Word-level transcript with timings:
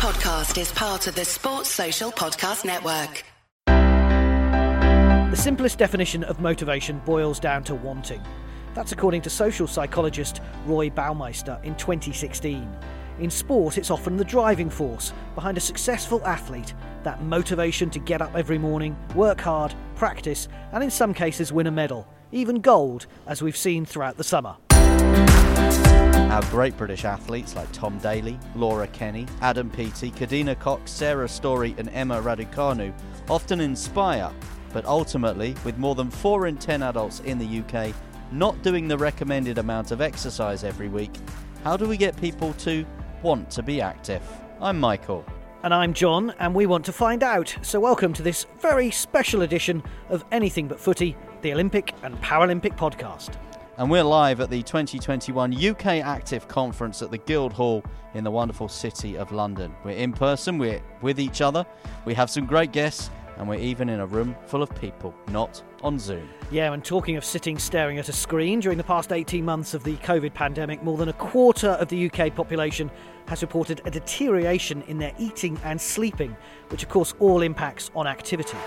podcast 0.00 0.58
is 0.58 0.72
part 0.72 1.06
of 1.08 1.14
the 1.14 1.26
Sports 1.26 1.68
Social 1.68 2.10
Podcast 2.10 2.64
Network. 2.64 3.22
The 3.66 5.36
simplest 5.36 5.76
definition 5.76 6.24
of 6.24 6.40
motivation 6.40 7.00
boils 7.00 7.38
down 7.38 7.64
to 7.64 7.74
wanting. 7.74 8.22
That's 8.72 8.92
according 8.92 9.20
to 9.22 9.30
social 9.30 9.66
psychologist 9.66 10.40
Roy 10.64 10.88
Baumeister 10.88 11.62
in 11.64 11.74
2016. 11.74 12.66
In 13.18 13.28
sport, 13.28 13.76
it's 13.76 13.90
often 13.90 14.16
the 14.16 14.24
driving 14.24 14.70
force 14.70 15.12
behind 15.34 15.58
a 15.58 15.60
successful 15.60 16.24
athlete, 16.24 16.72
that 17.02 17.22
motivation 17.22 17.90
to 17.90 17.98
get 17.98 18.22
up 18.22 18.34
every 18.34 18.56
morning, 18.56 18.96
work 19.14 19.42
hard, 19.42 19.74
practice, 19.96 20.48
and 20.72 20.82
in 20.82 20.90
some 20.90 21.12
cases 21.12 21.52
win 21.52 21.66
a 21.66 21.70
medal, 21.70 22.08
even 22.32 22.62
gold, 22.62 23.06
as 23.26 23.42
we've 23.42 23.54
seen 23.54 23.84
throughout 23.84 24.16
the 24.16 24.24
summer. 24.24 24.56
Our 26.30 26.42
great 26.42 26.76
British 26.76 27.04
athletes 27.04 27.56
like 27.56 27.72
Tom 27.72 27.98
Daley, 27.98 28.38
Laura 28.54 28.86
Kenny, 28.86 29.26
Adam 29.40 29.68
Peaty, 29.68 30.12
Kadeena 30.12 30.56
Cox, 30.56 30.92
Sarah 30.92 31.28
Storey, 31.28 31.74
and 31.76 31.88
Emma 31.88 32.22
Raducanu 32.22 32.94
often 33.28 33.60
inspire, 33.60 34.30
but 34.72 34.84
ultimately, 34.84 35.56
with 35.64 35.76
more 35.76 35.96
than 35.96 36.08
4 36.08 36.46
in 36.46 36.56
10 36.56 36.84
adults 36.84 37.18
in 37.24 37.36
the 37.36 37.58
UK 37.58 37.92
not 38.30 38.62
doing 38.62 38.86
the 38.86 38.96
recommended 38.96 39.58
amount 39.58 39.90
of 39.90 40.00
exercise 40.00 40.62
every 40.62 40.88
week, 40.88 41.10
how 41.64 41.76
do 41.76 41.88
we 41.88 41.96
get 41.96 42.16
people 42.20 42.52
to 42.52 42.86
want 43.22 43.50
to 43.50 43.60
be 43.64 43.80
active? 43.80 44.22
I'm 44.60 44.78
Michael. 44.78 45.24
And 45.64 45.74
I'm 45.74 45.92
John, 45.92 46.32
and 46.38 46.54
we 46.54 46.66
want 46.66 46.84
to 46.84 46.92
find 46.92 47.24
out. 47.24 47.56
So, 47.62 47.80
welcome 47.80 48.12
to 48.12 48.22
this 48.22 48.46
very 48.60 48.92
special 48.92 49.42
edition 49.42 49.82
of 50.10 50.24
Anything 50.30 50.68
But 50.68 50.78
Footy, 50.78 51.16
the 51.42 51.52
Olympic 51.52 51.92
and 52.04 52.14
Paralympic 52.22 52.76
podcast. 52.76 53.36
And 53.80 53.90
we're 53.90 54.04
live 54.04 54.40
at 54.42 54.50
the 54.50 54.62
2021 54.62 55.54
ukactive 55.54 56.46
Conference 56.46 57.00
at 57.00 57.10
the 57.10 57.16
Guildhall 57.16 57.82
in 58.12 58.24
the 58.24 58.30
wonderful 58.30 58.68
city 58.68 59.16
of 59.16 59.32
London. 59.32 59.74
We're 59.84 59.96
in 59.96 60.12
person, 60.12 60.58
we're 60.58 60.82
with 61.00 61.18
each 61.18 61.40
other, 61.40 61.64
we 62.04 62.12
have 62.12 62.28
some 62.28 62.44
great 62.44 62.72
guests, 62.72 63.08
and 63.38 63.48
we're 63.48 63.58
even 63.58 63.88
in 63.88 64.00
a 64.00 64.06
room 64.06 64.36
full 64.44 64.62
of 64.62 64.68
people, 64.78 65.14
not 65.28 65.62
on 65.82 65.98
Zoom. 65.98 66.28
Yeah, 66.50 66.74
and 66.74 66.84
talking 66.84 67.16
of 67.16 67.24
sitting 67.24 67.58
staring 67.58 67.98
at 67.98 68.10
a 68.10 68.12
screen, 68.12 68.60
during 68.60 68.76
the 68.76 68.84
past 68.84 69.12
18 69.12 69.42
months 69.42 69.72
of 69.72 69.82
the 69.82 69.96
COVID 69.96 70.34
pandemic, 70.34 70.82
more 70.82 70.98
than 70.98 71.08
a 71.08 71.14
quarter 71.14 71.70
of 71.70 71.88
the 71.88 72.10
UK 72.10 72.34
population 72.34 72.90
has 73.28 73.40
reported 73.40 73.80
a 73.86 73.90
deterioration 73.90 74.82
in 74.88 74.98
their 74.98 75.14
eating 75.18 75.58
and 75.64 75.80
sleeping, 75.80 76.36
which 76.68 76.82
of 76.82 76.90
course 76.90 77.14
all 77.18 77.40
impacts 77.40 77.90
on 77.94 78.06
activity. 78.06 78.58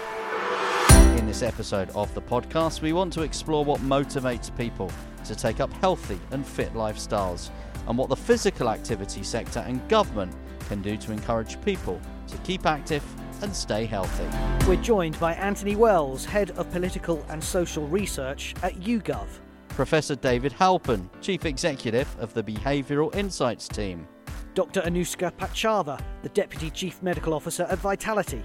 This 1.33 1.41
episode 1.41 1.89
of 1.95 2.13
the 2.13 2.21
podcast, 2.21 2.83
we 2.83 2.93
want 2.93 3.11
to 3.13 3.23
explore 3.23 3.65
what 3.65 3.81
motivates 3.81 4.55
people 4.55 4.91
to 5.25 5.33
take 5.33 5.59
up 5.59 5.73
healthy 5.73 6.19
and 6.29 6.45
fit 6.45 6.71
lifestyles 6.75 7.49
and 7.87 7.97
what 7.97 8.09
the 8.09 8.15
physical 8.15 8.69
activity 8.69 9.23
sector 9.23 9.61
and 9.61 9.81
government 9.89 10.31
can 10.67 10.83
do 10.83 10.95
to 10.95 11.11
encourage 11.11 11.59
people 11.63 11.99
to 12.27 12.37
keep 12.43 12.67
active 12.67 13.03
and 13.41 13.51
stay 13.51 13.87
healthy. 13.87 14.27
We're 14.67 14.79
joined 14.83 15.19
by 15.19 15.33
Anthony 15.33 15.75
Wells, 15.75 16.23
Head 16.23 16.51
of 16.51 16.69
Political 16.69 17.25
and 17.29 17.43
Social 17.43 17.87
Research 17.87 18.53
at 18.61 18.75
YouGov. 18.75 19.25
Professor 19.69 20.15
David 20.15 20.51
Halpern, 20.51 21.09
Chief 21.19 21.45
Executive 21.45 22.15
of 22.19 22.31
the 22.35 22.43
Behavioural 22.43 23.15
Insights 23.15 23.67
Team. 23.67 24.07
Dr. 24.53 24.81
Anushka 24.81 25.31
Patchava, 25.31 25.99
the 26.21 26.29
Deputy 26.29 26.69
Chief 26.69 27.01
Medical 27.01 27.33
Officer 27.33 27.63
at 27.71 27.79
Vitality. 27.79 28.43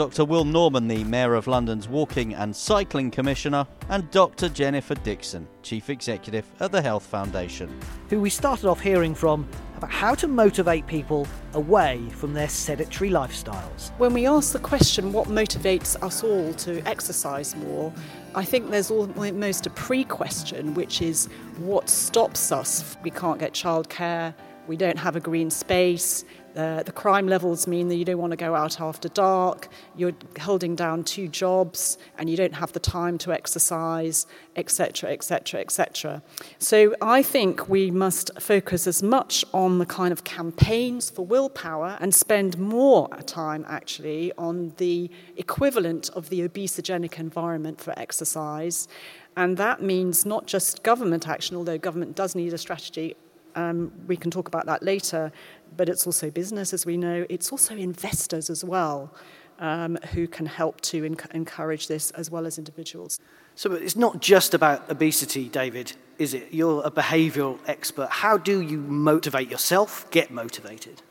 Dr. 0.00 0.24
Will 0.24 0.46
Norman, 0.46 0.88
the 0.88 1.04
Mayor 1.04 1.34
of 1.34 1.46
London's 1.46 1.86
Walking 1.86 2.32
and 2.32 2.56
Cycling 2.56 3.10
Commissioner, 3.10 3.66
and 3.90 4.10
Dr. 4.10 4.48
Jennifer 4.48 4.94
Dixon, 4.94 5.46
Chief 5.62 5.90
Executive 5.90 6.46
at 6.58 6.72
the 6.72 6.80
Health 6.80 7.04
Foundation. 7.04 7.78
Who 8.08 8.18
we 8.18 8.30
started 8.30 8.66
off 8.66 8.80
hearing 8.80 9.14
from 9.14 9.46
about 9.76 9.90
how 9.90 10.14
to 10.14 10.26
motivate 10.26 10.86
people 10.86 11.26
away 11.52 12.00
from 12.12 12.32
their 12.32 12.48
sedentary 12.48 13.10
lifestyles. 13.10 13.90
When 13.98 14.14
we 14.14 14.26
ask 14.26 14.54
the 14.54 14.58
question, 14.58 15.12
what 15.12 15.28
motivates 15.28 16.02
us 16.02 16.24
all 16.24 16.54
to 16.54 16.80
exercise 16.88 17.54
more, 17.56 17.92
I 18.34 18.42
think 18.42 18.70
there's 18.70 18.90
almost 18.90 19.66
a 19.66 19.70
pre 19.70 20.04
question, 20.04 20.72
which 20.72 21.02
is 21.02 21.26
what 21.58 21.90
stops 21.90 22.52
us? 22.52 22.96
We 23.02 23.10
can't 23.10 23.38
get 23.38 23.52
childcare, 23.52 24.32
we 24.66 24.76
don't 24.76 24.98
have 24.98 25.16
a 25.16 25.20
green 25.20 25.50
space, 25.50 26.24
uh, 26.56 26.82
the 26.82 26.92
crime 26.92 27.28
levels 27.28 27.66
mean 27.66 27.88
that 27.88 27.96
you 27.96 28.04
don't 28.04 28.18
want 28.18 28.32
to 28.32 28.36
go 28.36 28.54
out 28.54 28.80
after 28.80 29.08
dark, 29.08 29.68
you're 29.96 30.14
holding 30.40 30.74
down 30.74 31.04
two 31.04 31.28
jobs, 31.28 31.98
and 32.18 32.28
you 32.28 32.36
don't 32.36 32.54
have 32.54 32.72
the 32.72 32.80
time 32.80 33.18
to 33.18 33.32
exercise, 33.32 34.26
etc., 34.56 35.10
etc., 35.10 35.60
etc. 35.60 36.22
So 36.58 36.94
I 37.00 37.22
think 37.22 37.68
we 37.68 37.90
must 37.90 38.30
focus 38.40 38.86
as 38.86 39.02
much 39.02 39.44
on 39.54 39.78
the 39.78 39.86
kind 39.86 40.12
of 40.12 40.24
campaigns 40.24 41.10
for 41.10 41.24
willpower 41.24 41.96
and 42.00 42.14
spend 42.14 42.58
more 42.58 43.08
time 43.26 43.64
actually 43.68 44.32
on 44.36 44.72
the 44.78 45.10
equivalent 45.36 46.10
of 46.10 46.28
the 46.28 46.48
obesogenic 46.48 47.18
environment 47.18 47.80
for 47.80 47.96
exercise. 47.98 48.88
And 49.36 49.56
that 49.56 49.80
means 49.80 50.26
not 50.26 50.46
just 50.46 50.82
government 50.82 51.28
action, 51.28 51.56
although 51.56 51.78
government 51.78 52.16
does 52.16 52.34
need 52.34 52.52
a 52.52 52.58
strategy 52.58 53.16
um, 53.54 53.92
we 54.06 54.16
can 54.16 54.30
talk 54.30 54.48
about 54.48 54.66
that 54.66 54.82
later, 54.82 55.32
but 55.76 55.88
it's 55.88 56.06
also 56.06 56.30
business, 56.30 56.72
as 56.72 56.86
we 56.86 56.96
know. 56.96 57.26
It's 57.28 57.50
also 57.50 57.76
investors 57.76 58.50
as 58.50 58.64
well 58.64 59.14
um, 59.58 59.98
who 60.12 60.26
can 60.26 60.46
help 60.46 60.80
to 60.82 61.02
enc- 61.02 61.30
encourage 61.32 61.86
this, 61.86 62.10
as 62.12 62.30
well 62.30 62.46
as 62.46 62.58
individuals. 62.58 63.20
So 63.54 63.72
it's 63.72 63.96
not 63.96 64.20
just 64.20 64.54
about 64.54 64.90
obesity, 64.90 65.48
David, 65.48 65.92
is 66.18 66.34
it? 66.34 66.48
You're 66.50 66.82
a 66.84 66.90
behavioural 66.90 67.58
expert. 67.66 68.08
How 68.10 68.36
do 68.36 68.60
you 68.60 68.78
motivate 68.78 69.50
yourself, 69.50 70.10
get 70.10 70.30
motivated? 70.30 71.02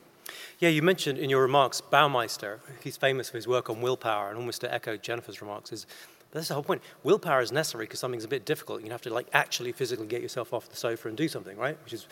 Yeah, 0.58 0.68
you 0.68 0.82
mentioned 0.82 1.18
in 1.18 1.30
your 1.30 1.40
remarks 1.40 1.80
Baumeister. 1.80 2.58
He's 2.82 2.96
famous 2.96 3.30
for 3.30 3.38
his 3.38 3.48
work 3.48 3.70
on 3.70 3.80
willpower, 3.80 4.28
and 4.28 4.38
almost 4.38 4.60
to 4.62 4.72
echo 4.72 4.96
Jennifer's 4.96 5.40
remarks, 5.40 5.72
is 5.72 5.86
that's 6.32 6.48
the 6.48 6.54
whole 6.54 6.62
point. 6.62 6.82
Willpower 7.02 7.40
is 7.40 7.50
necessary 7.50 7.86
because 7.86 7.98
something's 7.98 8.24
a 8.24 8.28
bit 8.28 8.44
difficult. 8.44 8.82
You 8.82 8.90
have 8.90 9.02
to 9.02 9.10
like 9.10 9.26
actually 9.32 9.72
physically 9.72 10.06
get 10.06 10.22
yourself 10.22 10.52
off 10.52 10.68
the 10.68 10.76
sofa 10.76 11.08
and 11.08 11.16
do 11.16 11.28
something, 11.28 11.56
right? 11.56 11.76
Which 11.82 11.92
is 11.92 12.06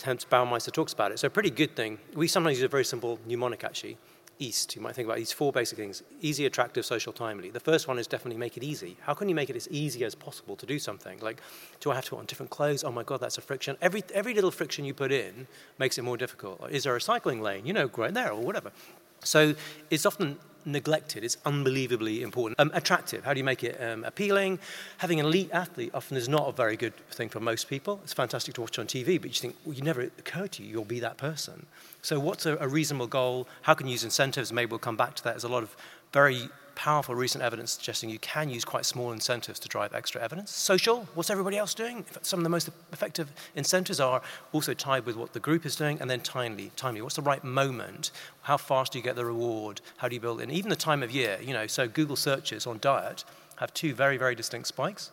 hence 0.00 0.24
Baumeister 0.24 0.72
talks 0.72 0.92
about 0.92 1.12
it. 1.12 1.18
So 1.18 1.26
a 1.26 1.30
pretty 1.30 1.50
good 1.50 1.76
thing. 1.76 1.98
We 2.14 2.28
sometimes 2.28 2.56
use 2.56 2.64
a 2.64 2.68
very 2.68 2.84
simple 2.84 3.18
mnemonic 3.26 3.64
actually. 3.64 3.98
East, 4.38 4.74
you 4.74 4.82
might 4.82 4.94
think 4.94 5.06
about 5.06 5.18
these 5.18 5.30
four 5.30 5.52
basic 5.52 5.78
things 5.78 6.02
easy, 6.20 6.46
attractive, 6.46 6.84
social, 6.84 7.12
timely. 7.12 7.50
The 7.50 7.60
first 7.60 7.86
one 7.86 7.98
is 7.98 8.06
definitely 8.06 8.38
make 8.38 8.56
it 8.56 8.64
easy. 8.64 8.96
How 9.02 9.14
can 9.14 9.28
you 9.28 9.34
make 9.34 9.50
it 9.50 9.56
as 9.56 9.68
easy 9.68 10.04
as 10.04 10.14
possible 10.14 10.56
to 10.56 10.66
do 10.66 10.78
something? 10.78 11.20
Like, 11.20 11.40
do 11.80 11.90
I 11.90 11.94
have 11.94 12.04
to 12.06 12.10
put 12.10 12.18
on 12.18 12.24
different 12.24 12.50
clothes? 12.50 12.82
Oh 12.82 12.90
my 12.90 13.04
God, 13.04 13.20
that's 13.20 13.38
a 13.38 13.40
friction. 13.40 13.76
Every, 13.80 14.02
every 14.12 14.34
little 14.34 14.50
friction 14.50 14.84
you 14.84 14.94
put 14.94 15.12
in 15.12 15.46
makes 15.78 15.96
it 15.98 16.02
more 16.02 16.16
difficult. 16.16 16.60
Is 16.70 16.84
there 16.84 16.96
a 16.96 17.00
cycling 17.00 17.40
lane? 17.40 17.66
You 17.66 17.72
know, 17.72 17.90
right 17.96 18.12
there 18.12 18.32
or 18.32 18.40
whatever. 18.40 18.72
So 19.22 19.54
it's 19.90 20.06
often 20.06 20.38
neglected. 20.64 21.24
It's 21.24 21.36
unbelievably 21.44 22.22
important. 22.22 22.60
Um, 22.60 22.70
attractive. 22.74 23.24
How 23.24 23.32
do 23.34 23.38
you 23.38 23.44
make 23.44 23.64
it 23.64 23.80
um, 23.82 24.04
appealing? 24.04 24.58
Having 24.98 25.20
an 25.20 25.26
elite 25.26 25.50
athlete 25.52 25.90
often 25.94 26.16
is 26.16 26.28
not 26.28 26.48
a 26.48 26.52
very 26.52 26.76
good 26.76 26.94
thing 27.10 27.28
for 27.28 27.40
most 27.40 27.68
people. 27.68 28.00
It's 28.02 28.12
fantastic 28.12 28.54
to 28.54 28.60
watch 28.60 28.78
on 28.78 28.86
TV, 28.86 29.20
but 29.20 29.30
you 29.30 29.40
think, 29.40 29.56
well, 29.64 29.74
you 29.74 29.82
never 29.82 30.02
occur 30.02 30.46
to 30.46 30.62
you 30.62 30.68
you'll 30.68 30.84
be 30.84 31.00
that 31.00 31.16
person. 31.16 31.66
So, 32.00 32.18
what's 32.18 32.46
a, 32.46 32.56
a 32.56 32.68
reasonable 32.68 33.06
goal? 33.06 33.46
How 33.62 33.74
can 33.74 33.86
you 33.86 33.92
use 33.92 34.04
incentives? 34.04 34.52
Maybe 34.52 34.70
we'll 34.70 34.78
come 34.78 34.96
back 34.96 35.14
to 35.16 35.24
that. 35.24 35.34
There's 35.34 35.44
a 35.44 35.48
lot 35.48 35.62
of 35.62 35.76
very 36.12 36.48
powerful 36.74 37.14
recent 37.14 37.42
evidence 37.42 37.72
suggesting 37.72 38.10
you 38.10 38.18
can 38.18 38.48
use 38.48 38.64
quite 38.64 38.84
small 38.84 39.12
incentives 39.12 39.58
to 39.60 39.68
drive 39.68 39.94
extra 39.94 40.20
evidence. 40.20 40.50
Social, 40.50 41.06
what's 41.14 41.30
everybody 41.30 41.56
else 41.56 41.74
doing? 41.74 42.04
Some 42.22 42.40
of 42.40 42.44
the 42.44 42.50
most 42.50 42.68
effective 42.92 43.30
incentives 43.54 44.00
are 44.00 44.22
also 44.52 44.74
tied 44.74 45.06
with 45.06 45.16
what 45.16 45.32
the 45.32 45.40
group 45.40 45.64
is 45.66 45.76
doing, 45.76 46.00
and 46.00 46.10
then 46.10 46.20
timely. 46.20 46.70
Timely, 46.76 47.02
what's 47.02 47.16
the 47.16 47.22
right 47.22 47.42
moment? 47.42 48.10
How 48.42 48.56
fast 48.56 48.92
do 48.92 48.98
you 48.98 49.04
get 49.04 49.16
the 49.16 49.24
reward? 49.24 49.80
How 49.98 50.08
do 50.08 50.14
you 50.14 50.20
build? 50.20 50.40
And 50.40 50.52
even 50.52 50.70
the 50.70 50.76
time 50.76 51.02
of 51.02 51.10
year, 51.10 51.38
you 51.42 51.52
know, 51.52 51.66
so 51.66 51.88
Google 51.88 52.16
searches 52.16 52.66
on 52.66 52.78
diet 52.80 53.24
have 53.56 53.72
two 53.74 53.94
very, 53.94 54.16
very 54.16 54.34
distinct 54.34 54.68
spikes. 54.68 55.10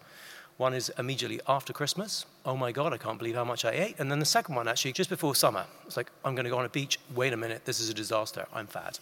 One 0.59 0.73
is 0.73 0.91
immediately 0.99 1.39
after 1.47 1.71
Christmas. 1.71 2.25
Oh 2.45 2.57
my 2.57 2.73
God, 2.73 2.91
I 2.91 2.97
can't 2.97 3.17
believe 3.17 3.35
how 3.35 3.45
much 3.45 3.63
I 3.63 3.71
ate. 3.71 3.95
And 3.97 4.11
then 4.11 4.19
the 4.19 4.25
second 4.25 4.55
one, 4.55 4.67
actually, 4.67 4.91
just 4.91 5.09
before 5.09 5.33
summer. 5.33 5.63
It's 5.85 5.95
like, 5.95 6.11
I'm 6.25 6.35
going 6.35 6.43
to 6.43 6.49
go 6.49 6.57
on 6.57 6.65
a 6.65 6.69
beach. 6.69 6.99
Wait 7.15 7.31
a 7.31 7.37
minute, 7.37 7.63
this 7.63 7.79
is 7.79 7.87
a 7.89 7.93
disaster. 7.93 8.45
I'm 8.51 8.67
fat. 8.67 8.99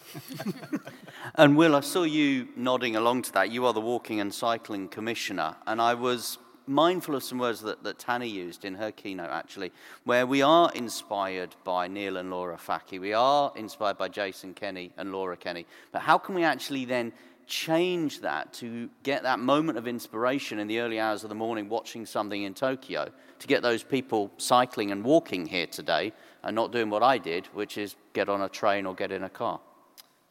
and 1.34 1.56
Will, 1.56 1.74
I 1.74 1.80
saw 1.80 2.04
you 2.04 2.46
nodding 2.54 2.94
along 2.94 3.22
to 3.22 3.32
that. 3.32 3.50
You 3.50 3.66
are 3.66 3.72
the 3.72 3.80
Walking 3.80 4.20
and 4.20 4.32
Cycling 4.32 4.86
Commissioner. 4.86 5.56
And 5.66 5.82
I 5.82 5.94
was 5.94 6.38
mindful 6.68 7.16
of 7.16 7.24
some 7.24 7.38
words 7.38 7.60
that, 7.62 7.82
that 7.82 7.98
Tanni 7.98 8.30
used 8.30 8.64
in 8.64 8.76
her 8.76 8.92
keynote, 8.92 9.30
actually, 9.30 9.72
where 10.04 10.28
we 10.28 10.42
are 10.42 10.70
inspired 10.76 11.56
by 11.64 11.88
Neil 11.88 12.18
and 12.18 12.30
Lora 12.30 12.56
Fachie. 12.56 13.00
We 13.00 13.14
are 13.14 13.52
inspired 13.56 13.98
by 13.98 14.06
Jason 14.06 14.54
Kenny 14.54 14.92
and 14.96 15.10
Laura 15.10 15.36
Kenny. 15.36 15.66
But 15.90 16.02
how 16.02 16.18
can 16.18 16.36
we 16.36 16.44
actually 16.44 16.84
then 16.84 17.12
change 17.48 18.20
that 18.20 18.52
to 18.52 18.90
get 19.02 19.22
that 19.22 19.40
moment 19.40 19.78
of 19.78 19.88
inspiration 19.88 20.58
in 20.58 20.68
the 20.68 20.78
early 20.78 21.00
hours 21.00 21.24
of 21.24 21.30
the 21.30 21.34
morning 21.34 21.68
watching 21.68 22.04
something 22.06 22.42
in 22.42 22.54
Tokyo 22.54 23.10
to 23.38 23.46
get 23.46 23.62
those 23.62 23.82
people 23.82 24.30
cycling 24.36 24.92
and 24.92 25.02
walking 25.02 25.46
here 25.46 25.66
today 25.66 26.12
and 26.44 26.54
not 26.54 26.70
doing 26.70 26.90
what 26.90 27.02
I 27.02 27.18
did, 27.18 27.46
which 27.46 27.78
is 27.78 27.96
get 28.12 28.28
on 28.28 28.42
a 28.42 28.48
train 28.48 28.86
or 28.86 28.94
get 28.94 29.10
in 29.10 29.24
a 29.24 29.30
car? 29.30 29.60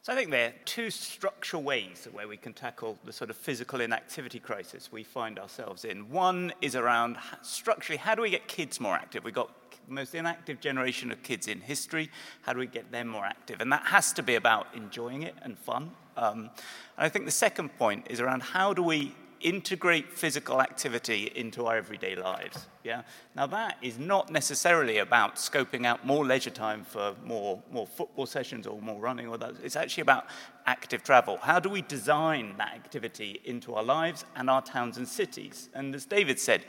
So 0.02 0.12
I 0.12 0.16
think 0.16 0.30
there 0.30 0.48
are 0.48 0.54
two 0.64 0.90
structural 0.90 1.62
ways 1.62 2.08
where 2.12 2.28
we 2.28 2.36
can 2.36 2.54
tackle 2.54 2.96
the 3.04 3.12
sort 3.12 3.30
of 3.30 3.36
physical 3.36 3.80
inactivity 3.80 4.38
crisis 4.38 4.90
we 4.90 5.02
find 5.02 5.38
ourselves 5.38 5.84
in. 5.84 6.08
One 6.08 6.52
is 6.62 6.76
around 6.76 7.18
structurally, 7.42 7.98
how 7.98 8.14
do 8.14 8.22
we 8.22 8.30
get 8.30 8.46
kids 8.46 8.80
more 8.80 8.94
active? 8.94 9.24
We've 9.24 9.34
got 9.34 9.50
the 9.88 9.92
most 9.92 10.14
inactive 10.14 10.60
generation 10.60 11.10
of 11.10 11.22
kids 11.22 11.48
in 11.48 11.60
history. 11.60 12.10
How 12.42 12.52
do 12.52 12.60
we 12.60 12.66
get 12.66 12.90
them 12.92 13.08
more 13.08 13.24
active? 13.24 13.60
And 13.60 13.72
that 13.72 13.82
has 13.86 14.12
to 14.14 14.22
be 14.22 14.36
about 14.36 14.68
enjoying 14.74 15.22
it 15.22 15.34
and 15.42 15.58
fun. 15.58 15.90
Um, 16.18 16.50
and 16.96 17.06
I 17.06 17.08
think 17.08 17.24
the 17.24 17.30
second 17.30 17.70
point 17.78 18.08
is 18.10 18.20
around 18.20 18.42
how 18.42 18.74
do 18.74 18.82
we 18.82 19.14
integrate 19.40 20.12
physical 20.12 20.60
activity 20.60 21.30
into 21.36 21.66
our 21.66 21.76
everyday 21.76 22.16
lives. 22.16 22.66
Yeah? 22.82 23.02
Now, 23.36 23.46
that 23.46 23.76
is 23.82 23.96
not 23.96 24.32
necessarily 24.32 24.98
about 24.98 25.36
scoping 25.36 25.86
out 25.86 26.04
more 26.04 26.26
leisure 26.26 26.50
time 26.50 26.84
for 26.84 27.14
more, 27.24 27.62
more 27.70 27.86
football 27.86 28.26
sessions 28.26 28.66
or 28.66 28.82
more 28.82 29.00
running 29.00 29.28
or 29.28 29.38
that. 29.38 29.54
It's 29.62 29.76
actually 29.76 30.02
about 30.02 30.26
active 30.66 31.04
travel. 31.04 31.38
How 31.40 31.60
do 31.60 31.68
we 31.68 31.82
design 31.82 32.56
that 32.58 32.74
activity 32.74 33.40
into 33.44 33.74
our 33.74 33.84
lives 33.84 34.24
and 34.34 34.50
our 34.50 34.62
towns 34.62 34.96
and 34.96 35.06
cities? 35.06 35.68
And 35.72 35.94
as 35.94 36.04
David 36.04 36.40
said, 36.40 36.64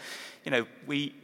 you 0.46 0.52
know, 0.52 0.68
we, 0.86 1.16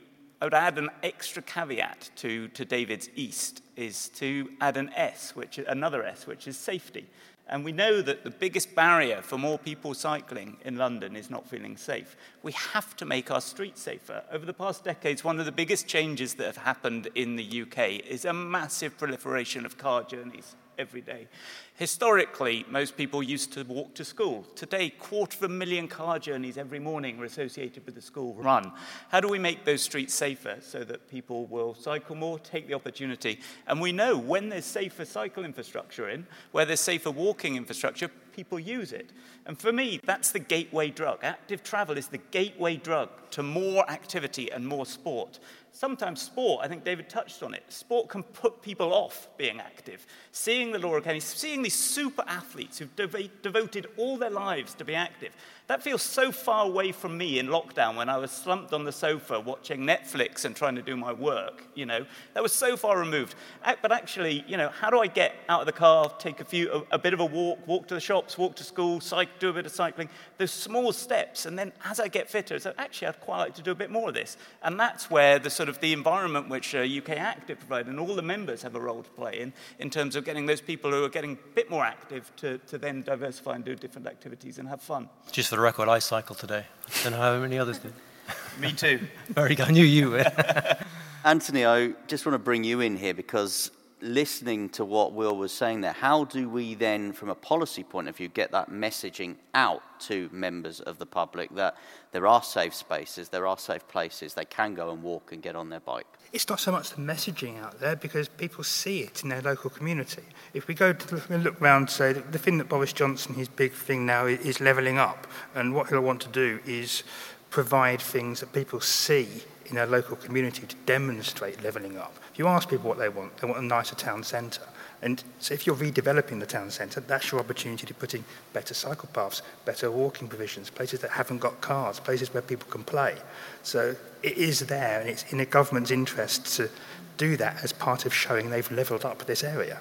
I 0.41 0.45
would 0.45 0.53
add 0.55 0.79
an 0.79 0.89
extra 1.03 1.43
caveat 1.43 2.09
to, 2.17 2.47
to 2.49 2.65
David's 2.65 3.09
East 3.15 3.61
is 3.75 4.09
to 4.09 4.49
add 4.61 4.77
an 4.77 4.89
S, 4.95 5.35
which 5.35 5.59
another 5.59 6.03
S, 6.03 6.25
which 6.25 6.47
is 6.47 6.57
safety. 6.57 7.05
And 7.47 7.63
we 7.63 7.71
know 7.71 8.01
that 8.01 8.23
the 8.23 8.31
biggest 8.31 8.73
barrier 8.73 9.21
for 9.21 9.37
more 9.37 9.59
people 9.59 9.93
cycling 9.93 10.57
in 10.65 10.77
London 10.77 11.15
is 11.15 11.29
not 11.29 11.47
feeling 11.47 11.77
safe. 11.77 12.17
We 12.41 12.53
have 12.53 12.95
to 12.97 13.05
make 13.05 13.29
our 13.29 13.41
streets 13.41 13.81
safer. 13.81 14.23
Over 14.31 14.45
the 14.45 14.53
past 14.53 14.83
decades, 14.83 15.23
one 15.23 15.39
of 15.39 15.45
the 15.45 15.51
biggest 15.51 15.87
changes 15.87 16.33
that 16.35 16.47
have 16.47 16.57
happened 16.57 17.09
in 17.13 17.35
the 17.35 17.61
UK 17.61 18.05
is 18.07 18.25
a 18.25 18.33
massive 18.33 18.97
proliferation 18.97 19.65
of 19.65 19.77
car 19.77 20.03
journeys 20.03 20.55
every 20.77 21.01
day. 21.01 21.27
Historically, 21.75 22.65
most 22.69 22.95
people 22.95 23.21
used 23.21 23.51
to 23.53 23.63
walk 23.63 23.93
to 23.95 24.05
school. 24.05 24.45
Today, 24.55 24.89
quarter 24.89 25.37
of 25.37 25.43
a 25.43 25.53
million 25.53 25.87
car 25.87 26.19
journeys 26.19 26.57
every 26.57 26.79
morning 26.79 27.19
are 27.19 27.25
associated 27.25 27.85
with 27.85 27.95
the 27.95 28.01
school 28.01 28.33
run. 28.35 28.71
How 29.09 29.19
do 29.19 29.27
we 29.27 29.39
make 29.39 29.65
those 29.65 29.81
streets 29.81 30.13
safer 30.13 30.57
so 30.61 30.83
that 30.83 31.09
people 31.09 31.45
will 31.47 31.73
cycle 31.73 32.15
more, 32.15 32.39
take 32.39 32.67
the 32.67 32.73
opportunity? 32.73 33.39
And 33.67 33.81
we 33.81 33.91
know 33.91 34.17
when 34.17 34.49
there's 34.49 34.65
safer 34.65 35.05
cycle 35.05 35.43
infrastructure 35.43 36.09
in, 36.09 36.25
where 36.51 36.65
there's 36.65 36.79
safer 36.79 37.11
walking 37.11 37.55
infrastructure, 37.55 38.09
people 38.35 38.59
use 38.59 38.91
it. 38.91 39.11
And 39.45 39.57
for 39.57 39.71
me, 39.71 39.99
that's 40.03 40.31
the 40.31 40.39
gateway 40.39 40.89
drug. 40.89 41.19
Active 41.23 41.63
travel 41.63 41.97
is 41.97 42.07
the 42.07 42.17
gateway 42.17 42.75
drug 42.75 43.09
to 43.31 43.43
more 43.43 43.89
activity 43.89 44.51
and 44.51 44.67
more 44.67 44.85
sport 44.85 45.39
sometimes 45.75 46.21
sport, 46.21 46.61
I 46.63 46.67
think 46.69 46.85
David 46.85 47.09
touched 47.09 47.43
on 47.43 47.53
it, 47.53 47.63
sport 47.67 48.07
can 48.07 48.23
put 48.23 48.61
people 48.61 48.93
off 48.93 49.27
being 49.37 49.59
active. 49.59 50.07
Seeing 50.31 50.71
the 50.71 50.79
Laura 50.79 51.01
Kenny, 51.01 51.19
seeing 51.19 51.61
these 51.61 51.75
super 51.75 52.23
athletes 52.27 52.79
who've 52.79 52.95
devoted 52.95 53.87
all 53.97 54.17
their 54.17 54.29
lives 54.29 54.73
to 54.75 54.85
be 54.85 54.95
active, 54.95 55.33
that 55.67 55.81
feels 55.81 56.03
so 56.03 56.31
far 56.31 56.65
away 56.65 56.91
from 56.91 57.17
me 57.17 57.39
in 57.39 57.47
lockdown 57.47 57.95
when 57.95 58.07
I 58.07 58.17
was 58.17 58.29
slumped 58.29 58.71
on 58.71 58.83
the 58.83 58.91
sofa 58.91 59.39
watching 59.39 59.81
Netflix 59.81 60.45
and 60.45 60.55
trying 60.55 60.75
to 60.75 60.83
do 60.83 60.95
my 60.95 61.11
work, 61.11 61.63
you 61.73 61.87
know. 61.87 62.05
That 62.35 62.43
was 62.43 62.53
so 62.53 62.77
far 62.77 62.99
removed. 62.99 63.33
But 63.81 63.91
actually, 63.91 64.45
you 64.47 64.57
know, 64.57 64.69
how 64.69 64.91
do 64.91 64.99
I 64.99 65.07
get 65.07 65.33
out 65.49 65.61
of 65.61 65.65
the 65.65 65.71
car, 65.71 66.13
take 66.19 66.39
a 66.39 66.45
few, 66.45 66.71
a, 66.71 66.95
a 66.95 66.99
bit 66.99 67.15
of 67.15 67.19
a 67.19 67.25
walk, 67.25 67.67
walk 67.67 67.87
to 67.87 67.95
the 67.95 67.99
shops, 67.99 68.37
walk 68.37 68.55
to 68.57 68.63
school, 68.63 69.01
cycle, 69.01 69.33
do 69.39 69.49
a 69.49 69.53
bit 69.53 69.65
of 69.65 69.71
cycling, 69.71 70.07
those 70.37 70.51
small 70.51 70.93
steps. 70.93 71.47
And 71.47 71.57
then 71.57 71.73
as 71.83 71.99
I 71.99 72.09
get 72.09 72.29
fitter, 72.29 72.59
so 72.59 72.71
actually 72.77 73.07
I'd 73.07 73.19
quite 73.19 73.39
like 73.39 73.55
to 73.55 73.63
do 73.63 73.71
a 73.71 73.75
bit 73.75 73.89
more 73.89 74.09
of 74.09 74.15
this. 74.15 74.37
And 74.61 74.79
that's 74.79 75.09
where 75.09 75.39
the 75.39 75.49
sort 75.49 75.64
of 75.69 75.79
the 75.79 75.93
environment 75.93 76.49
which 76.49 76.73
uh, 76.75 76.79
ukactive 76.79 77.59
provide 77.59 77.87
and 77.87 77.99
all 77.99 78.15
the 78.15 78.21
members 78.21 78.61
have 78.61 78.75
a 78.75 78.79
role 78.79 79.03
to 79.03 79.09
play 79.11 79.39
in, 79.39 79.53
in 79.79 79.89
terms 79.89 80.15
of 80.15 80.25
getting 80.25 80.45
those 80.45 80.61
people 80.61 80.91
who 80.91 81.03
are 81.03 81.09
getting 81.09 81.33
a 81.33 81.55
bit 81.55 81.69
more 81.69 81.83
active 81.83 82.31
to, 82.37 82.57
to 82.59 82.77
then 82.77 83.01
diversify 83.01 83.55
and 83.55 83.65
do 83.65 83.75
different 83.75 84.07
activities 84.07 84.59
and 84.59 84.67
have 84.67 84.81
fun. 84.81 85.09
Just 85.31 85.49
for 85.49 85.55
the 85.55 85.61
record, 85.61 85.89
I 85.89 85.99
cycle 85.99 86.35
today. 86.35 86.65
I 86.87 87.03
don't 87.03 87.11
know 87.13 87.19
how 87.19 87.39
many 87.39 87.57
others 87.57 87.79
did. 87.79 87.93
Me 88.59 88.71
too. 88.71 88.99
Very 89.29 89.55
good. 89.55 89.67
I 89.67 89.71
knew 89.71 89.85
you. 89.85 90.17
Anthony, 91.25 91.65
I 91.65 91.93
just 92.07 92.25
want 92.25 92.35
to 92.35 92.39
bring 92.39 92.63
you 92.63 92.81
in 92.81 92.97
here 92.97 93.13
because 93.13 93.71
listening 94.01 94.69
to 94.69 94.83
what 94.83 95.13
Will 95.13 95.35
was 95.35 95.51
saying 95.51 95.81
there, 95.81 95.93
how 95.93 96.25
do 96.25 96.49
we 96.49 96.75
then, 96.75 97.13
from 97.13 97.29
a 97.29 97.35
policy 97.35 97.83
point 97.83 98.07
of 98.07 98.15
view, 98.15 98.27
get 98.27 98.51
that 98.51 98.69
messaging 98.69 99.35
out 99.53 99.81
to 100.01 100.29
members 100.31 100.79
of 100.81 100.99
the 100.99 101.05
public 101.05 101.53
that 101.55 101.77
there 102.11 102.27
are 102.27 102.43
safe 102.43 102.73
spaces, 102.73 103.29
there 103.29 103.47
are 103.47 103.57
safe 103.57 103.87
places, 103.87 104.33
they 104.33 104.45
can 104.45 104.73
go 104.73 104.91
and 104.91 105.01
walk 105.01 105.31
and 105.31 105.41
get 105.41 105.55
on 105.55 105.69
their 105.69 105.79
bike? 105.79 106.07
It's 106.33 106.49
not 106.49 106.59
so 106.59 106.71
much 106.71 106.89
the 106.89 107.01
messaging 107.01 107.61
out 107.61 107.79
there 107.79 107.95
because 107.95 108.27
people 108.27 108.63
see 108.63 109.01
it 109.01 109.23
in 109.23 109.29
their 109.29 109.41
local 109.41 109.69
community. 109.69 110.23
If 110.53 110.67
we 110.67 110.73
go 110.73 110.91
to 110.91 111.37
look, 111.37 111.61
around, 111.61 111.89
say, 111.89 112.13
the 112.13 112.39
thing 112.39 112.57
that 112.57 112.67
Boris 112.67 112.91
Johnson, 112.91 113.35
his 113.35 113.47
big 113.47 113.71
thing 113.71 114.05
now 114.05 114.25
is 114.25 114.59
levelling 114.59 114.97
up, 114.97 115.27
and 115.53 115.73
what 115.73 115.89
he'll 115.89 116.01
want 116.01 116.21
to 116.21 116.29
do 116.29 116.59
is 116.65 117.03
provide 117.49 118.01
things 118.01 118.41
that 118.41 118.51
people 118.51 118.81
see 118.81 119.27
in 119.67 119.75
their 119.75 119.87
local 119.87 120.15
community 120.15 120.65
to 120.67 120.75
demonstrate 120.85 121.63
levelling 121.63 121.97
up. 121.97 122.13
If 122.31 122.39
you 122.39 122.47
ask 122.47 122.69
people 122.69 122.89
what 122.89 122.97
they 122.97 123.09
want, 123.09 123.37
they 123.37 123.47
want 123.47 123.59
a 123.59 123.65
nicer 123.65 123.95
town 123.95 124.23
centre. 124.23 124.67
And 125.01 125.23
so 125.39 125.53
if 125.53 125.67
you're 125.67 125.75
redeveloping 125.75 126.39
the 126.39 126.45
town 126.45 126.71
centre, 126.71 126.99
that's 126.99 127.31
your 127.31 127.39
opportunity 127.39 127.85
to 127.85 127.93
put 127.93 128.15
in 128.15 128.23
better 128.53 128.73
cycle 128.73 129.09
paths, 129.13 129.41
better 129.65 129.91
walking 129.91 130.27
provisions, 130.27 130.69
places 130.69 131.01
that 131.01 131.11
haven't 131.11 131.39
got 131.39 131.61
cars, 131.61 131.99
places 131.99 132.33
where 132.33 132.41
people 132.41 132.67
can 132.69 132.83
play. 132.83 133.15
So 133.63 133.95
it 134.23 134.37
is 134.37 134.61
there, 134.61 135.01
and 135.01 135.09
it's 135.09 135.31
in 135.31 135.37
the 135.37 135.45
government's 135.45 135.91
interest 135.91 136.45
to 136.57 136.69
do 137.17 137.37
that 137.37 137.63
as 137.63 137.71
part 137.71 138.05
of 138.05 138.13
showing 138.13 138.49
they've 138.49 138.71
levelled 138.71 139.05
up 139.05 139.25
this 139.25 139.43
area. 139.43 139.79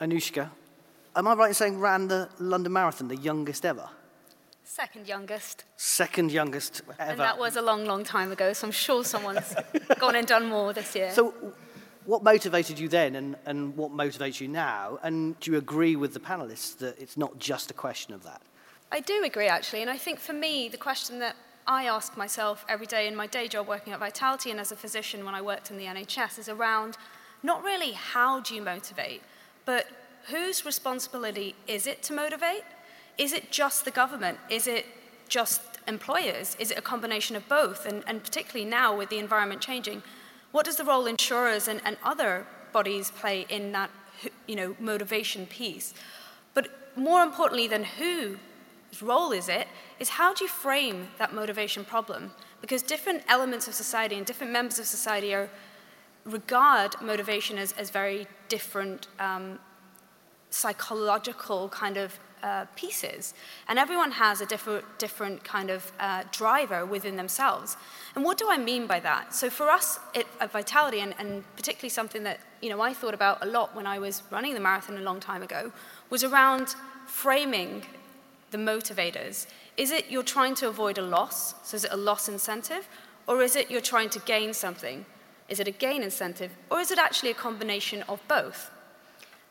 Anushka, 0.00 0.50
am 1.16 1.28
I 1.28 1.34
right 1.34 1.48
in 1.48 1.54
saying 1.54 1.78
ran 1.78 2.08
the 2.08 2.28
London 2.38 2.72
Marathon, 2.72 3.08
the 3.08 3.16
youngest 3.16 3.64
ever? 3.64 3.88
Second 4.74 5.06
youngest. 5.06 5.64
Second 5.76 6.32
youngest 6.32 6.80
ever. 6.98 7.10
And 7.10 7.20
that 7.20 7.38
was 7.38 7.56
a 7.56 7.60
long, 7.60 7.84
long 7.84 8.04
time 8.04 8.32
ago, 8.32 8.54
so 8.54 8.66
I'm 8.66 8.72
sure 8.72 9.04
someone's 9.04 9.54
gone 9.98 10.16
and 10.16 10.26
done 10.26 10.46
more 10.46 10.72
this 10.72 10.96
year. 10.96 11.10
So, 11.10 11.34
what 12.06 12.22
motivated 12.22 12.78
you 12.78 12.88
then 12.88 13.14
and, 13.16 13.36
and 13.44 13.76
what 13.76 13.92
motivates 13.92 14.40
you 14.40 14.48
now? 14.48 14.98
And 15.02 15.38
do 15.40 15.50
you 15.50 15.58
agree 15.58 15.94
with 15.94 16.14
the 16.14 16.20
panelists 16.20 16.78
that 16.78 16.98
it's 16.98 17.18
not 17.18 17.38
just 17.38 17.70
a 17.70 17.74
question 17.74 18.14
of 18.14 18.22
that? 18.22 18.40
I 18.90 19.00
do 19.00 19.22
agree, 19.22 19.46
actually. 19.46 19.82
And 19.82 19.90
I 19.90 19.98
think 19.98 20.18
for 20.18 20.32
me, 20.32 20.70
the 20.70 20.78
question 20.78 21.18
that 21.18 21.36
I 21.66 21.84
ask 21.84 22.16
myself 22.16 22.64
every 22.66 22.86
day 22.86 23.06
in 23.06 23.14
my 23.14 23.26
day 23.26 23.48
job 23.48 23.68
working 23.68 23.92
at 23.92 23.98
Vitality 23.98 24.50
and 24.50 24.58
as 24.58 24.72
a 24.72 24.76
physician 24.76 25.26
when 25.26 25.34
I 25.34 25.42
worked 25.42 25.70
in 25.70 25.76
the 25.76 25.84
NHS 25.84 26.38
is 26.38 26.48
around 26.48 26.96
not 27.42 27.62
really 27.62 27.92
how 27.92 28.40
do 28.40 28.54
you 28.54 28.62
motivate, 28.62 29.20
but 29.66 29.86
whose 30.30 30.64
responsibility 30.64 31.56
is 31.66 31.86
it 31.86 32.02
to 32.04 32.14
motivate? 32.14 32.62
Is 33.18 33.32
it 33.32 33.50
just 33.50 33.84
the 33.84 33.90
government? 33.90 34.38
Is 34.48 34.66
it 34.66 34.86
just 35.28 35.60
employers? 35.86 36.56
Is 36.58 36.70
it 36.70 36.78
a 36.78 36.82
combination 36.82 37.36
of 37.36 37.48
both? 37.48 37.86
And, 37.86 38.04
and 38.06 38.22
particularly 38.22 38.68
now 38.68 38.96
with 38.96 39.08
the 39.08 39.18
environment 39.18 39.60
changing, 39.60 40.02
what 40.52 40.64
does 40.64 40.76
the 40.76 40.84
role 40.84 41.06
insurers 41.06 41.68
and, 41.68 41.80
and 41.84 41.96
other 42.02 42.46
bodies 42.72 43.10
play 43.10 43.46
in 43.48 43.72
that 43.72 43.90
you 44.46 44.56
know, 44.56 44.76
motivation 44.78 45.46
piece? 45.46 45.94
But 46.54 46.68
more 46.96 47.22
importantly 47.22 47.66
than 47.66 47.84
whose 47.84 48.36
role 49.00 49.32
is 49.32 49.48
it, 49.48 49.66
is 49.98 50.10
how 50.10 50.34
do 50.34 50.44
you 50.44 50.48
frame 50.48 51.08
that 51.18 51.34
motivation 51.34 51.84
problem? 51.84 52.32
Because 52.60 52.82
different 52.82 53.22
elements 53.28 53.66
of 53.66 53.74
society 53.74 54.16
and 54.16 54.26
different 54.26 54.52
members 54.52 54.78
of 54.78 54.86
society 54.86 55.34
are, 55.34 55.48
regard 56.24 56.94
motivation 57.00 57.58
as, 57.58 57.72
as 57.72 57.90
very 57.90 58.26
different 58.48 59.08
um, 59.18 59.58
psychological 60.50 61.68
kind 61.70 61.96
of 61.96 62.18
uh, 62.42 62.66
pieces. 62.76 63.34
And 63.68 63.78
everyone 63.78 64.12
has 64.12 64.40
a 64.40 64.46
different, 64.46 64.84
different 64.98 65.44
kind 65.44 65.70
of 65.70 65.92
uh, 66.00 66.24
driver 66.32 66.84
within 66.84 67.16
themselves. 67.16 67.76
And 68.14 68.24
what 68.24 68.38
do 68.38 68.48
I 68.50 68.58
mean 68.58 68.86
by 68.86 69.00
that? 69.00 69.34
So 69.34 69.50
for 69.50 69.70
us 69.70 69.98
at 70.14 70.52
Vitality, 70.52 71.00
and, 71.00 71.14
and 71.18 71.44
particularly 71.56 71.90
something 71.90 72.22
that 72.24 72.40
you 72.60 72.70
know, 72.70 72.80
I 72.80 72.94
thought 72.94 73.14
about 73.14 73.42
a 73.42 73.46
lot 73.46 73.74
when 73.74 73.86
I 73.86 73.98
was 73.98 74.22
running 74.30 74.54
the 74.54 74.60
marathon 74.60 74.96
a 74.96 75.02
long 75.02 75.20
time 75.20 75.42
ago, 75.42 75.72
was 76.10 76.22
around 76.24 76.74
framing 77.06 77.82
the 78.50 78.58
motivators. 78.58 79.46
Is 79.76 79.90
it 79.90 80.10
you're 80.10 80.22
trying 80.22 80.54
to 80.56 80.68
avoid 80.68 80.98
a 80.98 81.02
loss? 81.02 81.54
So 81.64 81.76
is 81.76 81.84
it 81.84 81.92
a 81.92 81.96
loss 81.96 82.28
incentive? 82.28 82.88
Or 83.26 83.42
is 83.42 83.56
it 83.56 83.70
you're 83.70 83.80
trying 83.80 84.10
to 84.10 84.18
gain 84.20 84.52
something? 84.52 85.04
Is 85.48 85.60
it 85.60 85.68
a 85.68 85.72
gain 85.72 86.02
incentive? 86.02 86.50
Or 86.70 86.80
is 86.80 86.90
it 86.90 86.98
actually 86.98 87.30
a 87.30 87.34
combination 87.34 88.02
of 88.08 88.20
both? 88.28 88.70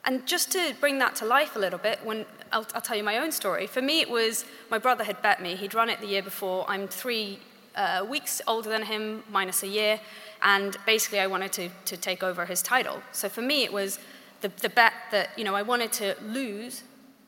And 0.03 0.25
just 0.25 0.51
to 0.51 0.73
bring 0.79 0.97
that 0.99 1.15
to 1.17 1.25
life 1.25 1.55
a 1.55 1.59
little 1.59 1.79
bit, 1.79 1.99
when 2.03 2.25
I'll, 2.51 2.65
I'll, 2.73 2.81
tell 2.81 2.97
you 2.97 3.03
my 3.03 3.19
own 3.19 3.31
story. 3.31 3.67
For 3.67 3.81
me, 3.81 4.01
it 4.01 4.09
was 4.09 4.45
my 4.69 4.79
brother 4.79 5.03
had 5.03 5.21
bet 5.21 5.41
me. 5.41 5.55
He'd 5.55 5.73
run 5.73 5.89
it 5.89 6.01
the 6.01 6.07
year 6.07 6.23
before. 6.23 6.65
I'm 6.67 6.87
three 6.87 7.39
uh, 7.75 8.05
weeks 8.09 8.41
older 8.47 8.69
than 8.69 8.83
him, 8.83 9.23
minus 9.29 9.63
a 9.63 9.67
year, 9.67 9.99
and 10.41 10.75
basically 10.85 11.19
I 11.19 11.27
wanted 11.27 11.53
to, 11.53 11.69
to 11.85 11.97
take 11.97 12.23
over 12.23 12.45
his 12.45 12.61
title. 12.61 13.01
So 13.11 13.29
for 13.29 13.41
me, 13.41 13.63
it 13.63 13.71
was 13.71 13.99
the, 14.41 14.49
the 14.49 14.69
bet 14.69 14.93
that 15.11 15.29
you 15.37 15.43
know 15.43 15.55
I 15.55 15.61
wanted 15.61 15.91
to 15.93 16.15
lose 16.23 16.83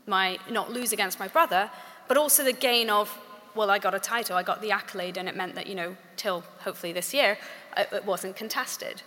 my 0.07 0.37
not 0.49 0.71
lose 0.71 0.91
against 0.91 1.19
my 1.19 1.27
brother, 1.27 1.69
but 2.07 2.17
also 2.17 2.43
the 2.43 2.53
gain 2.53 2.89
of 2.89 3.17
well, 3.55 3.69
I 3.69 3.77
got 3.77 3.93
a 3.93 3.99
title, 3.99 4.35
I 4.35 4.41
got 4.41 4.61
the 4.61 4.71
accolade, 4.71 5.15
and 5.15 5.29
it 5.29 5.35
meant 5.35 5.53
that 5.55 5.67
you 5.67 5.75
know 5.75 5.95
till 6.17 6.43
hopefully 6.59 6.91
this 6.91 7.13
year 7.13 7.37
it 7.77 8.03
wasn't 8.05 8.35
contested. 8.35 9.01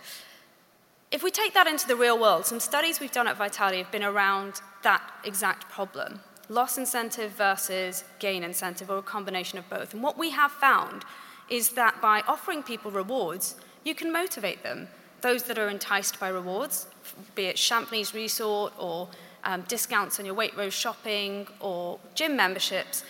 If 1.09 1.23
we 1.23 1.31
take 1.31 1.53
that 1.53 1.67
into 1.67 1.87
the 1.87 1.95
real 1.95 2.19
world, 2.19 2.45
some 2.45 2.59
studies 2.59 2.99
we've 2.99 3.11
done 3.11 3.27
at 3.27 3.37
Vitality 3.37 3.77
have 3.77 3.91
been 3.91 4.03
around 4.03 4.61
that 4.83 5.01
exact 5.23 5.69
problem 5.69 6.19
loss 6.49 6.77
incentive 6.77 7.31
versus 7.31 8.03
gain 8.19 8.43
incentive, 8.43 8.89
or 8.89 8.97
a 8.97 9.01
combination 9.01 9.59
of 9.59 9.69
both. 9.69 9.93
And 9.93 10.01
what 10.01 10.17
we 10.17 10.29
have 10.31 10.51
found 10.51 11.03
is 11.49 11.69
that 11.71 12.01
by 12.01 12.21
offering 12.27 12.63
people 12.63 12.91
rewards, 12.91 13.55
you 13.83 13.95
can 13.95 14.11
motivate 14.11 14.63
them. 14.63 14.87
those 15.21 15.43
that 15.43 15.57
are 15.57 15.67
enticed 15.67 16.19
by 16.19 16.29
rewards, 16.29 16.85
be 17.33 17.45
it 17.45 17.55
Champneys 17.55 18.13
Resort 18.13 18.71
or 18.77 19.09
um, 19.43 19.63
discounts 19.67 20.19
on 20.19 20.25
your 20.27 20.35
Waitrose 20.35 20.73
shopping 20.73 21.47
or 21.59 21.99
gym 22.13 22.35
memberships, 22.35 23.03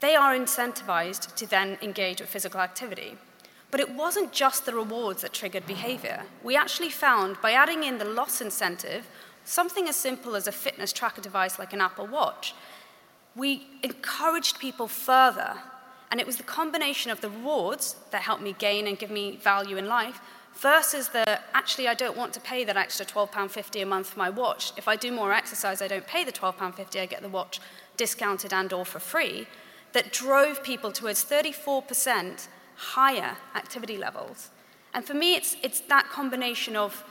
they 0.00 0.16
are 0.16 0.34
incentivized 0.34 1.34
to 1.34 1.46
then 1.46 1.76
engage 1.82 2.20
with 2.20 2.30
physical 2.30 2.60
activity. 2.60 3.18
But 3.70 3.80
it 3.80 3.90
wasn't 3.90 4.32
just 4.32 4.64
the 4.64 4.74
rewards 4.74 5.22
that 5.22 5.32
triggered 5.32 5.66
behavior. 5.66 6.24
We 6.42 6.56
actually 6.56 6.90
found 6.90 7.40
by 7.42 7.52
adding 7.52 7.84
in 7.84 7.98
the 7.98 8.04
loss 8.04 8.40
incentive, 8.40 9.06
something 9.44 9.88
as 9.88 9.96
simple 9.96 10.36
as 10.36 10.46
a 10.46 10.52
fitness 10.52 10.92
tracker 10.92 11.20
device 11.20 11.58
like 11.58 11.72
an 11.72 11.80
Apple 11.80 12.06
Watch, 12.06 12.54
we 13.36 13.66
encouraged 13.82 14.58
people 14.58 14.88
further. 14.88 15.58
And 16.10 16.20
it 16.20 16.26
was 16.26 16.38
the 16.38 16.42
combination 16.42 17.10
of 17.10 17.20
the 17.20 17.28
rewards 17.28 17.96
that 18.10 18.22
helped 18.22 18.42
me 18.42 18.54
gain 18.58 18.86
and 18.86 18.98
give 18.98 19.10
me 19.10 19.36
value 19.36 19.76
in 19.76 19.86
life 19.86 20.20
versus 20.54 21.10
the 21.10 21.38
actually 21.54 21.86
I 21.86 21.94
don't 21.94 22.16
want 22.16 22.32
to 22.32 22.40
pay 22.40 22.64
that 22.64 22.76
extra 22.76 23.06
£12.50 23.06 23.82
a 23.82 23.86
month 23.86 24.10
for 24.10 24.18
my 24.18 24.30
watch. 24.30 24.72
If 24.76 24.88
I 24.88 24.96
do 24.96 25.12
more 25.12 25.32
exercise, 25.32 25.80
I 25.80 25.88
don't 25.88 26.06
pay 26.06 26.24
the 26.24 26.32
£12.50, 26.32 27.00
I 27.00 27.06
get 27.06 27.22
the 27.22 27.28
watch 27.28 27.60
discounted 27.96 28.52
and 28.52 28.72
or 28.72 28.84
for 28.84 28.98
free, 28.98 29.46
that 29.92 30.12
drove 30.12 30.62
people 30.62 30.90
towards 30.90 31.24
34% 31.24 32.48
higher 32.78 33.36
activity 33.56 33.98
levels. 33.98 34.50
And 34.94 35.04
for 35.04 35.14
me, 35.14 35.34
it's, 35.34 35.56
it's 35.62 35.80
that 35.80 36.08
combination 36.08 36.76
of 36.76 37.04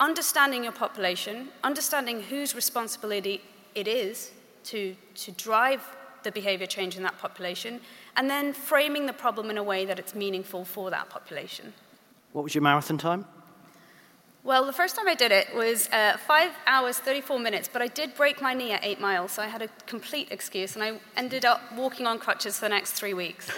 understanding 0.00 0.64
your 0.64 0.72
population, 0.72 1.48
understanding 1.62 2.22
whose 2.22 2.54
responsibility 2.54 3.40
it 3.74 3.86
is 3.86 4.32
to, 4.64 4.96
to 5.14 5.30
drive 5.32 5.80
the 6.24 6.32
behavior 6.32 6.66
change 6.66 6.96
in 6.96 7.02
that 7.04 7.18
population, 7.18 7.80
and 8.16 8.28
then 8.28 8.52
framing 8.52 9.06
the 9.06 9.12
problem 9.12 9.48
in 9.48 9.58
a 9.58 9.62
way 9.62 9.84
that 9.84 9.98
it's 9.98 10.14
meaningful 10.14 10.64
for 10.64 10.90
that 10.90 11.08
population. 11.08 11.72
What 12.32 12.42
was 12.42 12.54
your 12.54 12.62
marathon 12.62 12.98
time? 12.98 13.24
Well, 14.44 14.66
the 14.66 14.72
first 14.72 14.96
time 14.96 15.06
I 15.06 15.14
did 15.14 15.30
it 15.30 15.54
was 15.54 15.88
uh, 15.90 16.16
5 16.16 16.50
hours, 16.66 16.98
34 16.98 17.38
minutes, 17.38 17.70
but 17.72 17.80
I 17.80 17.86
did 17.86 18.16
break 18.16 18.42
my 18.42 18.54
knee 18.54 18.72
at 18.72 18.84
8 18.84 19.00
miles, 19.00 19.32
so 19.32 19.42
I 19.42 19.46
had 19.46 19.62
a 19.62 19.68
complete 19.86 20.28
excuse, 20.32 20.74
and 20.74 20.82
I 20.82 20.98
ended 21.16 21.44
up 21.44 21.60
walking 21.76 22.08
on 22.08 22.18
crutches 22.18 22.58
for 22.58 22.64
the 22.64 22.70
next 22.70 22.92
three 22.92 23.14
weeks. 23.14 23.50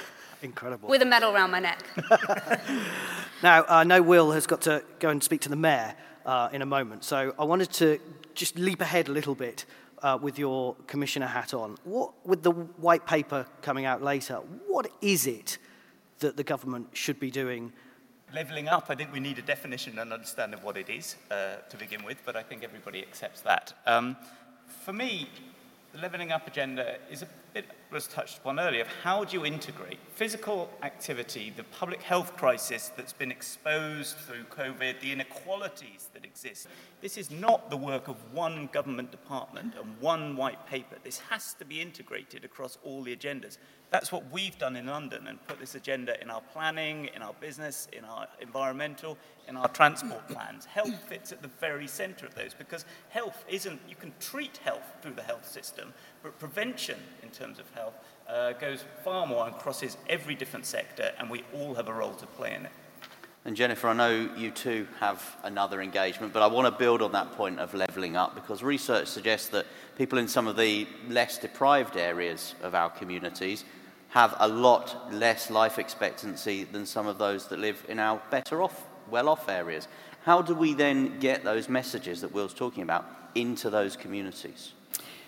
Incredible. 0.44 0.90
With 0.90 1.00
a 1.00 1.06
medal 1.06 1.34
around 1.34 1.52
my 1.52 1.58
neck. 1.58 1.82
now, 3.42 3.64
I 3.66 3.82
know 3.82 4.02
Will 4.02 4.32
has 4.32 4.46
got 4.46 4.60
to 4.62 4.84
go 4.98 5.08
and 5.08 5.24
speak 5.24 5.40
to 5.42 5.48
the 5.48 5.56
mayor 5.56 5.94
uh, 6.26 6.50
in 6.52 6.60
a 6.60 6.66
moment, 6.66 7.02
so 7.02 7.34
I 7.38 7.44
wanted 7.44 7.72
to 7.72 7.98
just 8.34 8.58
leap 8.58 8.82
ahead 8.82 9.08
a 9.08 9.12
little 9.12 9.34
bit 9.34 9.64
uh, 10.02 10.18
with 10.20 10.38
your 10.38 10.76
commissioner 10.86 11.28
hat 11.28 11.54
on. 11.54 11.78
What, 11.84 12.12
with 12.26 12.42
the 12.42 12.50
white 12.50 13.06
paper 13.06 13.46
coming 13.62 13.86
out 13.86 14.02
later, 14.02 14.34
what 14.68 14.86
is 15.00 15.26
it 15.26 15.56
that 16.18 16.36
the 16.36 16.44
government 16.44 16.88
should 16.92 17.18
be 17.18 17.30
doing? 17.30 17.72
Levelling 18.34 18.68
up, 18.68 18.90
I 18.90 18.96
think 18.96 19.14
we 19.14 19.20
need 19.20 19.38
a 19.38 19.42
definition 19.42 19.98
and 19.98 20.12
understanding 20.12 20.58
of 20.58 20.64
what 20.64 20.76
it 20.76 20.90
is 20.90 21.16
uh, 21.30 21.56
to 21.70 21.76
begin 21.78 22.04
with, 22.04 22.18
but 22.26 22.36
I 22.36 22.42
think 22.42 22.62
everybody 22.64 23.00
accepts 23.00 23.40
that. 23.40 23.72
Um, 23.86 24.14
for 24.84 24.92
me, 24.92 25.30
the 25.94 26.00
levelling 26.00 26.32
up 26.32 26.46
agenda 26.46 26.96
is 27.10 27.22
a 27.22 27.28
bit 27.54 27.66
was 27.92 28.08
touched 28.08 28.38
upon 28.38 28.58
earlier 28.58 28.82
of 28.82 28.88
how 29.04 29.22
do 29.22 29.36
you 29.36 29.46
integrate 29.46 30.00
physical 30.12 30.68
activity, 30.82 31.52
the 31.56 31.62
public 31.62 32.02
health 32.02 32.36
crisis 32.36 32.90
that's 32.96 33.12
been 33.12 33.30
exposed 33.30 34.16
through 34.16 34.42
COVID, 34.44 35.00
the 35.00 35.12
inequalities 35.12 36.08
that 36.12 36.24
exist. 36.24 36.66
This 37.00 37.16
is 37.16 37.30
not 37.30 37.70
the 37.70 37.76
work 37.76 38.08
of 38.08 38.16
one 38.32 38.68
government 38.72 39.12
department 39.12 39.74
and 39.80 40.00
one 40.00 40.34
white 40.34 40.66
paper. 40.66 40.96
This 41.04 41.20
has 41.30 41.54
to 41.54 41.64
be 41.64 41.80
integrated 41.80 42.44
across 42.44 42.76
all 42.82 43.04
the 43.04 43.14
agendas. 43.14 43.58
That's 43.90 44.10
what 44.10 44.24
we've 44.32 44.58
done 44.58 44.74
in 44.74 44.86
London 44.86 45.28
and 45.28 45.46
put 45.46 45.60
this 45.60 45.76
agenda 45.76 46.20
in 46.20 46.28
our 46.28 46.40
planning, 46.52 47.10
in 47.14 47.22
our 47.22 47.34
business, 47.34 47.86
in 47.92 48.04
our 48.04 48.26
environmental, 48.40 49.16
in 49.46 49.56
our 49.56 49.68
transport 49.68 50.26
plans. 50.26 50.64
Health 50.64 50.98
fits 51.06 51.30
at 51.30 51.42
the 51.42 51.50
very 51.60 51.86
centre 51.86 52.26
of 52.26 52.34
those 52.34 52.54
because 52.54 52.84
health 53.10 53.44
isn't, 53.48 53.80
you 53.88 53.94
can 53.94 54.12
treat 54.18 54.56
health 54.64 54.96
through 55.00 55.14
the 55.14 55.22
health 55.22 55.48
system, 55.48 55.94
but 56.24 56.38
prevention 56.38 56.98
in 57.22 57.28
terms 57.28 57.58
of 57.58 57.70
health 57.74 57.92
uh, 58.28 58.52
goes 58.52 58.82
far 59.04 59.26
more 59.26 59.46
and 59.46 59.54
crosses 59.56 59.98
every 60.08 60.34
different 60.34 60.64
sector, 60.64 61.12
and 61.18 61.28
we 61.28 61.44
all 61.54 61.74
have 61.74 61.86
a 61.86 61.92
role 61.92 62.14
to 62.14 62.26
play 62.26 62.54
in 62.54 62.64
it. 62.64 62.72
And 63.44 63.54
Jennifer, 63.54 63.88
I 63.88 63.92
know 63.92 64.30
you 64.34 64.50
too 64.50 64.88
have 65.00 65.22
another 65.44 65.82
engagement, 65.82 66.32
but 66.32 66.42
I 66.42 66.46
want 66.46 66.66
to 66.66 66.78
build 66.78 67.02
on 67.02 67.12
that 67.12 67.32
point 67.32 67.60
of 67.60 67.74
levelling 67.74 68.16
up 68.16 68.34
because 68.34 68.62
research 68.62 69.06
suggests 69.06 69.48
that 69.48 69.66
people 69.98 70.16
in 70.18 70.26
some 70.26 70.46
of 70.46 70.56
the 70.56 70.88
less 71.10 71.36
deprived 71.36 71.98
areas 71.98 72.54
of 72.62 72.74
our 72.74 72.88
communities 72.88 73.66
have 74.08 74.34
a 74.38 74.48
lot 74.48 75.12
less 75.12 75.50
life 75.50 75.78
expectancy 75.78 76.64
than 76.64 76.86
some 76.86 77.06
of 77.06 77.18
those 77.18 77.48
that 77.48 77.58
live 77.58 77.84
in 77.86 77.98
our 77.98 78.22
better 78.30 78.62
off, 78.62 78.86
well 79.10 79.28
off 79.28 79.50
areas. 79.50 79.88
How 80.24 80.40
do 80.40 80.54
we 80.54 80.72
then 80.72 81.18
get 81.18 81.44
those 81.44 81.68
messages 81.68 82.22
that 82.22 82.32
Will's 82.32 82.54
talking 82.54 82.82
about 82.82 83.04
into 83.34 83.68
those 83.68 83.94
communities? 83.94 84.72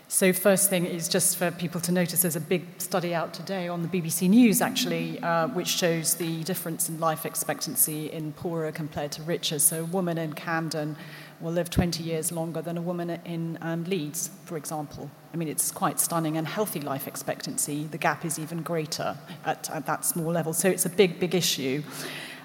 So, 0.08 0.32
first 0.32 0.70
thing 0.70 0.86
is 0.86 1.08
just 1.08 1.36
for 1.36 1.50
people 1.50 1.80
to 1.80 1.90
notice 1.90 2.22
there's 2.22 2.36
a 2.36 2.40
big 2.40 2.64
study 2.78 3.12
out 3.12 3.34
today 3.34 3.66
on 3.66 3.82
the 3.82 3.88
BBC 3.88 4.28
News, 4.28 4.60
actually, 4.62 5.18
uh, 5.18 5.48
which 5.48 5.66
shows 5.66 6.14
the 6.14 6.44
difference 6.44 6.88
in 6.88 7.00
life 7.00 7.26
expectancy 7.26 8.12
in 8.12 8.32
poorer 8.32 8.70
compared 8.70 9.10
to 9.12 9.22
richer. 9.22 9.58
So, 9.58 9.80
a 9.80 9.84
woman 9.84 10.16
in 10.16 10.34
Camden 10.34 10.94
will 11.40 11.50
live 11.50 11.70
20 11.70 12.04
years 12.04 12.30
longer 12.30 12.62
than 12.62 12.78
a 12.78 12.80
woman 12.80 13.10
in 13.24 13.58
um, 13.60 13.82
Leeds, 13.82 14.30
for 14.44 14.56
example. 14.56 15.10
I 15.34 15.38
mean, 15.38 15.48
it's 15.48 15.72
quite 15.72 15.98
stunning. 15.98 16.36
And 16.36 16.46
healthy 16.46 16.80
life 16.80 17.08
expectancy, 17.08 17.88
the 17.88 17.98
gap 17.98 18.24
is 18.24 18.38
even 18.38 18.62
greater 18.62 19.18
at, 19.44 19.68
at 19.70 19.86
that 19.86 20.04
small 20.04 20.30
level. 20.30 20.52
So, 20.52 20.68
it's 20.68 20.86
a 20.86 20.90
big, 20.90 21.18
big 21.18 21.34
issue. 21.34 21.82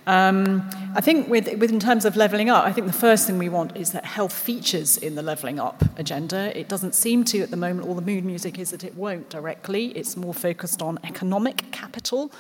Um, 0.07 0.67
I 0.95 1.01
think 1.01 1.29
with, 1.29 1.47
with 1.59 1.71
in 1.71 1.79
terms 1.79 2.05
of 2.05 2.15
levelling 2.15 2.49
up, 2.49 2.65
I 2.65 2.71
think 2.71 2.87
the 2.87 2.93
first 2.93 3.27
thing 3.27 3.37
we 3.37 3.49
want 3.49 3.77
is 3.77 3.91
that 3.91 4.03
health 4.03 4.33
features 4.33 4.97
in 4.97 5.15
the 5.15 5.21
levelling 5.21 5.59
up 5.59 5.83
agenda. 5.97 6.57
It 6.57 6.67
doesn't 6.67 6.95
seem 6.95 7.23
to 7.25 7.41
at 7.41 7.51
the 7.51 7.57
moment. 7.57 7.87
All 7.87 7.93
the 7.93 8.01
mood 8.01 8.25
music 8.25 8.57
is 8.57 8.71
that 8.71 8.83
it 8.83 8.95
won't 8.95 9.29
directly. 9.29 9.87
It's 9.89 10.17
more 10.17 10.33
focused 10.33 10.81
on 10.81 10.97
economic 11.03 11.71
capital, 11.71 12.31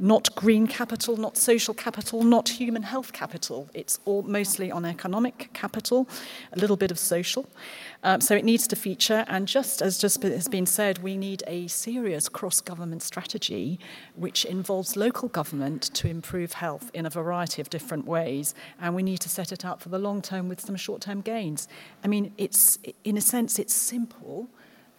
not 0.00 0.34
green 0.34 0.66
capital, 0.66 1.16
not 1.18 1.36
social 1.36 1.74
capital, 1.74 2.24
not 2.24 2.48
human 2.48 2.82
health 2.82 3.12
capital. 3.12 3.68
It's 3.74 4.00
all 4.06 4.22
mostly 4.22 4.72
on 4.72 4.86
economic 4.86 5.50
capital, 5.52 6.08
a 6.52 6.58
little 6.58 6.76
bit 6.76 6.90
of 6.90 6.98
social. 6.98 7.46
Um, 8.02 8.22
so 8.22 8.34
it 8.34 8.44
needs 8.44 8.66
to 8.68 8.76
feature, 8.76 9.26
and 9.28 9.46
just 9.46 9.82
as 9.82 9.98
just 9.98 10.22
has 10.22 10.48
been 10.48 10.64
said, 10.64 11.02
we 11.02 11.18
need 11.18 11.42
a 11.46 11.66
serious 11.68 12.30
cross 12.30 12.62
government 12.62 13.02
strategy 13.02 13.78
which 14.16 14.46
involves 14.46 14.96
local 14.96 15.28
government 15.28 15.82
to 15.94 16.08
improve 16.08 16.54
health 16.54 16.90
in 16.94 17.04
a 17.04 17.10
variety 17.10 17.60
of 17.60 17.68
different 17.68 18.06
ways, 18.06 18.54
and 18.80 18.94
we 18.94 19.02
need 19.02 19.20
to 19.20 19.28
set 19.28 19.52
it 19.52 19.66
up 19.66 19.82
for 19.82 19.90
the 19.90 19.98
long 19.98 20.22
term 20.22 20.48
with 20.48 20.60
some 20.60 20.76
short 20.76 21.02
term 21.02 21.20
gains. 21.20 21.68
I 22.02 22.08
mean, 22.08 22.32
it's 22.38 22.78
in 23.04 23.18
a 23.18 23.20
sense, 23.20 23.58
it's 23.58 23.74
simple 23.74 24.48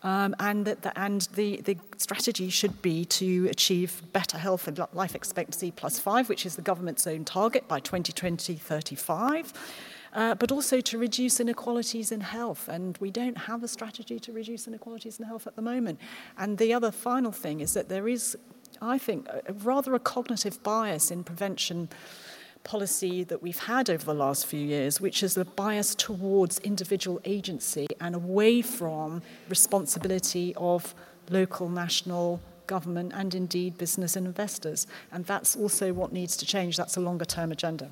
Um, 0.03 0.35
and 0.39 0.65
that 0.65 0.81
the, 0.81 0.99
and 0.99 1.21
the, 1.35 1.61
the 1.61 1.77
strategy 1.97 2.49
should 2.49 2.81
be 2.81 3.05
to 3.05 3.47
achieve 3.51 4.01
better 4.13 4.39
health 4.39 4.67
and 4.67 4.79
life 4.93 5.13
expectancy 5.13 5.69
plus 5.69 5.99
five, 5.99 6.27
which 6.27 6.43
is 6.43 6.55
the 6.55 6.63
government's 6.63 7.05
own 7.05 7.23
target 7.23 7.67
by 7.67 7.79
2020 7.79 8.55
35 8.55 9.53
uh, 10.13 10.35
but 10.35 10.51
also 10.51 10.81
to 10.81 10.97
reduce 10.97 11.39
inequalities 11.39 12.11
in 12.11 12.21
health. 12.21 12.67
And 12.67 12.97
we 12.99 13.11
don't 13.11 13.37
have 13.37 13.63
a 13.63 13.67
strategy 13.67 14.19
to 14.19 14.31
reduce 14.31 14.67
inequalities 14.67 15.19
in 15.19 15.25
health 15.25 15.47
at 15.47 15.55
the 15.55 15.61
moment. 15.61 15.99
And 16.37 16.57
the 16.57 16.73
other 16.73 16.91
final 16.91 17.31
thing 17.31 17.61
is 17.61 17.73
that 17.73 17.89
there 17.89 18.07
is, 18.07 18.37
I 18.81 18.97
think, 18.97 19.27
a, 19.29 19.53
rather 19.53 19.93
a 19.95 19.99
cognitive 19.99 20.61
bias 20.63 21.11
in 21.11 21.23
prevention 21.23 21.89
policy 22.63 23.23
that 23.25 23.41
we've 23.41 23.59
had 23.59 23.89
over 23.89 24.05
the 24.05 24.13
last 24.13 24.45
few 24.45 24.59
years, 24.59 25.01
which 25.01 25.23
is 25.23 25.37
a 25.37 25.45
bias 25.45 25.95
towards 25.95 26.59
individual 26.59 27.19
agency 27.25 27.87
and 27.99 28.15
away 28.15 28.61
from 28.61 29.21
responsibility 29.49 30.53
of 30.55 30.93
local, 31.29 31.69
national, 31.69 32.39
government, 32.67 33.11
and 33.15 33.35
indeed 33.35 33.77
business 33.77 34.15
and 34.15 34.25
investors. 34.25 34.87
And 35.11 35.25
that's 35.25 35.55
also 35.55 35.93
what 35.93 36.13
needs 36.13 36.37
to 36.37 36.45
change. 36.45 36.77
That's 36.77 36.97
a 36.97 37.01
longer 37.01 37.25
term 37.25 37.51
agenda. 37.51 37.89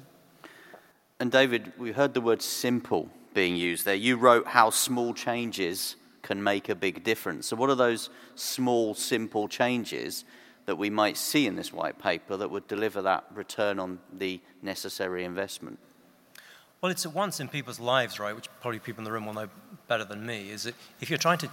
And 1.19 1.31
David, 1.31 1.73
we 1.77 1.91
heard 1.91 2.13
the 2.13 2.21
word 2.21 2.41
simple 2.41 3.09
being 3.33 3.55
used 3.55 3.85
there. 3.85 3.95
You 3.95 4.15
wrote 4.15 4.47
how 4.47 4.69
small 4.69 5.13
changes 5.13 5.95
can 6.21 6.41
make 6.41 6.69
a 6.69 6.75
big 6.75 7.03
difference. 7.03 7.47
So, 7.47 7.55
what 7.55 7.69
are 7.69 7.75
those 7.75 8.09
small, 8.35 8.93
simple 8.93 9.47
changes 9.47 10.25
that 10.69 10.75
we 10.75 10.91
might 10.91 11.17
see 11.17 11.47
in 11.47 11.55
this 11.55 11.73
white 11.73 11.97
paper 11.97 12.38
that 12.38 12.51
would 12.51 12.67
deliver 12.67 13.01
that 13.01 13.23
return 13.33 13.79
on 13.79 13.97
the 14.13 14.39
necessary 14.61 15.23
investment? 15.23 15.79
Well, 16.79 16.91
it's 16.91 17.07
at 17.07 17.11
once 17.11 17.39
in 17.39 17.47
people's 17.47 17.79
lives, 17.79 18.19
right, 18.19 18.35
which 18.35 18.47
probably 18.61 18.77
people 18.77 19.01
in 19.01 19.05
the 19.05 19.11
room 19.11 19.25
will 19.25 19.33
know 19.33 19.49
better 19.88 20.05
than 20.05 20.27
me, 20.27 20.51
is 20.51 20.65
that 20.65 20.75
if 21.01 21.09
you're 21.09 21.17
trying 21.17 21.39
to 21.39 21.49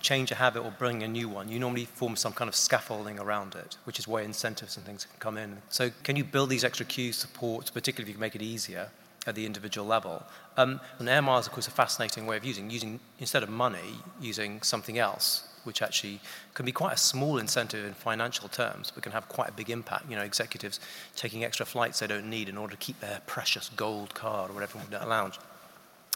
change 0.00 0.30
a 0.30 0.36
habit 0.36 0.60
or 0.60 0.70
bring 0.70 1.02
a 1.02 1.08
new 1.08 1.28
one, 1.28 1.48
you 1.48 1.58
normally 1.58 1.84
form 1.84 2.14
some 2.14 2.32
kind 2.32 2.48
of 2.48 2.54
scaffolding 2.54 3.18
around 3.18 3.56
it, 3.56 3.76
which 3.82 3.98
is 3.98 4.06
where 4.06 4.22
incentives 4.22 4.76
and 4.76 4.86
things 4.86 5.04
can 5.04 5.18
come 5.18 5.36
in. 5.36 5.62
So, 5.68 5.90
can 6.04 6.14
you 6.14 6.22
build 6.22 6.48
these 6.48 6.62
extra 6.62 6.86
cues, 6.86 7.16
supports, 7.16 7.70
particularly 7.70 8.04
if 8.04 8.08
you 8.10 8.14
can 8.14 8.20
make 8.20 8.36
it 8.36 8.42
easier? 8.42 8.90
at 9.26 9.34
the 9.34 9.44
individual 9.44 9.86
level. 9.86 10.22
Um, 10.56 10.80
and 10.98 11.06
air 11.06 11.20
miles, 11.20 11.46
of 11.46 11.52
course, 11.52 11.68
a 11.68 11.70
fascinating 11.70 12.26
way 12.26 12.38
of 12.38 12.44
using, 12.44 12.70
using 12.70 13.00
instead 13.18 13.42
of 13.42 13.50
money, 13.50 13.98
using 14.18 14.62
something 14.62 14.98
else. 14.98 15.49
Which 15.64 15.82
actually 15.82 16.20
can 16.54 16.64
be 16.64 16.72
quite 16.72 16.94
a 16.94 16.98
small 16.98 17.38
incentive 17.38 17.84
in 17.84 17.94
financial 17.94 18.48
terms, 18.48 18.90
but 18.90 19.02
can 19.02 19.12
have 19.12 19.28
quite 19.28 19.48
a 19.48 19.52
big 19.52 19.70
impact. 19.70 20.10
You 20.10 20.16
know, 20.16 20.22
executives 20.22 20.80
taking 21.16 21.44
extra 21.44 21.66
flights 21.66 22.00
they 22.00 22.06
don't 22.06 22.28
need 22.28 22.48
in 22.48 22.56
order 22.56 22.72
to 22.72 22.78
keep 22.78 23.00
their 23.00 23.20
precious 23.26 23.70
gold 23.76 24.14
card 24.14 24.50
or 24.50 24.54
whatever 24.54 24.78
in 24.78 24.94
a 24.94 25.06
lounge. 25.06 25.38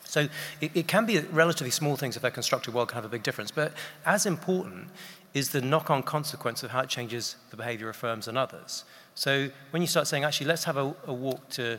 So 0.05 0.29
it, 0.61 0.71
it 0.75 0.87
can 0.87 1.07
be 1.07 1.19
relatively 1.19 1.71
small 1.71 1.97
things 1.97 2.17
if 2.17 2.23
they're 2.23 2.31
constructed 2.31 2.75
well 2.75 2.87
can 2.87 2.97
have 2.97 3.05
a 3.05 3.09
big 3.09 3.23
difference. 3.23 3.51
But 3.51 3.73
as 4.05 4.27
important 4.27 4.89
is 5.33 5.51
the 5.51 5.61
knock-on 5.61 6.03
consequence 6.03 6.63
of 6.63 6.71
how 6.71 6.81
it 6.81 6.89
changes 6.89 7.37
the 7.51 7.57
behavior 7.57 7.89
of 7.89 7.97
firms 7.97 8.29
and 8.29 8.39
others. 8.39 8.85
So 9.15 9.49
when 9.71 9.83
you 9.83 9.89
start 9.89 10.07
saying, 10.07 10.25
actually, 10.25 10.47
let's 10.47 10.65
have 10.65 10.77
a, 10.77 10.95
a 11.07 11.13
walk 11.13 11.49
to, 11.51 11.79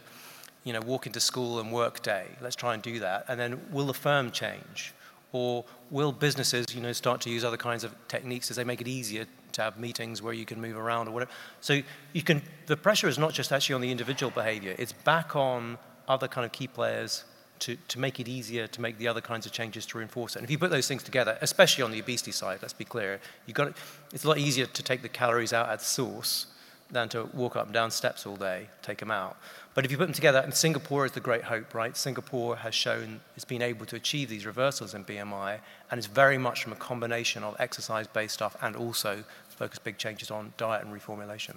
you 0.63 0.73
know, 0.73 0.81
walk 0.81 1.07
into 1.07 1.19
school 1.19 1.59
and 1.59 1.71
work 1.71 2.01
day, 2.01 2.27
let's 2.41 2.55
try 2.55 2.73
and 2.73 2.83
do 2.83 2.99
that, 2.99 3.25
and 3.27 3.39
then 3.39 3.61
will 3.71 3.85
the 3.85 3.93
firm 3.93 4.31
change? 4.31 4.93
Or 5.31 5.65
will 5.91 6.11
businesses, 6.11 6.65
you 6.73 6.81
know, 6.81 6.93
start 6.93 7.21
to 7.21 7.29
use 7.29 7.43
other 7.43 7.57
kinds 7.57 7.83
of 7.83 7.93
techniques 8.07 8.49
as 8.49 8.57
they 8.57 8.63
make 8.63 8.81
it 8.81 8.87
easier 8.87 9.25
to 9.53 9.61
have 9.61 9.77
meetings 9.77 10.21
where 10.21 10.33
you 10.33 10.45
can 10.45 10.61
move 10.61 10.77
around 10.77 11.07
or 11.07 11.11
whatever? 11.11 11.31
So 11.61 11.81
you 12.13 12.21
can, 12.21 12.41
the 12.67 12.77
pressure 12.77 13.07
is 13.07 13.17
not 13.17 13.33
just 13.33 13.51
actually 13.51 13.75
on 13.75 13.81
the 13.81 13.91
individual 13.91 14.31
behavior, 14.31 14.75
it's 14.77 14.93
back 14.93 15.35
on 15.35 15.77
other 16.07 16.27
kind 16.27 16.45
of 16.45 16.51
key 16.51 16.67
players 16.67 17.25
to, 17.59 17.77
to 17.87 17.99
make 17.99 18.19
it 18.19 18.27
easier 18.27 18.67
to 18.67 18.81
make 18.81 18.97
the 18.97 19.07
other 19.07 19.21
kinds 19.21 19.45
of 19.45 19.51
changes 19.51 19.85
to 19.87 19.97
reinforce 19.97 20.35
it. 20.35 20.39
And 20.39 20.45
if 20.45 20.51
you 20.51 20.57
put 20.57 20.71
those 20.71 20.87
things 20.87 21.03
together, 21.03 21.37
especially 21.41 21.83
on 21.83 21.91
the 21.91 21.99
obesity 21.99 22.31
side, 22.31 22.59
let's 22.61 22.73
be 22.73 22.85
clear, 22.85 23.19
you 23.45 23.53
got 23.53 23.73
it's 24.13 24.23
a 24.23 24.27
lot 24.27 24.37
easier 24.37 24.65
to 24.65 24.83
take 24.83 25.01
the 25.01 25.09
calories 25.09 25.53
out 25.53 25.69
at 25.69 25.81
source 25.81 26.47
than 26.91 27.09
to 27.09 27.29
walk 27.33 27.55
up 27.55 27.65
and 27.65 27.73
down 27.73 27.91
steps 27.91 28.25
all 28.25 28.35
day, 28.35 28.69
take 28.81 28.99
them 28.99 29.11
out. 29.11 29.37
But 29.73 29.85
if 29.85 29.91
you 29.91 29.97
put 29.97 30.05
them 30.05 30.13
together, 30.13 30.39
and 30.39 30.53
Singapore 30.53 31.05
is 31.05 31.11
the 31.11 31.19
great 31.19 31.43
hope, 31.43 31.73
right? 31.73 31.97
Singapore 31.97 32.57
has 32.57 32.73
shown 32.73 33.19
it's 33.35 33.43
been 33.45 33.61
able 33.61 33.85
to 33.87 33.95
achieve 33.95 34.29
these 34.29 34.45
reversals 34.45 34.93
in 34.93 35.03
BMI, 35.03 35.59
and 35.91 35.97
it's 35.97 36.07
very 36.07 36.37
much 36.37 36.63
from 36.63 36.73
a 36.73 36.77
combination 36.77 37.43
of 37.43 37.55
exercise-based 37.59 38.33
stuff 38.33 38.55
and 38.61 38.75
also 38.75 39.23
focus 39.49 39.79
big 39.79 39.97
changes 39.97 40.31
on 40.31 40.53
diet 40.57 40.85
and 40.85 40.93
reformulation. 40.93 41.55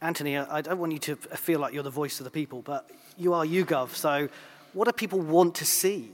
Anthony, 0.00 0.36
I 0.36 0.60
don't 0.60 0.78
want 0.78 0.92
you 0.92 0.98
to 1.00 1.16
feel 1.16 1.60
like 1.60 1.72
you're 1.72 1.82
the 1.82 1.90
voice 1.90 2.20
of 2.20 2.24
the 2.24 2.30
people, 2.30 2.62
but 2.62 2.90
you 3.16 3.32
are 3.34 3.44
YouGov, 3.44 3.90
so 3.90 4.28
what 4.72 4.86
do 4.86 4.92
people 4.92 5.20
want 5.20 5.54
to 5.56 5.64
see? 5.64 6.10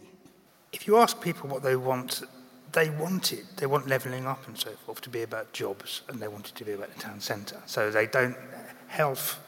If 0.73 0.87
you 0.87 0.99
ask 0.99 1.21
people 1.21 1.49
what 1.49 1.63
they 1.63 1.77
want 1.77 2.23
they 2.73 2.91
want 2.91 3.33
it. 3.33 3.45
They 3.57 3.67
want 3.67 3.89
levelling 3.89 4.27
up 4.27 4.47
and 4.47 4.59
so 4.59 4.71
forth 4.71 5.01
to 5.03 5.11
be 5.11 5.23
about 5.23 5.53
jobs, 5.53 6.03
and 6.09 6.21
they 6.21 6.29
want 6.29 6.49
it 6.49 6.55
to 6.57 6.65
be 6.65 6.73
about 6.73 6.95
the 6.95 7.01
town 7.01 7.21
centre. 7.21 7.61
So 7.67 7.91
they 7.91 8.07
don't 8.07 8.37
health. 8.89 9.39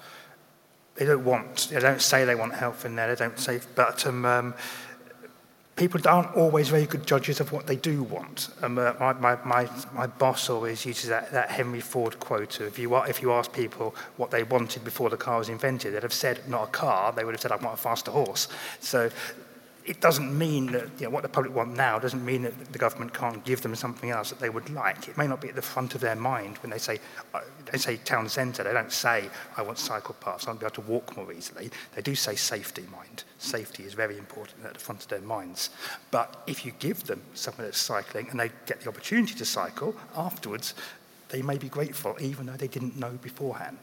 They 0.96 1.06
don't 1.06 1.24
want. 1.24 1.68
They 1.70 1.80
don't 1.80 2.02
say 2.02 2.24
they 2.24 2.34
want 2.34 2.54
health 2.54 2.84
in 2.84 2.96
there. 2.96 3.14
They 3.14 3.24
don't 3.24 3.38
say. 3.38 3.60
But 3.74 4.06
um, 4.06 4.24
um, 4.24 4.54
people 5.76 6.00
aren't 6.06 6.34
always 6.36 6.68
very 6.68 6.86
good 6.86 7.06
judges 7.06 7.40
of 7.40 7.52
what 7.52 7.66
they 7.66 7.76
do 7.76 8.02
want. 8.02 8.50
Um, 8.62 8.78
uh, 8.78 8.92
my, 9.00 9.12
my, 9.14 9.38
my, 9.44 9.68
my 9.94 10.06
boss 10.06 10.50
always 10.50 10.84
uses 10.84 11.08
that, 11.08 11.32
that 11.32 11.50
Henry 11.50 11.80
Ford 11.80 12.20
quote 12.20 12.60
if 12.60 12.78
you, 12.78 12.94
if 12.96 13.22
you 13.22 13.32
ask 13.32 13.52
people 13.52 13.94
what 14.16 14.30
they 14.30 14.42
wanted 14.42 14.84
before 14.84 15.10
the 15.10 15.16
car 15.16 15.38
was 15.38 15.48
invented, 15.48 15.94
they'd 15.94 16.02
have 16.02 16.12
said 16.12 16.46
not 16.48 16.68
a 16.68 16.70
car, 16.70 17.12
they 17.12 17.24
would 17.24 17.34
have 17.34 17.40
said 17.40 17.52
I 17.52 17.56
want 17.56 17.78
a 17.78 17.82
faster 17.82 18.10
horse. 18.10 18.48
So 18.80 19.10
it 19.84 20.00
doesn't 20.00 20.36
mean 20.36 20.66
that 20.72 20.88
you 20.98 21.06
know, 21.06 21.10
what 21.10 21.22
the 21.22 21.28
public 21.28 21.54
want 21.54 21.76
now 21.76 21.98
doesn't 21.98 22.24
mean 22.24 22.42
that 22.42 22.72
the 22.72 22.78
government 22.78 23.12
can't 23.12 23.44
give 23.44 23.62
them 23.62 23.74
something 23.74 24.10
else 24.10 24.30
that 24.30 24.38
they 24.38 24.50
would 24.50 24.70
like. 24.70 25.08
It 25.08 25.18
may 25.18 25.26
not 25.26 25.40
be 25.40 25.48
at 25.48 25.56
the 25.56 25.62
front 25.62 25.94
of 25.94 26.00
their 26.00 26.14
mind 26.14 26.58
when 26.58 26.70
they 26.70 26.78
say, 26.78 27.00
uh, 27.34 27.40
they 27.70 27.78
say 27.78 27.96
town 27.96 28.28
centre. 28.28 28.62
They 28.62 28.72
don't 28.72 28.92
say, 28.92 29.28
I 29.56 29.62
want 29.62 29.78
cycle 29.78 30.14
paths, 30.20 30.46
I 30.46 30.50
want 30.50 30.60
to 30.60 30.66
be 30.66 30.66
able 30.66 30.82
to 30.84 30.90
walk 30.90 31.16
more 31.16 31.32
easily. 31.32 31.70
They 31.96 32.02
do 32.02 32.14
say 32.14 32.36
safety 32.36 32.84
mind. 32.92 33.24
Safety 33.38 33.82
is 33.82 33.94
very 33.94 34.18
important 34.18 34.64
at 34.64 34.74
the 34.74 34.80
front 34.80 35.02
of 35.02 35.08
their 35.08 35.20
minds. 35.20 35.70
But 36.12 36.42
if 36.46 36.64
you 36.64 36.72
give 36.78 37.04
them 37.04 37.22
something 37.34 37.64
that's 37.64 37.78
cycling 37.78 38.28
and 38.30 38.38
they 38.38 38.50
get 38.66 38.82
the 38.82 38.88
opportunity 38.88 39.34
to 39.34 39.44
cycle 39.44 39.96
afterwards, 40.16 40.74
they 41.30 41.42
may 41.42 41.58
be 41.58 41.68
grateful 41.68 42.16
even 42.20 42.46
though 42.46 42.52
they 42.52 42.68
didn't 42.68 42.98
know 42.98 43.18
beforehand. 43.20 43.78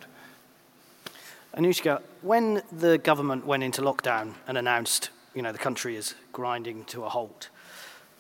Anushka, 1.57 2.01
when 2.21 2.61
the 2.71 2.99
government 2.99 3.45
went 3.45 3.63
into 3.63 3.81
lockdown 3.81 4.35
and 4.47 4.57
announced 4.57 5.09
you 5.33 5.41
know, 5.41 5.51
the 5.51 5.57
country 5.57 5.95
is 5.95 6.15
grinding 6.31 6.85
to 6.85 7.03
a 7.03 7.09
halt. 7.09 7.49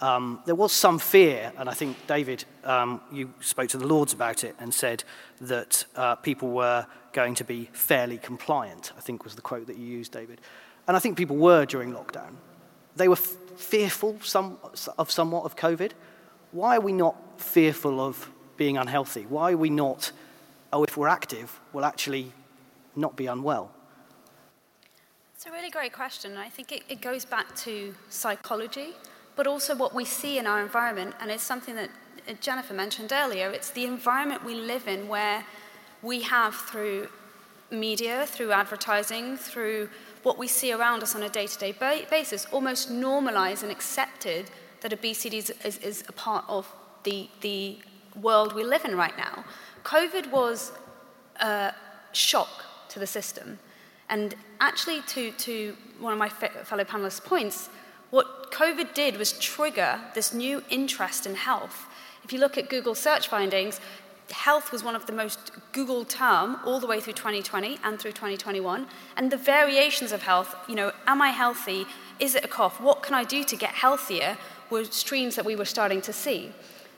Um, 0.01 0.39
there 0.45 0.55
was 0.55 0.71
some 0.71 0.97
fear, 0.97 1.51
and 1.57 1.69
I 1.69 1.73
think, 1.73 1.97
David, 2.07 2.45
um, 2.63 3.01
you 3.11 3.33
spoke 3.41 3.67
to 3.69 3.77
the 3.77 3.87
Lords 3.87 4.13
about 4.13 4.43
it 4.43 4.55
and 4.57 4.73
said 4.73 5.03
that 5.41 5.85
uh, 5.95 6.15
people 6.15 6.49
were 6.49 6.85
going 7.11 7.35
to 7.35 7.43
be 7.43 7.69
fairly 7.73 8.17
compliant, 8.17 8.93
I 8.97 9.01
think 9.01 9.23
was 9.23 9.35
the 9.35 9.41
quote 9.41 9.67
that 9.67 9.77
you 9.77 9.85
used, 9.85 10.13
David. 10.13 10.39
And 10.87 10.95
I 10.95 10.99
think 10.99 11.17
people 11.17 11.35
were 11.35 11.65
during 11.65 11.91
lockdown. 11.91 12.35
They 12.95 13.07
were 13.07 13.17
f- 13.17 13.35
fearful 13.57 14.19
some, 14.21 14.57
of 14.97 15.11
somewhat 15.11 15.43
of 15.43 15.55
COVID. 15.55 15.91
Why 16.51 16.77
are 16.77 16.81
we 16.81 16.93
not 16.93 17.15
fearful 17.39 17.99
of 17.99 18.29
being 18.55 18.77
unhealthy? 18.77 19.23
Why 19.23 19.51
are 19.51 19.57
we 19.57 19.69
not, 19.69 20.11
oh, 20.71 20.83
if 20.83 20.95
we're 20.95 21.07
active, 21.09 21.59
we'll 21.73 21.85
actually 21.85 22.31
not 22.95 23.15
be 23.17 23.27
unwell? 23.27 23.71
It's 25.39 25.45
a 25.45 25.51
really 25.51 25.69
great 25.69 25.93
question, 25.93 26.31
and 26.31 26.39
I 26.41 26.49
think 26.49 26.73
it, 26.73 26.83
it 26.89 26.99
goes 26.99 27.23
back 27.23 27.55
to 27.59 27.95
psychology, 28.09 28.89
but 29.37 29.47
also 29.47 29.73
what 29.73 29.95
we 29.95 30.03
see 30.03 30.37
in 30.37 30.45
our 30.45 30.61
environment, 30.61 31.15
and 31.21 31.31
it's 31.31 31.43
something 31.43 31.75
that 31.75 31.89
uh, 32.27 32.33
Jennifer 32.41 32.73
mentioned 32.73 33.13
earlier. 33.13 33.49
It's 33.49 33.69
the 33.69 33.85
environment 33.85 34.43
we 34.43 34.55
live 34.55 34.85
in 34.89 35.07
where 35.07 35.45
we 36.01 36.23
have 36.23 36.55
through 36.55 37.07
media, 37.71 38.25
through 38.27 38.51
advertising, 38.51 39.37
through 39.37 39.87
what 40.23 40.37
we 40.37 40.45
see 40.45 40.73
around 40.73 41.03
us 41.03 41.15
on 41.15 41.23
a 41.23 41.29
day 41.29 41.47
to 41.47 41.57
day 41.57 41.71
basis, 42.11 42.45
almost 42.51 42.91
normalized 42.91 43.63
and 43.63 43.71
accepted 43.71 44.51
that 44.81 44.91
obesity 44.91 45.37
is, 45.37 45.53
is, 45.63 45.77
is, 45.77 46.03
a 46.09 46.11
part 46.11 46.43
of 46.49 46.67
the, 47.05 47.29
the 47.39 47.77
world 48.19 48.53
we 48.53 48.65
live 48.65 48.83
in 48.83 48.93
right 48.97 49.17
now. 49.17 49.45
COVID 49.85 50.31
was 50.31 50.73
a 51.39 51.71
shock 52.11 52.65
to 52.89 52.99
the 52.99 53.07
system. 53.07 53.57
And 54.09 54.35
actually, 54.59 55.01
to, 55.01 55.31
to 55.31 55.75
one 55.99 56.13
of 56.13 56.19
my 56.19 56.29
fellow 56.29 56.83
panelists' 56.83 57.23
points, 57.23 57.69
what 58.09 58.51
COVID 58.51 58.93
did 58.93 59.17
was 59.17 59.33
trigger 59.33 59.99
this 60.15 60.33
new 60.33 60.63
interest 60.69 61.25
in 61.25 61.35
health. 61.35 61.85
If 62.23 62.33
you 62.33 62.39
look 62.39 62.57
at 62.57 62.69
Google 62.69 62.95
search 62.95 63.27
findings, 63.27 63.79
health 64.31 64.71
was 64.71 64.83
one 64.83 64.95
of 64.95 65.05
the 65.05 65.13
most 65.13 65.51
Googled 65.73 66.09
term 66.09 66.57
all 66.65 66.79
the 66.79 66.87
way 66.87 66.99
through 66.99 67.13
2020 67.13 67.79
and 67.83 67.99
through 67.99 68.11
2021. 68.11 68.87
And 69.17 69.31
the 69.31 69.37
variations 69.37 70.11
of 70.11 70.23
health, 70.23 70.55
you 70.67 70.75
know, 70.75 70.91
am 71.07 71.21
I 71.21 71.29
healthy? 71.29 71.85
Is 72.19 72.35
it 72.35 72.43
a 72.43 72.47
cough? 72.47 72.81
What 72.81 73.03
can 73.03 73.15
I 73.15 73.23
do 73.23 73.43
to 73.43 73.55
get 73.55 73.71
healthier? 73.71 74.37
Were 74.69 74.85
streams 74.85 75.35
that 75.35 75.45
we 75.45 75.55
were 75.55 75.65
starting 75.65 76.01
to 76.01 76.13
see. 76.13 76.51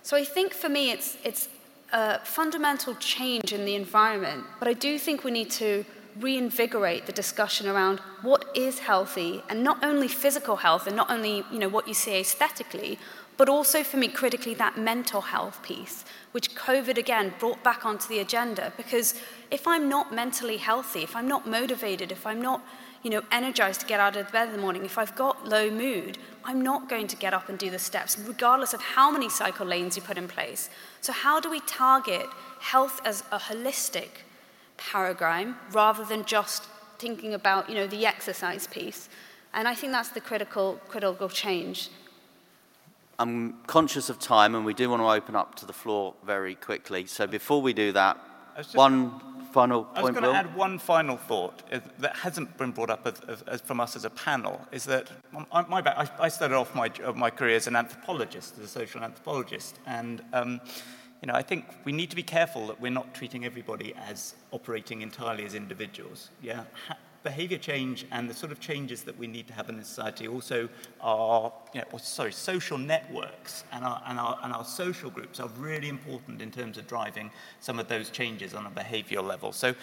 So 0.04 0.18
I 0.18 0.26
think 0.26 0.54
for 0.54 0.68
me, 0.68 0.92
it's, 0.92 1.18
it's 1.24 1.48
a 1.94 2.20
fundamental 2.20 2.96
change 2.96 3.54
in 3.54 3.66
the 3.66 3.76
environment. 3.76 4.44
But 4.60 4.68
I 4.68 4.74
do 4.74 4.98
think 4.98 5.24
we 5.24 5.32
need 5.32 5.50
to 5.52 5.86
reinvigorate 6.20 7.06
the 7.06 7.12
discussion 7.12 7.68
around 7.68 8.00
what 8.22 8.46
is 8.56 8.80
healthy 8.80 9.44
and 9.50 9.64
not 9.64 9.84
only 9.84 10.08
physical 10.08 10.58
health 10.58 10.88
and 10.88 10.96
not 10.96 11.10
only 11.10 11.44
you 11.52 11.60
know 11.60 11.70
what 11.70 11.88
you 11.88 11.94
see 11.94 12.20
aesthetically 12.20 13.00
but 13.38 13.48
also 13.50 13.82
for 13.84 13.98
me 13.98 14.08
critically 14.08 14.54
that 14.54 14.78
mental 14.78 15.22
health 15.22 15.64
piece 15.64 16.04
which 16.32 16.54
covid 16.54 16.98
again 16.98 17.34
brought 17.40 17.64
back 17.64 17.86
onto 17.86 18.08
the 18.08 18.20
agenda. 18.20 18.74
Because 18.78 19.16
if 19.50 19.68
i'm 19.68 19.88
not 19.88 20.14
mentally 20.14 20.58
healthy 20.58 21.04
if 21.04 21.16
i'm 21.16 21.28
not 21.28 21.48
motivated 21.48 22.12
if 22.12 22.26
i'm 22.26 22.42
not 22.42 22.62
you 23.04 23.10
know 23.10 23.22
energized 23.32 23.82
to 23.82 23.88
get 23.88 24.00
out 24.00 24.16
of 24.16 24.32
bed 24.32 24.50
in 24.50 24.54
the 24.54 24.62
morning 24.62 24.86
if 24.86 24.98
i've 24.98 25.16
got 25.16 25.48
low 25.48 25.72
mood 25.72 26.20
i'm 26.44 26.62
not 26.62 26.88
going 26.88 27.08
to 27.08 27.16
get 27.16 27.34
up 27.34 27.50
and 27.50 27.58
do 27.58 27.70
the 27.70 27.80
steps 27.80 28.18
regardless 28.28 28.74
of 28.74 28.82
how 28.82 29.10
many 29.10 29.30
cycle 29.30 29.66
lanes 29.66 29.96
you 29.96 30.02
put 30.02 30.18
in 30.18 30.28
place. 30.28 30.70
So 31.02 31.12
how 31.14 31.40
do 31.40 31.50
we 31.50 31.62
target 31.62 32.28
health 32.60 33.02
as 33.06 33.24
a 33.32 33.40
holistic 33.40 34.10
paradigm 34.90 35.56
rather 35.72 36.04
than 36.04 36.26
just 36.26 36.66
thinking 36.98 37.34
about 37.34 37.70
you 37.70 37.76
know, 37.76 37.88
the 37.88 38.06
exercise 38.06 38.68
piece. 38.68 39.10
And 39.54 39.68
I 39.68 39.76
think 39.76 39.92
that's 39.92 40.10
the 40.10 40.22
critical, 40.22 40.80
critical 40.88 41.30
change. 41.30 41.90
I'm 43.20 43.62
conscious 43.68 44.10
of 44.10 44.20
time 44.20 44.56
and 44.56 44.66
we 44.66 44.74
do 44.74 44.90
want 44.90 45.02
to 45.02 45.08
open 45.08 45.36
up 45.36 45.56
to 45.56 45.66
the 45.66 45.74
floor 45.74 46.14
very 46.26 46.56
quickly. 46.56 47.06
So 47.06 47.28
before 47.28 47.62
we 47.62 47.74
do 47.74 47.92
that, 47.92 48.18
just, 48.58 48.76
one 48.76 49.20
final 49.52 49.84
point. 49.84 49.98
I 49.98 50.02
was 50.02 50.12
going 50.12 50.24
to 50.24 50.34
add 50.34 50.56
one 50.56 50.80
final 50.80 51.18
thought 51.18 51.64
that 52.00 52.16
hasn't 52.16 52.58
been 52.58 52.72
brought 52.72 52.90
up 52.90 53.06
as, 53.06 53.42
as, 53.44 53.62
from 53.62 53.80
us 53.80 53.96
as 53.96 54.06
a 54.06 54.10
panel. 54.10 54.66
Is 54.72 54.86
that 54.86 55.10
my, 55.32 55.82
I, 55.86 56.10
I 56.20 56.30
started 56.30 56.56
off 56.56 56.74
my, 56.74 56.92
my 57.16 57.30
career 57.30 57.58
as 57.58 57.68
an 57.68 57.76
anthropologist, 57.76 58.58
as 58.58 58.66
a 58.66 58.68
social 58.68 59.04
anthropologist, 59.04 59.80
and 59.86 60.22
um, 60.34 60.62
you 61.22 61.28
know, 61.28 61.34
I 61.34 61.44
think 61.44 61.66
we 61.86 61.92
need 61.92 62.10
to 62.10 62.16
be 62.16 62.24
careful 62.24 62.68
that 62.68 62.82
we're 62.82 62.92
not 62.92 63.14
treating 63.14 63.46
everybody 63.46 63.94
as 63.96 64.34
operating 64.52 65.02
entirely 65.02 65.46
as 65.46 65.54
individuals. 65.54 66.32
Yeah, 66.42 66.64
behavior 67.24 67.58
change 67.58 68.06
and 68.12 68.30
the 68.30 68.34
sort 68.34 68.52
of 68.52 68.60
changes 68.60 69.04
that 69.04 69.18
we 69.18 69.28
need 69.28 69.48
to 69.48 69.54
have 69.54 69.70
in 69.70 69.82
society 69.84 70.28
also 70.28 70.68
are, 71.00 71.52
you 71.74 71.82
know, 71.82 71.98
sorry, 71.98 72.32
social 72.32 72.78
networks 72.78 73.64
and 73.72 73.86
our, 73.86 74.02
and, 74.08 74.20
our, 74.20 74.40
and 74.44 74.54
our 74.54 74.66
social 74.66 75.10
groups 75.10 75.40
are 75.40 75.50
really 75.58 75.90
important 75.90 76.42
in 76.42 76.52
terms 76.52 76.78
of 76.78 76.88
driving 76.88 77.30
some 77.60 77.80
of 77.80 77.88
those 77.88 78.10
changes 78.10 78.54
on 78.54 78.66
a 78.66 78.70
behavioral 78.70 79.24
level. 79.24 79.52
So 79.52 79.76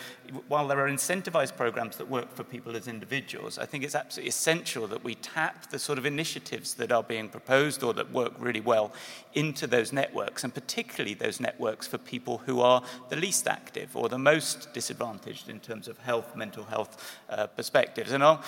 while 0.48 0.66
there 0.66 0.80
are 0.80 0.90
incentivized 0.90 1.56
programs 1.56 1.96
that 1.96 2.08
work 2.08 2.34
for 2.34 2.42
people 2.44 2.76
as 2.76 2.88
individuals, 2.88 3.58
I 3.58 3.66
think 3.66 3.84
it's 3.84 3.94
absolutely 3.94 4.30
essential 4.30 4.86
that 4.88 5.04
we 5.04 5.14
tap 5.16 5.70
the 5.70 5.78
sort 5.78 5.98
of 5.98 6.06
initiatives 6.06 6.74
that 6.74 6.90
are 6.90 7.02
being 7.02 7.28
proposed 7.28 7.82
or 7.82 7.94
that 7.94 8.12
work 8.12 8.32
really 8.38 8.60
well 8.60 8.92
into 9.34 9.66
those 9.66 9.92
networks, 9.92 10.44
and 10.44 10.52
particularly 10.52 11.14
those 11.14 11.40
networks 11.40 11.86
for 11.86 11.98
people 11.98 12.38
who 12.38 12.60
are 12.60 12.82
the 13.08 13.16
least 13.16 13.46
active 13.46 13.96
or 13.96 14.08
the 14.08 14.18
most 14.18 14.72
disadvantaged 14.72 15.48
in 15.48 15.60
terms 15.60 15.86
of 15.86 15.98
health, 15.98 16.34
mental 16.34 16.64
health, 16.64 17.20
uh, 17.28 17.46
perspectives. 17.48 18.12
And 18.12 18.22
I'll, 18.22 18.42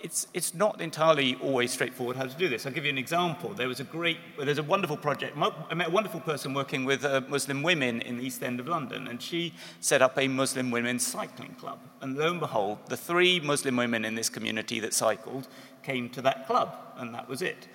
it's, 0.00 0.26
it's 0.34 0.54
not 0.54 0.80
entirely 0.80 1.36
always 1.42 1.72
straightforward 1.72 2.16
how 2.16 2.26
to 2.26 2.36
do 2.36 2.48
this. 2.48 2.66
I'll 2.66 2.72
give 2.72 2.84
you 2.84 2.90
an 2.90 2.98
example. 2.98 3.54
There 3.54 3.68
was 3.68 3.80
a 3.80 3.84
great, 3.84 4.18
there's 4.38 4.58
a 4.58 4.62
wonderful 4.62 4.96
project. 4.96 5.36
I 5.36 5.74
met 5.74 5.88
a 5.88 5.90
wonderful 5.90 6.20
person 6.20 6.54
working 6.54 6.84
with 6.84 7.04
uh, 7.04 7.22
Muslim 7.28 7.62
women 7.62 8.02
in 8.02 8.18
the 8.18 8.24
East 8.24 8.42
End 8.42 8.60
of 8.60 8.68
London, 8.68 9.08
and 9.08 9.20
she 9.20 9.54
set 9.80 10.02
up 10.02 10.18
a 10.18 10.28
Muslim 10.28 10.70
women's 10.70 11.06
cycling 11.06 11.54
club. 11.54 11.80
And 12.00 12.16
lo 12.16 12.30
and 12.30 12.40
behold, 12.40 12.78
the 12.88 12.96
three 12.96 13.40
Muslim 13.40 13.76
women 13.76 14.04
in 14.04 14.14
this 14.14 14.28
community 14.28 14.80
that 14.80 14.92
cycled 14.92 15.48
came 15.82 16.08
to 16.10 16.22
that 16.22 16.46
club, 16.46 16.76
and 16.98 17.14
that 17.14 17.28
was 17.28 17.42
it. 17.42 17.68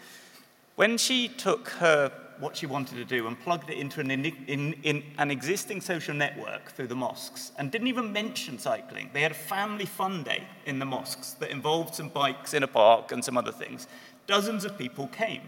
When 0.75 0.97
she 0.97 1.27
took 1.27 1.69
her 1.69 2.11
what 2.41 2.57
she 2.57 2.65
wanted 2.65 2.95
to 2.95 3.05
do 3.05 3.27
and 3.27 3.39
plugged 3.39 3.69
it 3.69 3.77
into 3.77 4.01
an, 4.01 4.11
in, 4.11 4.25
in, 4.47 4.73
in 4.83 5.03
an 5.17 5.31
existing 5.31 5.79
social 5.79 6.13
network 6.13 6.71
through 6.71 6.87
the 6.87 6.95
mosques 6.95 7.51
and 7.57 7.71
didn't 7.71 7.87
even 7.87 8.11
mention 8.11 8.59
cycling. 8.59 9.09
They 9.13 9.21
had 9.21 9.31
a 9.31 9.35
family 9.35 9.85
fun 9.85 10.23
day 10.23 10.43
in 10.65 10.79
the 10.79 10.85
mosques 10.85 11.33
that 11.33 11.51
involved 11.51 11.95
some 11.95 12.09
bikes 12.09 12.53
in 12.53 12.63
a 12.63 12.67
park 12.67 13.11
and 13.11 13.23
some 13.23 13.37
other 13.37 13.51
things. 13.51 13.87
Dozens 14.27 14.65
of 14.65 14.77
people 14.77 15.07
came. 15.07 15.41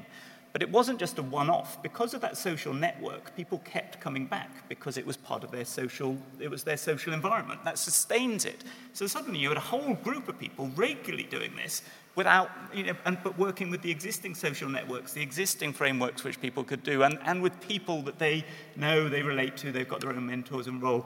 But 0.53 0.61
it 0.61 0.69
wasn't 0.69 0.99
just 0.99 1.17
a 1.17 1.23
one 1.23 1.49
off. 1.49 1.81
Because 1.81 2.13
of 2.13 2.21
that 2.21 2.37
social 2.37 2.75
network, 2.75 3.35
people 3.35 3.57
kept 3.65 3.99
coming 3.99 4.27
back 4.27 4.69
because 4.69 4.97
it 4.97 5.05
was 5.05 5.17
part 5.17 5.43
of 5.43 5.49
their 5.49 5.65
social, 5.65 6.15
it 6.39 6.49
was 6.49 6.63
their 6.63 6.77
social 6.77 7.11
environment. 7.11 7.65
That 7.65 7.79
sustains 7.79 8.45
it. 8.45 8.63
So 8.93 9.07
suddenly 9.07 9.39
you 9.39 9.49
had 9.49 9.57
a 9.57 9.61
whole 9.61 9.95
group 9.95 10.29
of 10.29 10.37
people 10.37 10.69
regularly 10.75 11.23
doing 11.23 11.55
this 11.55 11.81
without, 12.15 12.49
you 12.73 12.83
know, 12.83 12.93
and, 13.05 13.17
but 13.23 13.37
working 13.37 13.69
with 13.69 13.81
the 13.81 13.91
existing 13.91 14.35
social 14.35 14.69
networks, 14.69 15.13
the 15.13 15.21
existing 15.21 15.73
frameworks 15.73 16.23
which 16.23 16.39
people 16.39 16.63
could 16.63 16.83
do, 16.83 17.03
and, 17.03 17.17
and 17.25 17.41
with 17.41 17.59
people 17.61 18.01
that 18.03 18.19
they 18.19 18.45
know 18.75 19.09
they 19.09 19.23
relate 19.23 19.57
to, 19.57 19.71
they've 19.71 19.87
got 19.87 20.01
their 20.01 20.11
own 20.11 20.25
mentors 20.25 20.67
and 20.67 20.81
role, 20.81 21.05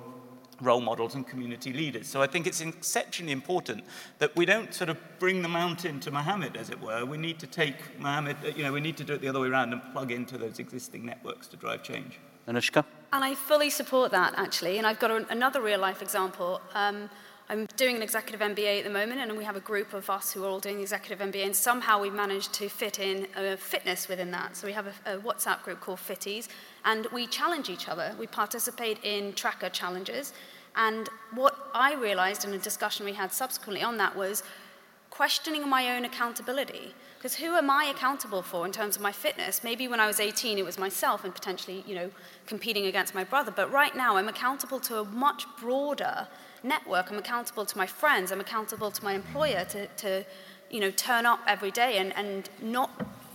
role 0.61 0.81
models 0.81 1.15
and 1.15 1.25
community 1.25 1.71
leaders. 1.71 2.07
So 2.07 2.21
I 2.21 2.27
think 2.27 2.45
it's 2.45 2.61
exceptionally 2.61 3.31
important 3.31 3.83
that 4.19 4.35
we 4.35 4.45
don't 4.45 4.73
sort 4.73 4.89
of 4.89 4.97
bring 5.19 5.41
the 5.41 5.49
mountain 5.49 5.99
to 6.01 6.11
Mohammed, 6.11 6.57
as 6.57 6.69
it 6.69 6.81
were. 6.81 7.05
We 7.05 7.17
need 7.17 7.39
to 7.39 7.47
take 7.47 7.99
Mohammed, 7.99 8.37
you 8.55 8.63
know, 8.63 8.73
we 8.73 8.81
need 8.81 8.97
to 8.97 9.03
do 9.03 9.13
it 9.13 9.21
the 9.21 9.29
other 9.29 9.39
way 9.39 9.47
around 9.47 9.71
and 9.73 9.81
plug 9.93 10.11
into 10.11 10.37
those 10.37 10.59
existing 10.59 11.05
networks 11.05 11.47
to 11.47 11.57
drive 11.57 11.83
change. 11.83 12.19
Anushka? 12.47 12.85
And 13.13 13.23
I 13.23 13.35
fully 13.35 13.69
support 13.69 14.11
that, 14.11 14.33
actually. 14.35 14.77
And 14.77 14.87
I've 14.87 14.99
got 14.99 15.11
a, 15.11 15.25
another 15.29 15.61
real 15.61 15.79
life 15.79 16.01
example. 16.01 16.61
Um, 16.73 17.09
I'm 17.49 17.65
doing 17.77 17.95
an 17.95 18.01
executive 18.01 18.41
MBA 18.41 18.79
at 18.79 18.83
the 18.83 18.89
moment, 18.89 19.21
and 19.21 19.37
we 19.37 19.45
have 19.45 19.55
a 19.55 19.61
group 19.61 19.93
of 19.93 20.09
us 20.09 20.33
who 20.33 20.43
are 20.43 20.49
all 20.49 20.59
doing 20.59 20.75
the 20.75 20.81
executive 20.81 21.25
MBA, 21.25 21.45
and 21.45 21.55
somehow 21.55 22.01
we've 22.01 22.13
managed 22.13 22.51
to 22.55 22.67
fit 22.67 22.99
in 22.99 23.25
fitness 23.57 24.09
within 24.09 24.31
that. 24.31 24.57
So 24.57 24.67
we 24.67 24.73
have 24.73 24.87
a, 24.87 25.15
a 25.15 25.17
WhatsApp 25.17 25.63
group 25.63 25.79
called 25.79 25.99
Fitties, 25.99 26.49
and 26.83 27.07
we 27.13 27.25
challenge 27.25 27.69
each 27.69 27.87
other. 27.87 28.13
We 28.19 28.27
participate 28.27 28.99
in 29.03 29.31
tracker 29.31 29.69
challenges, 29.69 30.33
and 30.75 31.07
what 31.33 31.55
I 31.73 31.95
realized 31.95 32.43
in 32.43 32.53
a 32.53 32.57
discussion 32.57 33.05
we 33.05 33.13
had 33.13 33.31
subsequently 33.31 33.81
on 33.81 33.95
that 33.95 34.13
was 34.13 34.43
questioning 35.09 35.69
my 35.69 35.95
own 35.95 36.03
accountability. 36.03 36.93
Because 37.27 37.39
who 37.39 37.55
am 37.55 37.69
I 37.69 37.91
accountable 37.93 38.41
for 38.41 38.65
in 38.65 38.71
terms 38.71 38.95
of 38.95 39.01
my 39.01 39.11
fitness? 39.11 39.61
Maybe 39.61 39.89
when 39.89 39.99
I 39.99 40.07
was 40.07 40.17
18, 40.17 40.57
it 40.57 40.63
was 40.63 40.77
myself 40.77 41.25
and 41.25 41.35
potentially, 41.35 41.83
you 41.85 41.93
know, 41.93 42.09
competing 42.45 42.85
against 42.85 43.13
my 43.13 43.25
brother. 43.25 43.51
But 43.51 43.69
right 43.69 43.93
now, 43.93 44.15
I'm 44.15 44.29
accountable 44.29 44.79
to 44.79 44.99
a 44.99 45.03
much 45.03 45.43
broader 45.59 46.29
network. 46.63 47.11
I'm 47.11 47.17
accountable 47.17 47.65
to 47.65 47.77
my 47.77 47.85
friends. 47.85 48.31
I'm 48.31 48.39
accountable 48.39 48.91
to 48.91 49.03
my 49.03 49.11
employer 49.11 49.65
to, 49.65 49.87
to 49.87 50.23
you 50.69 50.79
know, 50.79 50.89
turn 50.89 51.25
up 51.25 51.41
every 51.45 51.69
day 51.69 51.97
and, 51.97 52.15
and 52.15 52.49
not, 52.61 52.91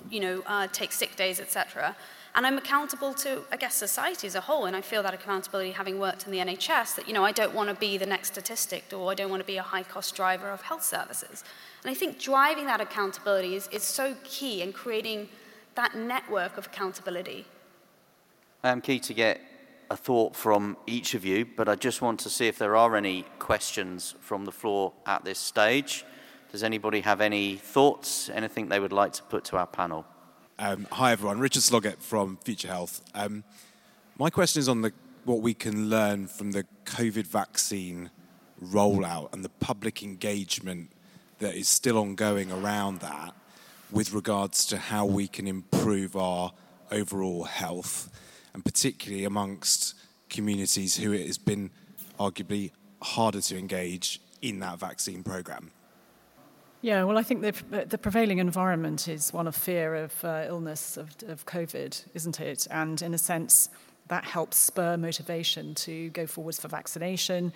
you 0.08 0.20
know, 0.20 0.42
uh, 0.46 0.68
take 0.72 0.90
sick 0.90 1.14
days, 1.14 1.38
etc. 1.38 1.94
And 2.34 2.46
I'm 2.46 2.56
accountable 2.56 3.12
to, 3.12 3.42
I 3.52 3.58
guess, 3.58 3.74
society 3.74 4.26
as 4.26 4.34
a 4.34 4.40
whole. 4.40 4.64
And 4.64 4.74
I 4.74 4.80
feel 4.80 5.02
that 5.02 5.12
accountability, 5.12 5.72
having 5.72 5.98
worked 5.98 6.24
in 6.24 6.32
the 6.32 6.38
NHS, 6.38 6.94
that, 6.94 7.06
you 7.06 7.12
know, 7.12 7.26
I 7.26 7.32
don't 7.32 7.52
want 7.52 7.68
to 7.68 7.74
be 7.74 7.98
the 7.98 8.06
next 8.06 8.28
statistic 8.28 8.84
or 8.90 9.10
I 9.10 9.14
don't 9.14 9.28
want 9.28 9.40
to 9.40 9.46
be 9.46 9.58
a 9.58 9.62
high 9.62 9.82
cost 9.82 10.16
driver 10.16 10.48
of 10.48 10.62
health 10.62 10.82
services. 10.82 11.44
And 11.84 11.90
I 11.90 11.94
think 11.94 12.18
driving 12.18 12.66
that 12.66 12.80
accountability 12.80 13.56
is, 13.56 13.68
is 13.72 13.82
so 13.82 14.14
key 14.22 14.62
in 14.62 14.72
creating 14.72 15.28
that 15.74 15.96
network 15.96 16.56
of 16.56 16.66
accountability. 16.66 17.44
I'm 18.62 18.80
keen 18.80 19.00
to 19.00 19.14
get 19.14 19.40
a 19.90 19.96
thought 19.96 20.36
from 20.36 20.76
each 20.86 21.14
of 21.14 21.24
you, 21.24 21.44
but 21.44 21.68
I 21.68 21.74
just 21.74 22.00
want 22.00 22.20
to 22.20 22.30
see 22.30 22.46
if 22.46 22.56
there 22.56 22.76
are 22.76 22.96
any 22.96 23.24
questions 23.38 24.14
from 24.20 24.44
the 24.44 24.52
floor 24.52 24.92
at 25.06 25.24
this 25.24 25.38
stage. 25.38 26.04
Does 26.52 26.62
anybody 26.62 27.00
have 27.00 27.20
any 27.20 27.56
thoughts, 27.56 28.30
anything 28.30 28.68
they 28.68 28.78
would 28.78 28.92
like 28.92 29.12
to 29.14 29.22
put 29.24 29.44
to 29.46 29.56
our 29.56 29.66
panel? 29.66 30.06
Um, 30.58 30.86
hi, 30.92 31.12
everyone. 31.12 31.40
Richard 31.40 31.62
Sloggett 31.62 32.00
from 32.00 32.36
Future 32.44 32.68
Health. 32.68 33.02
Um, 33.14 33.42
my 34.18 34.30
question 34.30 34.60
is 34.60 34.68
on 34.68 34.82
the, 34.82 34.92
what 35.24 35.40
we 35.40 35.54
can 35.54 35.90
learn 35.90 36.28
from 36.28 36.52
the 36.52 36.64
COVID 36.84 37.26
vaccine 37.26 38.10
rollout 38.62 39.32
and 39.32 39.44
the 39.44 39.48
public 39.48 40.02
engagement 40.02 40.90
that 41.42 41.54
is 41.54 41.68
still 41.68 41.98
ongoing 41.98 42.50
around 42.50 43.00
that 43.00 43.34
with 43.90 44.12
regards 44.12 44.64
to 44.66 44.78
how 44.78 45.04
we 45.04 45.28
can 45.28 45.46
improve 45.46 46.16
our 46.16 46.52
overall 46.90 47.44
health 47.44 48.08
and 48.54 48.64
particularly 48.64 49.24
amongst 49.24 49.94
communities 50.30 50.96
who 50.96 51.12
it 51.12 51.26
has 51.26 51.38
been 51.38 51.70
arguably 52.18 52.70
harder 53.02 53.40
to 53.40 53.58
engage 53.58 54.20
in 54.40 54.60
that 54.60 54.78
vaccine 54.78 55.22
program? 55.22 55.70
Yeah, 56.80 57.04
well, 57.04 57.18
I 57.18 57.22
think 57.22 57.42
the, 57.42 57.84
the 57.86 57.98
prevailing 57.98 58.38
environment 58.38 59.06
is 59.08 59.32
one 59.32 59.46
of 59.46 59.54
fear 59.54 59.94
of 59.94 60.24
uh, 60.24 60.44
illness 60.48 60.96
of, 60.96 61.14
of 61.28 61.46
COVID, 61.46 62.04
isn't 62.14 62.40
it? 62.40 62.66
And 62.70 63.00
in 63.02 63.14
a 63.14 63.18
sense, 63.18 63.68
that 64.08 64.24
helps 64.24 64.56
spur 64.56 64.96
motivation 64.96 65.74
to 65.74 66.10
go 66.10 66.26
forwards 66.26 66.60
for 66.60 66.68
vaccination. 66.68 67.52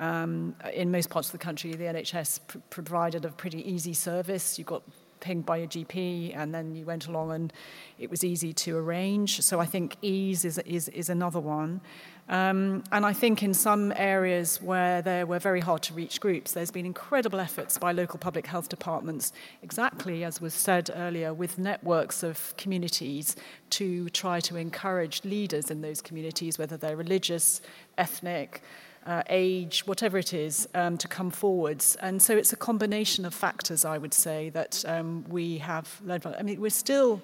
Um, 0.00 0.56
in 0.72 0.90
most 0.90 1.10
parts 1.10 1.28
of 1.28 1.32
the 1.32 1.38
country, 1.38 1.74
the 1.74 1.84
NHS 1.84 2.40
pr- 2.46 2.58
provided 2.70 3.24
a 3.26 3.28
pretty 3.28 3.70
easy 3.70 3.92
service. 3.92 4.58
You 4.58 4.64
got 4.64 4.82
pinged 5.20 5.44
by 5.44 5.58
your 5.58 5.68
GP, 5.68 6.34
and 6.34 6.54
then 6.54 6.74
you 6.74 6.86
went 6.86 7.06
along 7.06 7.32
and 7.32 7.52
it 7.98 8.10
was 8.10 8.24
easy 8.24 8.54
to 8.54 8.78
arrange. 8.78 9.42
So 9.42 9.60
I 9.60 9.66
think 9.66 9.96
ease 10.02 10.46
is, 10.46 10.58
is, 10.58 10.88
is 10.88 11.10
another 11.10 11.38
one. 11.38 11.82
Um, 12.30 12.84
and 12.92 13.04
I 13.04 13.12
think 13.12 13.42
in 13.42 13.52
some 13.52 13.92
areas 13.96 14.62
where 14.62 15.02
there 15.02 15.26
were 15.26 15.40
very 15.40 15.60
hard 15.60 15.82
to 15.82 15.94
reach 15.94 16.20
groups, 16.20 16.52
there's 16.52 16.70
been 16.70 16.86
incredible 16.86 17.40
efforts 17.40 17.76
by 17.76 17.92
local 17.92 18.18
public 18.18 18.46
health 18.46 18.68
departments, 18.68 19.32
exactly 19.62 20.22
as 20.24 20.40
was 20.40 20.54
said 20.54 20.90
earlier, 20.94 21.34
with 21.34 21.58
networks 21.58 22.22
of 22.22 22.54
communities 22.56 23.36
to 23.70 24.08
try 24.10 24.38
to 24.40 24.56
encourage 24.56 25.24
leaders 25.24 25.70
in 25.70 25.82
those 25.82 26.00
communities, 26.00 26.56
whether 26.56 26.76
they're 26.76 26.96
religious, 26.96 27.60
ethnic, 27.98 28.62
uh, 29.06 29.22
age, 29.28 29.86
whatever 29.86 30.18
it 30.18 30.32
is, 30.34 30.68
um, 30.74 30.98
to 30.98 31.08
come 31.08 31.30
forwards. 31.30 31.96
And 32.00 32.20
so 32.22 32.36
it's 32.36 32.52
a 32.52 32.56
combination 32.56 33.24
of 33.24 33.34
factors, 33.34 33.84
I 33.84 33.98
would 33.98 34.14
say, 34.14 34.50
that 34.50 34.84
um, 34.86 35.24
we 35.28 35.58
have 35.58 36.00
learned 36.04 36.22
from. 36.22 36.34
I 36.38 36.42
mean, 36.42 36.60
we're 36.60 36.70
still, 36.70 37.20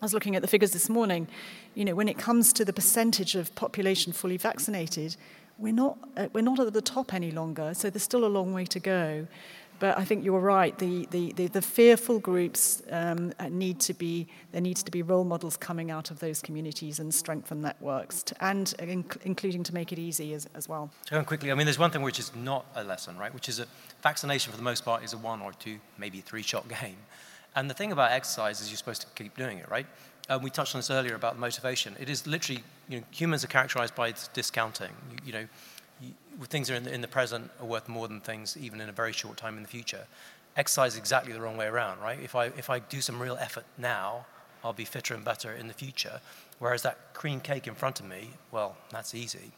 I 0.00 0.04
was 0.04 0.14
looking 0.14 0.36
at 0.36 0.42
the 0.42 0.48
figures 0.48 0.72
this 0.72 0.88
morning, 0.88 1.28
you 1.74 1.84
know, 1.84 1.94
when 1.94 2.08
it 2.08 2.18
comes 2.18 2.52
to 2.54 2.64
the 2.64 2.72
percentage 2.72 3.34
of 3.34 3.54
population 3.54 4.12
fully 4.12 4.36
vaccinated, 4.36 5.16
we're 5.58 5.72
not, 5.72 5.98
uh, 6.16 6.28
we're 6.32 6.42
not 6.42 6.58
at 6.58 6.72
the 6.72 6.82
top 6.82 7.14
any 7.14 7.30
longer, 7.30 7.74
so 7.74 7.90
there's 7.90 8.02
still 8.02 8.24
a 8.24 8.26
long 8.26 8.52
way 8.52 8.64
to 8.64 8.80
go. 8.80 9.26
But 9.84 9.98
I 9.98 10.04
think 10.06 10.24
you're 10.24 10.40
right. 10.40 10.78
The, 10.78 11.06
the, 11.10 11.34
the, 11.34 11.46
the 11.46 11.60
fearful 11.60 12.18
groups 12.18 12.82
um, 12.90 13.34
need 13.50 13.80
to 13.80 13.92
be, 13.92 14.26
there 14.50 14.62
needs 14.62 14.82
to 14.84 14.90
be 14.90 15.02
role 15.02 15.24
models 15.24 15.58
coming 15.58 15.90
out 15.90 16.10
of 16.10 16.20
those 16.20 16.40
communities 16.40 17.00
and 17.00 17.14
strengthen 17.14 17.60
networks, 17.60 18.22
to, 18.22 18.34
and 18.42 18.68
inc- 18.78 19.18
including 19.24 19.62
to 19.64 19.74
make 19.74 19.92
it 19.92 19.98
easy 19.98 20.32
as, 20.32 20.48
as 20.54 20.70
well. 20.70 20.90
Going 21.10 21.26
quickly, 21.26 21.52
I 21.52 21.54
mean, 21.54 21.66
there's 21.66 21.78
one 21.78 21.90
thing 21.90 22.00
which 22.00 22.18
is 22.18 22.34
not 22.34 22.64
a 22.74 22.82
lesson, 22.82 23.18
right? 23.18 23.34
Which 23.34 23.50
is 23.50 23.58
that 23.58 23.68
vaccination 24.02 24.52
for 24.52 24.56
the 24.56 24.64
most 24.64 24.86
part 24.86 25.04
is 25.04 25.12
a 25.12 25.18
one 25.18 25.42
or 25.42 25.52
two, 25.52 25.76
maybe 25.98 26.22
three 26.22 26.40
shot 26.40 26.66
game. 26.82 26.96
And 27.54 27.68
the 27.68 27.74
thing 27.74 27.92
about 27.92 28.10
exercise 28.10 28.62
is 28.62 28.70
you're 28.70 28.78
supposed 28.78 29.02
to 29.02 29.08
keep 29.22 29.36
doing 29.36 29.58
it, 29.58 29.68
right? 29.68 29.86
Um, 30.30 30.42
we 30.42 30.48
touched 30.48 30.74
on 30.74 30.78
this 30.78 30.90
earlier 30.90 31.14
about 31.14 31.38
motivation. 31.38 31.94
It 32.00 32.08
is 32.08 32.26
literally, 32.26 32.64
you 32.88 33.00
know, 33.00 33.04
humans 33.10 33.44
are 33.44 33.48
characterized 33.48 33.94
by 33.94 34.14
discounting. 34.32 34.92
You, 35.10 35.18
you 35.26 35.32
know, 35.34 35.46
things 36.44 36.70
are 36.70 36.74
in 36.74 36.84
the, 36.84 36.92
in 36.92 37.00
the 37.00 37.08
present 37.08 37.50
are 37.60 37.66
worth 37.66 37.88
more 37.88 38.08
than 38.08 38.20
things 38.20 38.56
even 38.56 38.80
in 38.80 38.88
a 38.88 38.92
very 38.92 39.12
short 39.12 39.36
time 39.36 39.56
in 39.56 39.62
the 39.62 39.68
future. 39.68 40.06
Exercise 40.56 40.92
is 40.92 40.98
exactly 40.98 41.32
the 41.32 41.40
wrong 41.40 41.56
way 41.56 41.66
around, 41.66 42.00
right? 42.00 42.18
If 42.22 42.34
I, 42.34 42.46
if 42.46 42.70
I 42.70 42.78
do 42.78 43.00
some 43.00 43.20
real 43.20 43.36
effort 43.40 43.64
now, 43.76 44.26
I'll 44.62 44.72
be 44.72 44.84
fitter 44.84 45.14
and 45.14 45.24
better 45.24 45.52
in 45.52 45.68
the 45.68 45.74
future. 45.74 46.20
Whereas 46.58 46.82
that 46.82 47.12
cream 47.12 47.40
cake 47.40 47.66
in 47.66 47.74
front 47.74 48.00
of 48.00 48.06
me, 48.06 48.30
well, 48.52 48.76
that's 48.90 49.14
easy. 49.14 49.52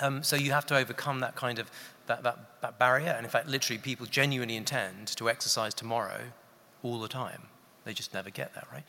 Um, 0.00 0.22
so 0.22 0.36
you 0.36 0.52
have 0.52 0.66
to 0.66 0.76
overcome 0.76 1.20
that 1.20 1.36
kind 1.36 1.58
of 1.58 1.70
that, 2.06 2.22
that, 2.22 2.60
that 2.62 2.78
barrier. 2.78 3.10
And 3.10 3.24
in 3.24 3.30
fact, 3.30 3.48
literally, 3.48 3.78
people 3.78 4.06
genuinely 4.06 4.56
intend 4.56 5.08
to 5.08 5.28
exercise 5.28 5.74
tomorrow 5.74 6.20
all 6.82 7.00
the 7.00 7.08
time. 7.08 7.42
They 7.84 7.92
just 7.92 8.12
never 8.12 8.30
get 8.30 8.54
there, 8.54 8.66
right? 8.72 8.84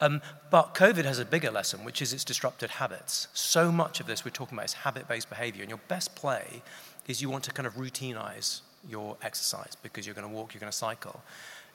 Um, 0.00 0.20
but 0.50 0.74
COVID 0.74 1.04
has 1.04 1.18
a 1.18 1.24
bigger 1.24 1.50
lesson, 1.50 1.84
which 1.84 2.02
is 2.02 2.12
it's 2.12 2.24
disrupted 2.24 2.70
habits. 2.70 3.28
So 3.32 3.70
much 3.70 4.00
of 4.00 4.06
this 4.06 4.24
we're 4.24 4.32
talking 4.32 4.56
about 4.58 4.66
is 4.66 4.72
habit 4.72 5.06
based 5.08 5.28
behavior. 5.28 5.62
And 5.62 5.70
your 5.70 5.80
best 5.88 6.14
play 6.14 6.62
is 7.06 7.22
you 7.22 7.30
want 7.30 7.44
to 7.44 7.52
kind 7.52 7.66
of 7.66 7.74
routinize 7.74 8.60
your 8.88 9.16
exercise 9.22 9.76
because 9.82 10.06
you're 10.06 10.14
going 10.14 10.28
to 10.28 10.34
walk, 10.34 10.54
you're 10.54 10.60
going 10.60 10.72
to 10.72 10.76
cycle. 10.76 11.22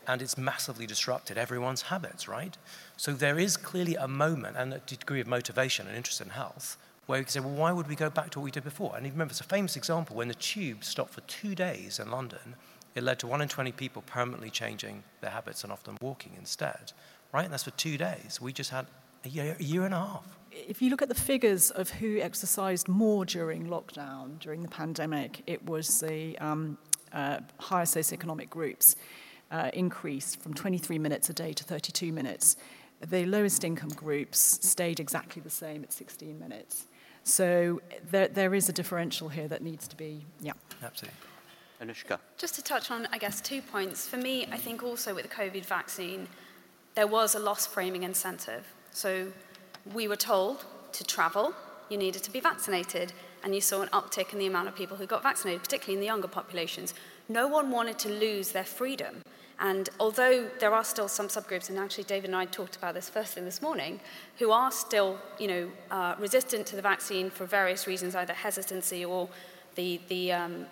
And 0.07 0.21
it's 0.21 0.37
massively 0.37 0.85
disrupted 0.85 1.37
everyone's 1.37 1.83
habits, 1.83 2.27
right? 2.27 2.57
So 2.95 3.13
there 3.13 3.37
is 3.37 3.57
clearly 3.57 3.95
a 3.95 4.07
moment 4.07 4.55
and 4.57 4.73
a 4.73 4.79
degree 4.79 5.19
of 5.19 5.27
motivation 5.27 5.87
and 5.87 5.95
interest 5.95 6.21
in 6.21 6.29
health 6.29 6.77
where 7.07 7.19
we 7.19 7.23
can 7.23 7.31
say, 7.31 7.39
well, 7.39 7.53
why 7.53 7.71
would 7.71 7.87
we 7.87 7.95
go 7.95 8.09
back 8.09 8.29
to 8.31 8.39
what 8.39 8.45
we 8.45 8.51
did 8.51 8.63
before? 8.63 8.93
And 8.95 9.05
remember, 9.05 9.31
it's 9.31 9.41
a 9.41 9.45
famous 9.45 9.75
example 9.75 10.15
when 10.15 10.27
the 10.27 10.35
tube 10.35 10.83
stopped 10.83 11.13
for 11.13 11.21
two 11.21 11.55
days 11.55 11.99
in 11.99 12.11
London, 12.11 12.55
it 12.97 13.03
led 13.03 13.19
to 13.19 13.27
one 13.27 13.41
in 13.41 13.47
20 13.47 13.71
people 13.73 14.01
permanently 14.07 14.49
changing 14.49 15.03
their 15.21 15.29
habits 15.29 15.63
and 15.63 15.71
often 15.71 15.97
walking 16.01 16.33
instead, 16.35 16.91
right? 17.31 17.43
And 17.43 17.53
that's 17.53 17.63
for 17.63 17.71
two 17.71 17.95
days. 17.95 18.41
We 18.41 18.51
just 18.51 18.71
had 18.71 18.87
a 19.23 19.29
year, 19.29 19.55
a 19.59 19.63
year 19.63 19.85
and 19.85 19.93
a 19.93 19.99
half. 19.99 20.25
If 20.51 20.81
you 20.81 20.89
look 20.89 21.03
at 21.03 21.07
the 21.07 21.15
figures 21.15 21.69
of 21.69 21.91
who 21.91 22.17
exercised 22.19 22.87
more 22.87 23.23
during 23.23 23.67
lockdown, 23.67 24.39
during 24.39 24.63
the 24.63 24.67
pandemic, 24.67 25.43
it 25.45 25.63
was 25.67 26.01
the 26.01 26.39
um, 26.39 26.79
uh, 27.13 27.41
higher 27.59 27.85
socioeconomic 27.85 28.49
groups 28.49 28.95
uh, 29.51 29.69
increased 29.73 30.41
from 30.41 30.55
23 30.55 30.97
minutes 30.97 31.29
a 31.29 31.33
day 31.33 31.53
to 31.53 31.63
32 31.63 32.11
minutes. 32.11 32.57
The 33.07 33.27
lowest 33.27 33.63
income 33.63 33.89
groups 33.89 34.39
stayed 34.67 34.99
exactly 34.99 35.39
the 35.39 35.51
same 35.51 35.83
at 35.83 35.93
16 35.93 36.39
minutes. 36.39 36.87
So 37.23 37.79
there, 38.09 38.27
there 38.27 38.55
is 38.55 38.69
a 38.69 38.73
differential 38.73 39.29
here 39.29 39.47
that 39.49 39.61
needs 39.61 39.87
to 39.89 39.95
be, 39.95 40.25
yeah. 40.41 40.53
Absolutely. 40.81 41.19
Anushka. 41.81 42.19
Just 42.37 42.55
to 42.55 42.63
touch 42.63 42.89
on, 42.89 43.07
I 43.11 43.17
guess, 43.17 43.39
two 43.39 43.61
points. 43.61 44.07
For 44.07 44.17
me, 44.17 44.47
I 44.51 44.57
think 44.57 44.83
also 44.83 45.13
with 45.13 45.29
the 45.29 45.35
COVID 45.35 45.65
vaccine, 45.65 46.27
there 46.95 47.07
was 47.07 47.35
a 47.35 47.39
loss 47.39 47.67
framing 47.67 48.03
incentive. 48.03 48.65
So 48.91 49.27
we 49.93 50.07
were 50.07 50.15
told 50.15 50.65
to 50.93 51.03
travel, 51.03 51.53
you 51.89 51.97
needed 51.97 52.23
to 52.23 52.31
be 52.31 52.39
vaccinated, 52.39 53.13
and 53.43 53.53
you 53.53 53.61
saw 53.61 53.81
an 53.81 53.89
uptick 53.89 54.33
in 54.33 54.39
the 54.39 54.47
amount 54.47 54.67
of 54.67 54.75
people 54.75 54.97
who 54.97 55.05
got 55.05 55.21
vaccinated, 55.21 55.61
particularly 55.61 55.95
in 55.95 55.99
the 55.99 56.07
younger 56.07 56.27
populations. 56.27 56.93
No 57.29 57.47
one 57.47 57.69
wanted 57.69 57.99
to 57.99 58.09
lose 58.09 58.51
their 58.51 58.65
freedom. 58.65 59.21
And 59.59 59.89
although 59.99 60.49
there 60.59 60.73
are 60.73 60.83
still 60.83 61.07
some 61.07 61.27
subgroups, 61.27 61.69
and 61.69 61.79
actually 61.79 62.03
David 62.03 62.29
and 62.29 62.35
I 62.35 62.45
talked 62.45 62.75
about 62.75 62.93
this 62.93 63.09
first 63.09 63.33
thing 63.33 63.45
this 63.45 63.61
morning, 63.61 63.99
who 64.37 64.51
are 64.51 64.71
still, 64.71 65.19
you 65.39 65.47
know, 65.47 65.71
uh, 65.89 66.15
resistant 66.19 66.67
to 66.67 66.75
the 66.75 66.81
vaccine 66.81 67.29
for 67.29 67.45
various 67.45 67.87
reasons, 67.87 68.15
either 68.15 68.33
hesitancy 68.33 69.03
or 69.03 69.29
the, 69.75 69.99
the 70.09 70.31
um, 70.31 70.65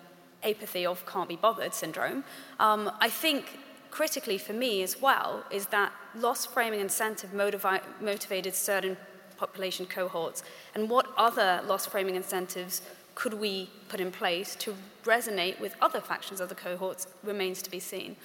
apathy 0.46 0.86
of 0.86 1.04
can't 1.06 1.28
be 1.28 1.36
bothered 1.36 1.74
syndrome, 1.74 2.24
um, 2.60 2.90
I 3.00 3.10
think 3.10 3.58
critically 3.90 4.38
for 4.38 4.52
me 4.52 4.82
as 4.82 5.00
well 5.00 5.44
is 5.50 5.66
that 5.66 5.92
loss 6.14 6.46
framing 6.46 6.80
incentive 6.80 7.30
motivi- 7.30 7.82
motivated 8.00 8.54
certain 8.54 8.96
population 9.36 9.86
cohorts, 9.86 10.42
and 10.74 10.88
what 10.88 11.06
other 11.16 11.60
loss 11.66 11.86
framing 11.86 12.14
incentives 12.14 12.82
could 13.14 13.34
we 13.34 13.70
put 13.88 14.00
in 14.00 14.10
place 14.10 14.54
to 14.56 14.74
resonate 15.04 15.58
with 15.60 15.74
other 15.80 16.00
factions 16.00 16.40
of 16.40 16.48
the 16.48 16.54
cohorts 16.54 17.06
remains 17.24 17.62
to 17.62 17.70
be 17.70 17.80
seen. 17.80 18.16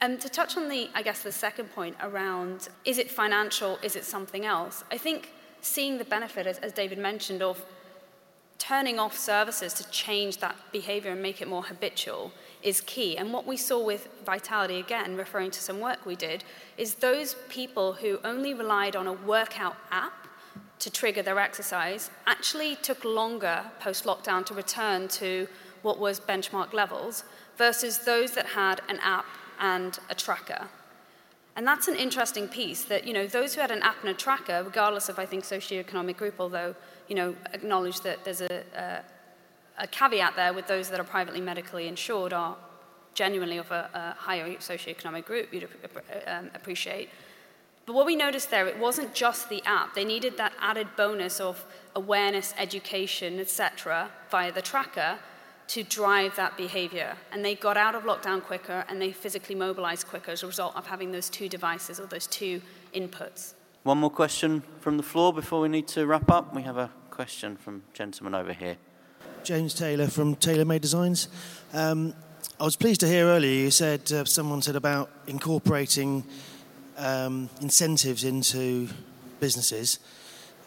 Um, 0.00 0.16
to 0.18 0.28
touch 0.28 0.56
on 0.56 0.68
the, 0.68 0.88
I 0.94 1.02
guess, 1.02 1.22
the 1.22 1.32
second 1.32 1.72
point 1.74 1.96
around 2.00 2.68
is 2.84 2.98
it 2.98 3.10
financial, 3.10 3.78
is 3.82 3.96
it 3.96 4.04
something 4.04 4.44
else? 4.44 4.84
I 4.92 4.98
think 4.98 5.32
seeing 5.60 5.98
the 5.98 6.04
benefit, 6.04 6.46
as, 6.46 6.58
as 6.58 6.72
David 6.72 6.98
mentioned, 6.98 7.42
of 7.42 7.62
turning 8.68 8.98
off 8.98 9.16
services 9.16 9.72
to 9.72 9.90
change 9.90 10.38
that 10.38 10.54
behavior 10.72 11.12
and 11.12 11.22
make 11.22 11.40
it 11.40 11.48
more 11.48 11.62
habitual 11.62 12.30
is 12.62 12.82
key. 12.82 13.16
And 13.16 13.32
what 13.32 13.46
we 13.46 13.56
saw 13.56 13.82
with 13.82 14.08
Vitality, 14.26 14.78
again, 14.78 15.16
referring 15.16 15.50
to 15.52 15.60
some 15.60 15.80
work 15.80 16.04
we 16.04 16.16
did, 16.16 16.44
is 16.76 16.96
those 16.96 17.34
people 17.48 17.94
who 17.94 18.18
only 18.24 18.52
relied 18.52 18.94
on 18.94 19.06
a 19.06 19.12
workout 19.14 19.76
app 19.90 20.28
to 20.80 20.90
trigger 20.90 21.22
their 21.22 21.38
exercise 21.38 22.10
actually 22.26 22.76
took 22.76 23.04
longer 23.06 23.64
post 23.80 24.04
lockdown 24.04 24.44
to 24.44 24.52
return 24.52 25.08
to 25.08 25.48
what 25.80 25.98
was 25.98 26.20
benchmark 26.20 26.74
levels 26.74 27.24
versus 27.56 28.00
those 28.00 28.32
that 28.32 28.46
had 28.46 28.82
an 28.90 28.98
app 29.02 29.26
and 29.58 29.98
a 30.10 30.14
tracker. 30.14 30.68
And 31.58 31.66
that's 31.66 31.88
an 31.88 31.96
interesting 31.96 32.46
piece 32.46 32.84
that, 32.84 33.04
you 33.04 33.12
know, 33.12 33.26
those 33.26 33.52
who 33.52 33.60
had 33.60 33.72
an 33.72 33.82
app 33.82 33.96
and 34.02 34.10
a 34.10 34.14
tracker, 34.14 34.62
regardless 34.64 35.08
of, 35.08 35.18
I 35.18 35.26
think, 35.26 35.42
socioeconomic 35.42 36.16
group, 36.16 36.36
although, 36.38 36.76
you 37.08 37.16
know, 37.16 37.34
acknowledge 37.52 38.00
that 38.02 38.24
there's 38.24 38.40
a, 38.40 38.62
a, 38.76 39.82
a 39.82 39.86
caveat 39.88 40.36
there 40.36 40.52
with 40.52 40.68
those 40.68 40.88
that 40.90 41.00
are 41.00 41.04
privately 41.04 41.40
medically 41.40 41.88
insured 41.88 42.32
are 42.32 42.56
genuinely 43.14 43.58
of 43.58 43.72
a, 43.72 43.90
a 43.92 44.14
higher 44.16 44.54
socioeconomic 44.58 45.24
group, 45.24 45.52
you'd 45.52 45.68
um, 46.28 46.48
appreciate. 46.54 47.10
But 47.86 47.94
what 47.94 48.06
we 48.06 48.14
noticed 48.14 48.52
there, 48.52 48.68
it 48.68 48.78
wasn't 48.78 49.12
just 49.12 49.48
the 49.48 49.60
app. 49.64 49.96
They 49.96 50.04
needed 50.04 50.36
that 50.36 50.52
added 50.60 50.86
bonus 50.96 51.40
of 51.40 51.64
awareness, 51.96 52.54
education, 52.56 53.40
etc., 53.40 54.10
via 54.30 54.52
the 54.52 54.62
tracker 54.62 55.18
to 55.68 55.82
drive 55.82 56.34
that 56.36 56.56
behavior. 56.56 57.14
And 57.30 57.44
they 57.44 57.54
got 57.54 57.76
out 57.76 57.94
of 57.94 58.02
lockdown 58.04 58.42
quicker 58.42 58.84
and 58.88 59.00
they 59.00 59.12
physically 59.12 59.54
mobilized 59.54 60.06
quicker 60.06 60.32
as 60.32 60.42
a 60.42 60.46
result 60.46 60.74
of 60.76 60.86
having 60.86 61.12
those 61.12 61.28
two 61.28 61.48
devices 61.48 62.00
or 62.00 62.06
those 62.06 62.26
two 62.26 62.60
inputs. 62.94 63.54
One 63.84 63.98
more 63.98 64.10
question 64.10 64.62
from 64.80 64.96
the 64.96 65.02
floor 65.02 65.32
before 65.32 65.60
we 65.60 65.68
need 65.68 65.86
to 65.88 66.06
wrap 66.06 66.30
up. 66.30 66.54
We 66.54 66.62
have 66.62 66.76
a 66.76 66.90
question 67.10 67.56
from 67.56 67.82
gentleman 67.94 68.34
over 68.34 68.52
here. 68.52 68.76
James 69.44 69.74
Taylor 69.74 70.08
from 70.08 70.34
Taylor 70.34 70.64
Made 70.64 70.82
Designs. 70.82 71.28
Um, 71.72 72.14
I 72.60 72.64
was 72.64 72.76
pleased 72.76 73.00
to 73.00 73.06
hear 73.06 73.26
earlier 73.26 73.52
you 73.52 73.70
said 73.70 74.10
uh, 74.10 74.24
someone 74.24 74.62
said 74.62 74.76
about 74.76 75.10
incorporating 75.26 76.24
um, 76.96 77.48
incentives 77.60 78.24
into 78.24 78.88
businesses. 79.38 80.00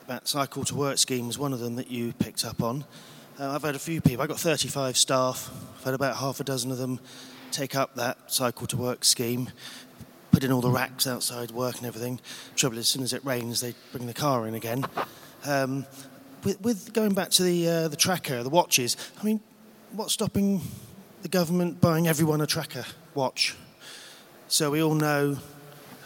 About 0.06 0.28
cycle 0.28 0.64
to 0.66 0.76
work 0.76 0.98
scheme 0.98 1.28
was 1.28 1.38
one 1.38 1.54
of 1.54 1.60
them 1.60 1.76
that 1.76 1.90
you 1.90 2.14
picked 2.14 2.46
up 2.46 2.64
on. 2.64 2.86
Uh, 3.42 3.56
I've 3.56 3.64
had 3.64 3.74
a 3.74 3.80
few 3.80 4.02
people, 4.02 4.22
I've 4.22 4.30
got 4.30 4.40
35 4.40 4.96
staff, 4.96 5.50
I've 5.80 5.84
had 5.84 5.94
about 5.96 6.18
half 6.18 6.40
a 6.40 6.44
dozen 6.44 6.70
of 6.70 6.78
them 6.78 7.00
take 7.50 7.74
up 7.74 7.96
that 7.96 8.32
cycle 8.32 8.68
to 8.68 8.78
work 8.78 9.04
scheme, 9.04 9.50
put 10.30 10.44
in 10.44 10.52
all 10.52 10.62
the 10.62 10.70
racks 10.70 11.08
outside 11.08 11.50
work 11.50 11.78
and 11.78 11.88
everything. 11.88 12.20
Trouble 12.56 12.78
is, 12.78 12.82
as 12.82 12.88
soon 12.90 13.02
as 13.02 13.14
it 13.14 13.26
rains, 13.26 13.60
they 13.60 13.74
bring 13.92 14.06
the 14.06 14.14
car 14.14 14.46
in 14.46 14.54
again. 14.54 14.86
Um, 15.44 15.88
with, 16.44 16.62
with, 16.62 16.94
going 16.94 17.16
back 17.16 17.32
to 17.32 17.44
the, 17.44 17.68
uh, 17.68 17.88
the 17.88 17.96
tracker, 17.96 18.44
the 18.44 18.50
watches, 18.52 18.96
I 19.20 19.24
mean, 19.24 19.40
what's 19.94 20.14
stopping 20.14 20.62
the 21.24 21.30
government 21.30 21.82
buying 21.82 22.08
everyone 22.08 22.42
a 22.42 22.48
tracker 22.48 22.86
watch? 23.16 23.56
So 24.50 24.70
we 24.70 24.84
all 24.84 24.94
know 24.94 25.40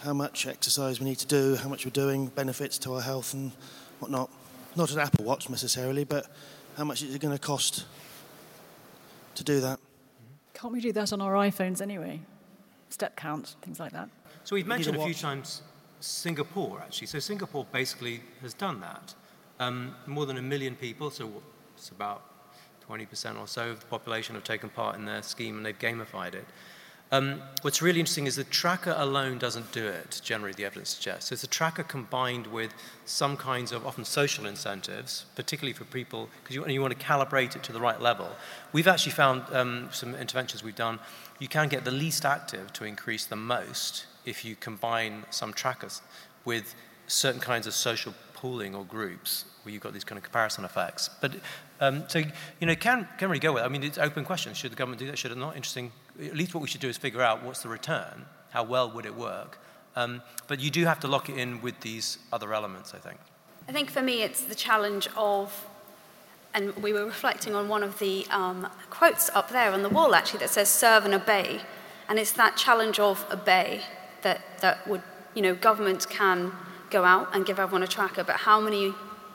how 0.03 0.13
much 0.13 0.47
exercise 0.47 1.01
we 1.01 1.05
need 1.05 1.19
to 1.19 1.27
do, 1.27 1.57
how 1.57 1.67
much 1.67 1.83
we're 1.83 1.91
doing, 1.91 2.27
benefits 2.27 2.77
to 2.77 2.93
our 2.93 3.01
health 3.01 3.33
and 3.33 3.51
whatnot. 3.99 4.29
Not 4.77 4.93
an 4.93 4.99
Apple 4.99 5.25
Watch 5.25 5.49
necessarily, 5.49 6.05
but 6.05 6.27
how 6.77 6.83
much 6.83 7.01
is 7.01 7.15
it 7.15 7.21
going 7.21 7.33
to 7.35 7.39
cost 7.39 7.85
to 9.35 9.43
do 9.43 9.61
that? 9.61 9.79
Can't 10.53 10.73
we 10.73 10.81
do 10.81 10.91
that 10.93 11.13
on 11.13 11.21
our 11.21 11.33
iPhones 11.33 11.81
anyway? 11.81 12.21
Step 12.89 13.15
counts, 13.15 13.55
things 13.61 13.79
like 13.79 13.91
that. 13.91 14.09
So 14.43 14.55
we've 14.55 14.67
mentioned 14.67 14.95
a, 14.97 15.01
a 15.01 15.05
few 15.05 15.13
times 15.13 15.61
Singapore, 15.99 16.81
actually. 16.81 17.07
So 17.07 17.19
Singapore 17.19 17.65
basically 17.71 18.21
has 18.41 18.53
done 18.53 18.79
that. 18.81 19.13
Um, 19.59 19.95
more 20.05 20.25
than 20.25 20.37
a 20.37 20.41
million 20.41 20.75
people, 20.75 21.09
so 21.09 21.31
it's 21.75 21.89
about 21.89 22.23
20% 22.89 23.39
or 23.39 23.47
so 23.47 23.69
of 23.71 23.79
the 23.79 23.85
population 23.87 24.35
have 24.35 24.43
taken 24.43 24.69
part 24.69 24.95
in 24.95 25.05
their 25.05 25.23
scheme 25.23 25.57
and 25.57 25.65
they've 25.65 25.79
gamified 25.79 26.35
it. 26.35 26.45
Um, 27.15 27.41
what's 27.61 27.81
really 27.81 28.01
interesting 28.01 28.27
is 28.27 28.35
the 28.35 28.43
tracker 28.43 28.93
alone 28.97 29.37
doesn't 29.37 29.71
do 29.71 29.87
it, 29.87 30.19
generally, 30.21 30.51
the 30.51 30.65
evidence 30.65 30.89
suggests. 30.89 31.31
It's 31.31 31.45
a 31.45 31.47
tracker 31.47 31.83
combined 31.83 32.45
with 32.47 32.73
some 33.05 33.37
kinds 33.37 33.71
of 33.71 33.87
often 33.87 34.03
social 34.03 34.45
incentives, 34.45 35.25
particularly 35.33 35.71
for 35.71 35.85
people, 35.85 36.27
because 36.43 36.57
you, 36.57 36.67
you, 36.67 36.81
want 36.81 36.97
to 36.99 37.05
calibrate 37.05 37.55
it 37.55 37.63
to 37.63 37.71
the 37.71 37.79
right 37.79 38.01
level. 38.01 38.27
We've 38.73 38.87
actually 38.87 39.13
found 39.13 39.43
um, 39.53 39.87
some 39.93 40.13
interventions 40.13 40.61
we've 40.61 40.75
done, 40.75 40.99
you 41.39 41.47
can 41.47 41.69
get 41.69 41.85
the 41.85 41.91
least 41.91 42.25
active 42.25 42.73
to 42.73 42.83
increase 42.83 43.25
the 43.25 43.37
most 43.37 44.07
if 44.25 44.43
you 44.43 44.57
combine 44.57 45.23
some 45.29 45.53
trackers 45.53 46.01
with 46.43 46.75
certain 47.07 47.39
kinds 47.39 47.65
of 47.65 47.73
social 47.73 48.13
pooling 48.33 48.75
or 48.75 48.83
groups 48.83 49.45
where 49.63 49.71
you've 49.71 49.83
got 49.83 49.93
these 49.93 50.03
kind 50.03 50.17
of 50.17 50.23
comparison 50.23 50.65
effects. 50.65 51.09
But 51.21 51.35
um, 51.79 52.03
so, 52.09 52.19
you 52.59 52.67
know, 52.67 52.75
can, 52.75 53.07
can 53.17 53.29
really 53.29 53.39
go 53.39 53.53
with 53.53 53.63
it. 53.63 53.65
I 53.65 53.69
mean, 53.69 53.83
it's 53.83 53.97
open 53.97 54.25
question. 54.25 54.53
Should 54.53 54.73
the 54.73 54.75
government 54.75 54.99
do 54.99 55.07
that? 55.07 55.17
Should 55.17 55.31
it 55.31 55.37
not? 55.37 55.55
Interesting. 55.55 55.93
At 56.23 56.35
least 56.35 56.53
what 56.53 56.61
we 56.61 56.67
should 56.67 56.81
do 56.81 56.89
is 56.89 56.97
figure 56.97 57.21
out 57.21 57.43
what's 57.43 57.61
the 57.61 57.69
return, 57.69 58.25
how 58.51 58.63
well 58.63 58.89
would 58.91 59.05
it 59.05 59.15
work. 59.15 59.59
Um, 59.95 60.21
but 60.47 60.59
you 60.59 60.69
do 60.69 60.85
have 60.85 60.99
to 61.01 61.07
lock 61.07 61.29
it 61.29 61.37
in 61.37 61.61
with 61.61 61.79
these 61.81 62.17
other 62.31 62.53
elements, 62.53 62.93
I 62.93 62.97
think. 62.97 63.19
I 63.67 63.71
think 63.71 63.89
for 63.89 64.01
me, 64.01 64.21
it's 64.21 64.43
the 64.43 64.55
challenge 64.55 65.07
of, 65.15 65.65
and 66.53 66.75
we 66.77 66.93
were 66.93 67.05
reflecting 67.05 67.55
on 67.55 67.67
one 67.67 67.81
of 67.81 67.97
the 67.99 68.25
um, 68.29 68.67
quotes 68.89 69.29
up 69.29 69.49
there 69.49 69.71
on 69.71 69.83
the 69.83 69.89
wall 69.89 70.13
actually 70.13 70.39
that 70.39 70.49
says 70.49 70.69
serve 70.69 71.05
and 71.05 71.13
obey. 71.13 71.61
And 72.07 72.19
it's 72.19 72.33
that 72.33 72.55
challenge 72.57 72.99
of 72.99 73.25
obey 73.31 73.81
that, 74.21 74.41
that 74.61 74.87
would, 74.87 75.01
you 75.33 75.41
know, 75.41 75.55
government 75.55 76.07
can 76.09 76.51
go 76.91 77.03
out 77.03 77.33
and 77.33 77.45
give 77.45 77.59
everyone 77.59 77.83
a 77.83 77.87
tracker, 77.87 78.23
but 78.23 78.37
how 78.37 78.61
many 78.61 78.93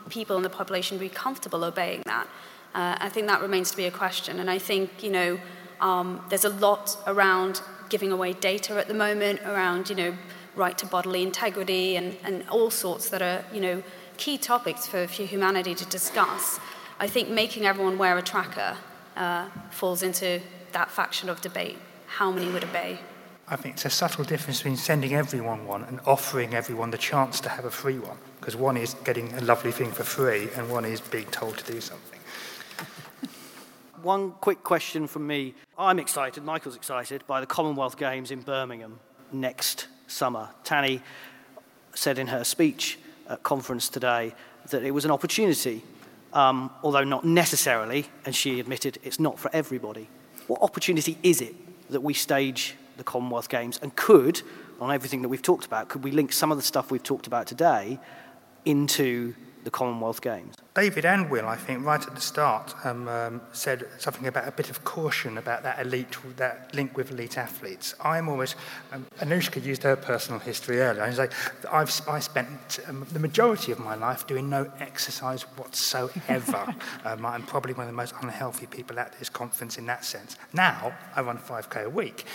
people 0.09 0.37
in 0.37 0.43
the 0.43 0.49
population 0.49 0.97
would 0.97 1.03
be 1.03 1.09
comfortable 1.09 1.63
obeying 1.63 2.03
that? 2.05 2.27
Uh, 2.73 2.95
I 2.99 3.09
think 3.09 3.27
that 3.27 3.41
remains 3.41 3.71
to 3.71 3.77
be 3.77 3.85
a 3.85 3.91
question. 3.91 4.39
And 4.39 4.49
I 4.49 4.57
think, 4.57 5.03
you 5.03 5.09
know, 5.09 5.39
um, 5.81 6.23
there's 6.29 6.45
a 6.45 6.49
lot 6.49 6.97
around 7.07 7.61
giving 7.89 8.11
away 8.11 8.33
data 8.33 8.77
at 8.77 8.87
the 8.87 8.93
moment, 8.93 9.41
around, 9.41 9.89
you 9.89 9.95
know, 9.95 10.15
right 10.55 10.77
to 10.77 10.85
bodily 10.85 11.23
integrity 11.23 11.95
and, 11.95 12.15
and 12.23 12.47
all 12.49 12.69
sorts 12.69 13.09
that 13.09 13.21
are, 13.21 13.43
you 13.53 13.59
know, 13.59 13.83
key 14.17 14.37
topics 14.37 14.87
for, 14.87 15.07
for 15.07 15.23
humanity 15.23 15.75
to 15.75 15.85
discuss. 15.85 16.59
I 16.99 17.07
think 17.07 17.29
making 17.29 17.65
everyone 17.65 17.97
wear 17.97 18.17
a 18.17 18.21
tracker 18.21 18.77
uh, 19.17 19.49
falls 19.71 20.03
into 20.03 20.39
that 20.71 20.91
faction 20.91 21.29
of 21.29 21.41
debate. 21.41 21.77
How 22.07 22.31
many 22.31 22.51
would 22.51 22.63
obey? 22.63 22.99
I 23.47 23.57
think 23.57 23.75
it's 23.75 23.85
a 23.85 23.89
subtle 23.89 24.23
difference 24.23 24.59
between 24.59 24.77
sending 24.77 25.13
everyone 25.13 25.65
one 25.65 25.83
and 25.83 25.99
offering 26.05 26.53
everyone 26.53 26.91
the 26.91 26.97
chance 26.97 27.41
to 27.41 27.49
have 27.49 27.65
a 27.65 27.71
free 27.71 27.99
one. 27.99 28.17
Because 28.39 28.55
one 28.55 28.77
is 28.77 28.93
getting 29.03 29.33
a 29.33 29.41
lovely 29.41 29.71
thing 29.71 29.91
for 29.91 30.03
free, 30.03 30.47
and 30.55 30.69
one 30.69 30.85
is 30.85 31.01
being 31.01 31.25
told 31.25 31.57
to 31.57 31.71
do 31.71 31.81
something. 31.81 32.20
One 34.01 34.31
quick 34.41 34.63
question 34.63 35.05
from 35.05 35.27
me. 35.27 35.53
I'm 35.77 35.99
excited, 35.99 36.43
Michael's 36.43 36.75
excited, 36.75 37.25
by 37.27 37.39
the 37.39 37.45
Commonwealth 37.45 37.97
Games 37.97 38.31
in 38.31 38.41
Birmingham 38.41 38.99
next 39.31 39.87
summer. 40.07 40.49
Tanni 40.63 41.01
said 41.93 42.17
in 42.17 42.25
her 42.27 42.43
speech 42.43 42.97
at 43.29 43.43
conference 43.43 43.89
today 43.89 44.33
that 44.71 44.81
it 44.81 44.89
was 44.89 45.05
an 45.05 45.11
opportunity, 45.11 45.83
um, 46.33 46.71
although 46.81 47.03
not 47.03 47.25
necessarily, 47.25 48.07
and 48.25 48.35
she 48.35 48.59
admitted 48.59 48.97
it's 49.03 49.19
not 49.19 49.37
for 49.37 49.51
everybody. 49.53 50.09
What 50.47 50.63
opportunity 50.63 51.19
is 51.21 51.39
it 51.39 51.53
that 51.91 52.01
we 52.01 52.15
stage 52.15 52.75
the 52.97 53.03
Commonwealth 53.03 53.49
Games? 53.49 53.79
And 53.83 53.95
could, 53.95 54.41
on 54.79 54.91
everything 54.91 55.21
that 55.21 55.29
we've 55.29 55.43
talked 55.43 55.67
about, 55.67 55.89
could 55.89 56.03
we 56.03 56.09
link 56.09 56.33
some 56.33 56.51
of 56.51 56.57
the 56.57 56.63
stuff 56.63 56.89
we've 56.89 57.03
talked 57.03 57.27
about 57.27 57.45
today 57.45 57.99
into 58.65 59.35
the 59.63 59.71
Commonwealth 59.71 60.21
Games? 60.21 60.55
David 60.73 61.05
and 61.05 61.29
Will, 61.29 61.47
I 61.47 61.57
think, 61.57 61.85
right 61.85 62.05
at 62.05 62.15
the 62.15 62.21
start, 62.21 62.73
um, 62.85 63.07
um, 63.07 63.41
said 63.51 63.87
something 63.97 64.25
about 64.25 64.47
a 64.47 64.51
bit 64.51 64.69
of 64.69 64.83
caution 64.85 65.37
about 65.37 65.63
that 65.63 65.79
elite, 65.85 66.15
that 66.37 66.73
link 66.73 66.95
with 66.95 67.11
elite 67.11 67.37
athletes. 67.37 67.93
I'm 68.01 68.29
almost, 68.29 68.55
um, 68.93 69.05
Anushka 69.19 69.63
used 69.63 69.83
her 69.83 69.97
personal 69.97 70.39
history 70.39 70.79
earlier. 70.79 71.03
And 71.03 71.17
like, 71.17 71.33
I've 71.71 71.91
I 72.07 72.19
spent 72.19 72.79
um, 72.87 73.05
the 73.11 73.19
majority 73.19 73.71
of 73.71 73.79
my 73.79 73.95
life 73.95 74.25
doing 74.27 74.49
no 74.49 74.71
exercise 74.79 75.43
whatsoever. 75.57 76.73
um, 77.05 77.25
I'm 77.25 77.43
probably 77.43 77.73
one 77.73 77.87
of 77.87 77.91
the 77.91 77.97
most 77.97 78.13
unhealthy 78.21 78.65
people 78.65 78.97
at 78.99 79.17
this 79.19 79.29
conference 79.29 79.77
in 79.77 79.85
that 79.87 80.05
sense. 80.05 80.37
Now 80.53 80.93
I 81.15 81.21
run 81.21 81.37
5k 81.37 81.85
a 81.85 81.89
week, 81.89 82.25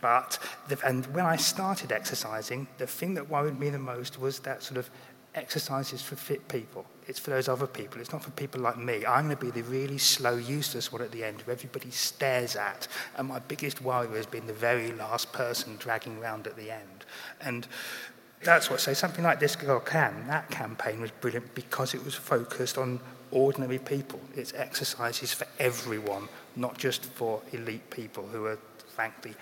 but 0.00 0.38
the, 0.68 0.78
and 0.86 1.06
when 1.14 1.26
I 1.26 1.36
started 1.36 1.92
exercising, 1.92 2.66
the 2.78 2.86
thing 2.86 3.14
that 3.14 3.28
worried 3.28 3.58
me 3.58 3.68
the 3.70 3.78
most 3.78 4.18
was 4.18 4.40
that 4.40 4.62
sort 4.62 4.78
of 4.78 4.90
exercise 5.34 5.92
is 5.92 6.02
for 6.02 6.16
fit 6.16 6.46
people. 6.48 6.84
It's 7.08 7.18
for 7.18 7.30
those 7.30 7.48
other 7.48 7.66
people. 7.66 8.00
It's 8.00 8.12
not 8.12 8.22
for 8.22 8.30
people 8.32 8.60
like 8.60 8.78
me. 8.78 9.04
I'm 9.06 9.26
going 9.26 9.36
to 9.36 9.44
be 9.44 9.50
the 9.50 9.66
really 9.68 9.98
slow, 9.98 10.36
useless 10.36 10.92
one 10.92 11.02
at 11.02 11.10
the 11.10 11.24
end 11.24 11.40
who 11.40 11.50
everybody 11.50 11.90
stares 11.90 12.54
at. 12.54 12.86
And 13.16 13.28
my 13.28 13.40
biggest 13.40 13.82
worry 13.82 14.08
has 14.16 14.26
been 14.26 14.46
the 14.46 14.52
very 14.52 14.92
last 14.92 15.32
person 15.32 15.76
dragging 15.78 16.18
around 16.18 16.46
at 16.46 16.56
the 16.56 16.70
end. 16.70 17.04
And 17.40 17.66
that's 18.42 18.70
what, 18.70 18.80
so 18.80 18.92
something 18.92 19.24
like 19.24 19.40
This 19.40 19.56
Girl 19.56 19.80
Can, 19.80 20.26
that 20.28 20.50
campaign 20.50 21.00
was 21.00 21.10
brilliant 21.10 21.54
because 21.54 21.94
it 21.94 22.04
was 22.04 22.14
focused 22.14 22.78
on 22.78 23.00
ordinary 23.30 23.78
people. 23.78 24.20
It's 24.36 24.52
exercises 24.54 25.32
for 25.32 25.46
everyone, 25.58 26.28
not 26.56 26.78
just 26.78 27.04
for 27.04 27.40
elite 27.52 27.88
people 27.90 28.26
who 28.26 28.46
are, 28.46 28.58
frankly, 28.94 29.34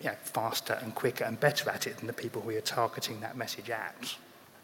you 0.00 0.10
know, 0.10 0.16
faster 0.22 0.78
and 0.82 0.94
quicker 0.94 1.24
and 1.24 1.40
better 1.40 1.68
at 1.70 1.86
it 1.86 1.96
than 1.96 2.06
the 2.06 2.12
people 2.12 2.42
we 2.42 2.56
are 2.56 2.60
targeting 2.60 3.20
that 3.20 3.36
message 3.36 3.70
at. 3.70 4.16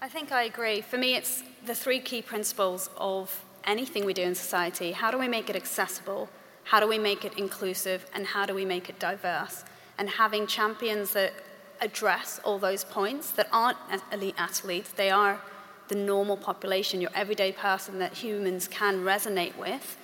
I 0.05 0.09
think 0.09 0.33
I 0.33 0.43
agree. 0.43 0.83
For 0.83 0.99
me, 0.99 1.15
it's 1.15 1.43
the 1.65 1.75
three 1.75 1.99
key 1.99 2.21
principles 2.21 2.91
of 2.99 3.43
anything 3.65 4.05
we 4.05 4.13
do 4.13 4.21
in 4.21 4.35
society. 4.35 4.93
How 4.93 5.11
do 5.11 5.17
we 5.17 5.29
make 5.29 5.49
it 5.49 5.57
accessible? 5.57 6.29
How 6.65 6.79
do 6.79 6.87
we 6.87 6.99
make 6.99 7.25
it 7.25 7.39
inclusive? 7.39 8.05
And 8.15 8.27
how 8.27 8.45
do 8.45 8.55
we 8.55 8.67
make 8.67 8.91
it 8.91 8.99
diverse? 8.99 9.65
And 9.97 10.11
having 10.11 10.47
champions 10.47 11.15
that 11.15 11.33
address 11.81 12.39
all 12.45 12.59
those 12.59 12.85
points 12.85 13.31
that 13.31 13.49
aren't 13.51 13.79
elite 14.13 14.35
athletes, 14.37 14.91
they 14.91 15.09
are 15.09 15.41
the 15.89 15.95
normal 15.95 16.37
population, 16.37 17.01
your 17.01 17.11
everyday 17.15 17.53
person 17.53 17.99
that 18.01 18.13
humans 18.13 18.69
can 18.69 19.05
resonate 19.05 19.57
with. 19.57 19.97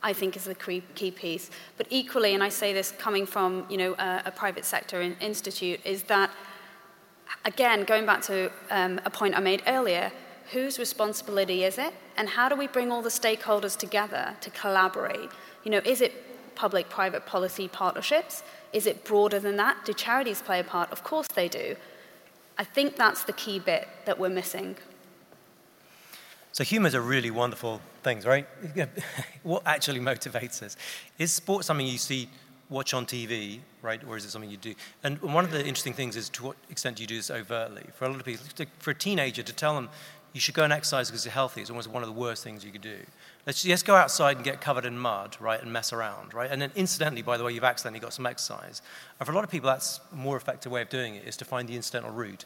I 0.00 0.12
think 0.12 0.36
is 0.36 0.44
the 0.44 0.54
key 0.54 1.10
piece. 1.10 1.50
But 1.76 1.88
equally, 1.90 2.34
and 2.34 2.42
I 2.42 2.50
say 2.50 2.72
this 2.72 2.92
coming 2.92 3.26
from 3.26 3.66
you 3.68 3.78
know 3.78 3.94
a, 3.98 4.22
a 4.26 4.30
private 4.30 4.64
sector 4.64 5.02
institute, 5.02 5.80
is 5.84 6.04
that 6.04 6.30
again, 7.44 7.84
going 7.84 8.06
back 8.06 8.22
to 8.22 8.50
um, 8.70 9.00
a 9.04 9.10
point 9.10 9.36
I 9.36 9.40
made 9.40 9.62
earlier, 9.66 10.12
whose 10.52 10.78
responsibility 10.78 11.64
is 11.64 11.78
it? 11.78 11.94
And 12.16 12.28
how 12.28 12.48
do 12.48 12.56
we 12.56 12.66
bring 12.66 12.90
all 12.90 13.02
the 13.02 13.10
stakeholders 13.10 13.76
together 13.76 14.36
to 14.40 14.50
collaborate? 14.50 15.30
You 15.64 15.70
know, 15.70 15.80
is 15.84 16.00
it 16.00 16.12
public 16.54 16.88
private 16.88 17.26
policy 17.26 17.68
partnerships? 17.68 18.42
Is 18.72 18.86
it 18.86 19.04
broader 19.04 19.38
than 19.38 19.56
that? 19.56 19.84
Do 19.84 19.92
charities 19.92 20.42
play 20.42 20.60
a 20.60 20.64
part? 20.64 20.90
Of 20.92 21.02
course 21.04 21.28
they 21.34 21.48
do. 21.48 21.76
I 22.58 22.64
think 22.64 22.96
that's 22.96 23.24
the 23.24 23.32
key 23.32 23.58
bit 23.58 23.88
that 24.04 24.18
we're 24.18 24.28
missing. 24.28 24.76
So 26.52 26.64
humours 26.64 26.94
are 26.94 27.00
really 27.00 27.30
wonderful 27.30 27.80
things, 28.02 28.26
right? 28.26 28.46
what 29.42 29.62
actually 29.66 30.00
motivates 30.00 30.62
us? 30.62 30.76
Is 31.18 31.32
sport 31.32 31.64
something 31.64 31.86
you 31.86 31.98
see 31.98 32.28
watch 32.70 32.94
on 32.94 33.04
TV, 33.04 33.58
right, 33.82 34.00
or 34.06 34.16
is 34.16 34.24
it 34.24 34.30
something 34.30 34.50
you 34.50 34.56
do? 34.56 34.74
And 35.02 35.20
one 35.20 35.44
of 35.44 35.50
the 35.50 35.60
interesting 35.60 35.92
things 35.92 36.16
is 36.16 36.28
to 36.30 36.44
what 36.44 36.56
extent 36.70 36.96
do 36.96 37.02
you 37.02 37.06
do 37.06 37.16
this 37.16 37.30
overtly? 37.30 37.84
For 37.94 38.06
a 38.06 38.08
lot 38.08 38.20
of 38.20 38.24
people, 38.24 38.46
for 38.78 38.92
a 38.92 38.94
teenager 38.94 39.42
to 39.42 39.52
tell 39.52 39.74
them 39.74 39.88
you 40.32 40.40
should 40.40 40.54
go 40.54 40.62
and 40.62 40.72
exercise 40.72 41.10
because 41.10 41.24
you're 41.24 41.32
healthy 41.32 41.60
is 41.60 41.70
almost 41.70 41.90
one 41.90 42.02
of 42.02 42.08
the 42.08 42.14
worst 42.14 42.44
things 42.44 42.64
you 42.64 42.70
could 42.70 42.80
do. 42.80 42.98
Let's 43.46 43.62
just 43.62 43.84
go 43.84 43.96
outside 43.96 44.36
and 44.36 44.44
get 44.44 44.60
covered 44.60 44.84
in 44.84 44.96
mud, 44.96 45.36
right, 45.40 45.60
and 45.60 45.72
mess 45.72 45.92
around, 45.92 46.34
right? 46.34 46.50
And 46.50 46.62
then 46.62 46.70
incidentally, 46.76 47.22
by 47.22 47.36
the 47.36 47.42
way, 47.42 47.52
you've 47.52 47.64
accidentally 47.64 47.98
got 47.98 48.12
some 48.12 48.26
exercise. 48.26 48.80
And 49.18 49.26
for 49.26 49.32
a 49.32 49.34
lot 49.34 49.42
of 49.42 49.50
people, 49.50 49.68
that's 49.68 50.00
a 50.12 50.16
more 50.16 50.36
effective 50.36 50.70
way 50.70 50.82
of 50.82 50.88
doing 50.88 51.16
it 51.16 51.26
is 51.26 51.36
to 51.38 51.44
find 51.44 51.68
the 51.68 51.74
incidental 51.74 52.12
route. 52.12 52.44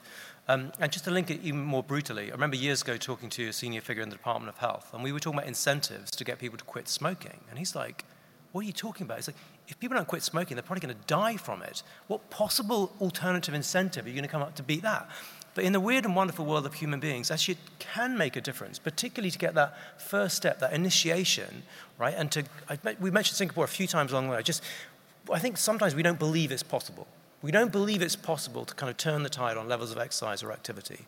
Um, 0.49 0.73
and 0.81 0.91
just 0.91 1.05
to 1.05 1.11
link 1.11 1.31
it 1.31 1.41
even 1.43 1.63
more 1.63 1.83
brutally, 1.83 2.31
I 2.31 2.35
remember 2.35 2.57
years 2.57 2.81
ago 2.81 2.97
talking 2.97 3.29
to 3.31 3.49
a 3.49 3.53
senior 3.53 3.83
figure 3.83 4.03
in 4.03 4.09
the 4.09 4.17
Department 4.17 4.49
of 4.49 4.59
Health, 4.59 4.91
and 4.95 5.03
we 5.03 5.13
were 5.13 5.21
talking 5.21 5.39
about 5.39 5.49
incentives 5.49 6.11
to 6.13 6.25
get 6.25 6.39
people 6.39 6.57
to 6.57 6.65
quit 6.65 6.89
smoking. 6.89 7.41
And 7.51 7.59
he's 7.59 7.75
like, 7.75 8.05
what 8.53 8.63
are 8.63 8.67
you 8.67 8.73
talking 8.73 9.05
about? 9.05 9.19
It's 9.19 9.29
like, 9.29 9.37
if 9.69 9.79
people 9.81 9.97
don't 9.97 10.07
quit 10.07 10.23
smoking, 10.23 10.57
they're 10.57 10.63
probably 10.63 10.87
going 10.87 10.95
to 10.95 11.07
die 11.07 11.37
from 11.37 11.63
it. 11.63 11.83
What 12.07 12.29
possible 12.31 12.93
alternative 13.01 13.55
incentive 13.55 14.05
are 14.05 14.09
you 14.09 14.15
going 14.15 14.25
to 14.25 14.31
come 14.31 14.43
up 14.43 14.55
to 14.57 14.63
beat 14.63 14.83
that? 14.83 15.09
But 15.55 15.65
in 15.65 15.73
the 15.73 15.81
weird 15.81 16.05
and 16.05 16.17
wonderful 16.17 16.45
world 16.45 16.67
of 16.67 16.75
human 16.75 17.01
beings, 17.01 17.31
actually, 17.31 17.55
it 17.55 17.79
can 17.79 18.19
make 18.19 18.35
a 18.37 18.41
difference, 18.41 18.79
particularly 18.79 19.31
to 19.31 19.39
get 19.39 19.55
that 19.55 19.77
first 19.99 20.37
step, 20.37 20.59
that 20.59 20.73
initiation, 20.73 21.63
right? 21.97 22.15
And 22.17 22.31
to, 22.33 22.45
we 23.01 23.11
mentioned 23.11 23.37
Singapore 23.37 23.65
a 23.65 23.69
few 23.69 23.87
times 23.87 24.11
along 24.11 24.27
the 24.27 24.33
way. 24.33 24.43
Just, 24.43 24.63
I 25.33 25.39
think 25.39 25.57
sometimes 25.57 25.95
we 25.95 26.03
don't 26.03 26.19
believe 26.19 26.51
it's 26.51 26.65
possible. 26.65 27.07
We 27.41 27.53
don't 27.53 27.71
believe 27.71 28.03
it's 28.03 28.17
possible 28.17 28.65
to 28.65 28.75
kind 28.75 28.91
of 28.91 28.97
turn 28.97 29.23
the 29.23 29.29
tide 29.29 29.57
on 29.57 29.69
levels 29.69 29.93
of 29.93 29.99
exercise 29.99 30.43
or 30.43 30.51
activity. 30.51 31.05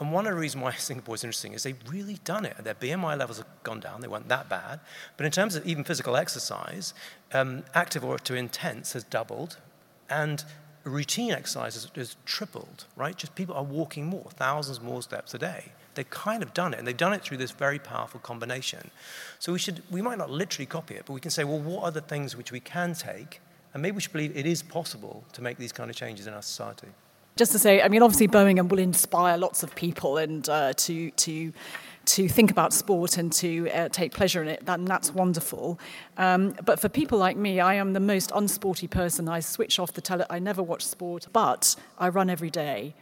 And 0.00 0.12
one 0.12 0.26
of 0.26 0.32
the 0.32 0.40
reasons 0.40 0.64
why 0.64 0.72
Singapore 0.78 1.14
is 1.14 1.22
interesting 1.22 1.52
is 1.52 1.62
they've 1.62 1.76
really 1.88 2.18
done 2.24 2.44
it. 2.44 2.56
Their 2.64 2.74
BMI 2.74 3.18
levels 3.18 3.38
have 3.38 3.46
gone 3.62 3.80
down, 3.80 4.00
they 4.00 4.08
weren't 4.08 4.28
that 4.28 4.48
bad. 4.48 4.80
But 5.16 5.26
in 5.26 5.32
terms 5.32 5.54
of 5.54 5.66
even 5.66 5.84
physical 5.84 6.16
exercise, 6.16 6.94
um, 7.32 7.62
active 7.74 8.04
or 8.04 8.18
to 8.18 8.34
intense 8.34 8.94
has 8.94 9.04
doubled, 9.04 9.58
and 10.08 10.44
routine 10.84 11.30
exercise 11.30 11.74
has, 11.74 11.88
has 11.94 12.16
tripled, 12.24 12.86
right? 12.96 13.16
Just 13.16 13.34
people 13.34 13.54
are 13.54 13.62
walking 13.62 14.06
more, 14.06 14.28
thousands 14.30 14.80
more 14.80 15.02
steps 15.02 15.34
a 15.34 15.38
day. 15.38 15.72
They've 15.94 16.08
kind 16.08 16.42
of 16.42 16.54
done 16.54 16.72
it, 16.72 16.78
and 16.78 16.88
they've 16.88 16.96
done 16.96 17.12
it 17.12 17.22
through 17.22 17.36
this 17.36 17.50
very 17.50 17.78
powerful 17.78 18.20
combination. 18.20 18.90
So 19.38 19.52
we 19.52 19.58
should, 19.58 19.82
we 19.90 20.00
might 20.00 20.18
not 20.18 20.30
literally 20.30 20.66
copy 20.66 20.94
it, 20.94 21.04
but 21.04 21.12
we 21.12 21.20
can 21.20 21.30
say, 21.30 21.44
well, 21.44 21.60
what 21.60 21.84
are 21.84 21.90
the 21.90 22.00
things 22.00 22.34
which 22.34 22.50
we 22.50 22.60
can 22.60 22.94
take? 22.94 23.40
And 23.74 23.82
maybe 23.82 23.96
we 23.96 24.00
should 24.00 24.12
believe 24.12 24.36
it 24.36 24.46
is 24.46 24.62
possible 24.62 25.24
to 25.34 25.42
make 25.42 25.58
these 25.58 25.72
kind 25.72 25.90
of 25.90 25.96
changes 25.96 26.26
in 26.26 26.32
our 26.32 26.42
society 26.42 26.88
just 27.40 27.52
to 27.52 27.58
say, 27.58 27.80
I 27.80 27.88
mean, 27.88 28.02
obviously 28.02 28.26
Birmingham 28.26 28.68
will 28.68 28.78
inspire 28.78 29.38
lots 29.38 29.62
of 29.62 29.74
people 29.74 30.18
and 30.18 30.46
uh, 30.46 30.74
to 30.74 31.10
to 31.10 31.54
to 32.04 32.28
think 32.28 32.50
about 32.50 32.74
sport 32.74 33.16
and 33.16 33.32
to 33.32 33.70
uh, 33.70 33.88
take 33.88 34.12
pleasure 34.12 34.42
in 34.42 34.48
it, 34.48 34.62
and 34.66 34.86
that's 34.86 35.14
wonderful. 35.14 35.80
Um, 36.18 36.54
but 36.62 36.78
for 36.78 36.90
people 36.90 37.16
like 37.16 37.38
me, 37.38 37.58
I 37.58 37.74
am 37.74 37.94
the 37.94 38.00
most 38.00 38.28
unsporty 38.32 38.90
person. 38.90 39.26
I 39.26 39.40
switch 39.40 39.78
off 39.78 39.94
the 39.94 40.02
tele. 40.02 40.26
I 40.28 40.38
never 40.38 40.62
watch 40.62 40.84
sport, 40.84 41.28
but 41.32 41.76
I 41.98 42.10
run 42.10 42.28
every 42.28 42.50
day. 42.50 42.94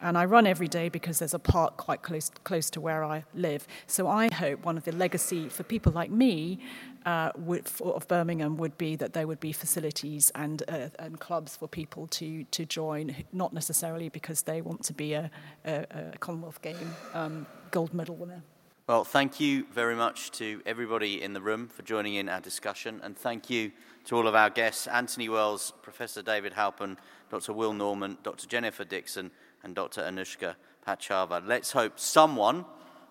And 0.00 0.18
I 0.18 0.26
run 0.26 0.46
every 0.46 0.68
day 0.68 0.88
because 0.88 1.18
there's 1.18 1.34
a 1.34 1.38
park 1.38 1.76
quite 1.78 2.02
close, 2.02 2.30
close 2.44 2.68
to 2.70 2.80
where 2.80 3.02
I 3.02 3.24
live. 3.34 3.66
So 3.86 4.08
I 4.08 4.32
hope 4.32 4.64
one 4.64 4.76
of 4.76 4.84
the 4.84 4.92
legacy 4.92 5.48
for 5.48 5.62
people 5.62 5.92
like 5.92 6.10
me 6.10 6.60
uh, 7.06 7.30
would, 7.36 7.66
for, 7.66 7.94
of 7.94 8.06
Birmingham 8.06 8.56
would 8.58 8.76
be 8.76 8.96
that 8.96 9.14
there 9.14 9.26
would 9.26 9.40
be 9.40 9.52
facilities 9.52 10.30
and, 10.34 10.62
uh, 10.68 10.88
and 10.98 11.18
clubs 11.18 11.56
for 11.56 11.66
people 11.66 12.06
to, 12.08 12.44
to 12.44 12.66
join, 12.66 13.24
not 13.32 13.52
necessarily 13.52 14.08
because 14.08 14.42
they 14.42 14.60
want 14.60 14.82
to 14.84 14.92
be 14.92 15.14
a, 15.14 15.30
a, 15.64 15.86
a 16.14 16.18
Commonwealth 16.18 16.60
Game 16.60 16.94
um, 17.14 17.46
gold 17.70 17.94
medal 17.94 18.16
winner. 18.16 18.42
Well, 18.88 19.02
thank 19.02 19.40
you 19.40 19.66
very 19.72 19.96
much 19.96 20.30
to 20.32 20.62
everybody 20.64 21.20
in 21.20 21.32
the 21.32 21.40
room 21.40 21.66
for 21.66 21.82
joining 21.82 22.14
in 22.14 22.28
our 22.28 22.40
discussion, 22.40 23.00
and 23.02 23.16
thank 23.16 23.50
you 23.50 23.72
to 24.04 24.16
all 24.16 24.28
of 24.28 24.36
our 24.36 24.48
guests 24.48 24.86
Anthony 24.86 25.28
Wells, 25.28 25.72
Professor 25.82 26.22
David 26.22 26.52
Halpern, 26.52 26.96
Dr. 27.28 27.52
Will 27.52 27.72
Norman, 27.72 28.16
Dr. 28.22 28.46
Jennifer 28.46 28.84
Dixon, 28.84 29.32
and 29.62 29.74
Dr. 29.74 30.02
Anushka 30.02 30.54
Patchava. 30.86 31.42
Let's 31.46 31.72
hope 31.72 31.98
someone 31.98 32.64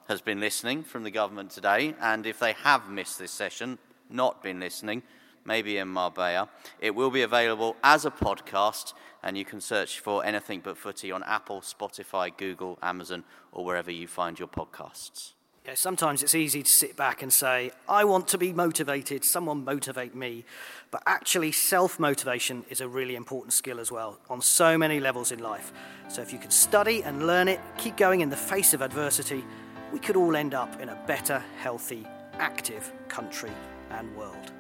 has 0.08 0.22
been 0.22 0.40
listening 0.40 0.84
from 0.84 1.04
the 1.04 1.12
government 1.12 1.52
today, 1.52 1.96
and 2.00 2.26
if 2.26 2.40
they 2.40 2.54
have 2.54 2.90
missed 2.90 3.20
this 3.20 3.32
session, 3.32 3.78
not 4.10 4.44
been 4.44 4.60
listening, 4.60 5.04
maybe 5.46 5.78
in 5.78 5.88
Marbella, 5.88 6.50
it 6.80 6.94
will 6.94 7.10
be 7.10 7.22
available 7.22 7.76
as 7.84 8.06
a 8.06 8.12
podcast, 8.12 8.94
and 9.24 9.38
you 9.38 9.46
can 9.46 9.62
search 9.62 10.00
for 10.00 10.24
anything 10.26 10.62
but 10.64 10.78
footy 10.78 11.12
on 11.12 11.24
Apple, 11.24 11.62
Spotify, 11.62 12.36
Google, 12.36 12.78
Amazon, 12.82 13.24
or 13.52 13.66
wherever 13.66 13.92
you 13.92 14.08
find 14.08 14.38
your 14.38 14.48
podcasts. 14.48 15.34
Yeah, 15.66 15.74
sometimes 15.74 16.22
it's 16.22 16.36
easy 16.36 16.62
to 16.62 16.70
sit 16.70 16.96
back 16.96 17.24
and 17.24 17.34
say, 17.34 17.72
I 17.90 18.04
want 18.04 18.28
to 18.28 18.38
be 18.38 18.54
motivated, 18.54 19.26
someone 19.26 19.66
motivate 19.66 20.14
me. 20.14 20.46
But 20.92 21.02
actually, 21.08 21.52
self 21.54 22.00
motivation 22.00 22.66
is 22.70 22.82
a 22.82 22.88
really 22.88 23.16
important 23.16 23.52
skill 23.52 23.80
as 23.80 23.92
well 23.92 24.20
on 24.30 24.42
so 24.42 24.78
many 24.78 25.00
levels 25.00 25.32
in 25.32 25.40
life. 25.40 25.74
So 26.08 26.22
if 26.22 26.32
you 26.32 26.38
can 26.38 26.52
study 26.52 27.02
and 27.02 27.26
learn 27.26 27.48
it, 27.48 27.60
keep 27.80 27.98
going 27.98 28.22
in 28.22 28.30
the 28.30 28.38
face 28.38 28.76
of 28.76 28.84
adversity, 28.84 29.44
we 29.92 29.98
could 29.98 30.16
all 30.16 30.36
end 30.36 30.54
up 30.54 30.80
in 30.80 30.90
a 30.90 31.04
better, 31.08 31.44
healthy, 31.58 32.06
active 32.34 32.94
country 33.08 33.52
and 33.90 34.16
world. 34.16 34.52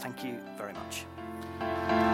Thank 0.00 0.24
you 0.24 0.40
very 0.56 0.72
much. 0.72 2.13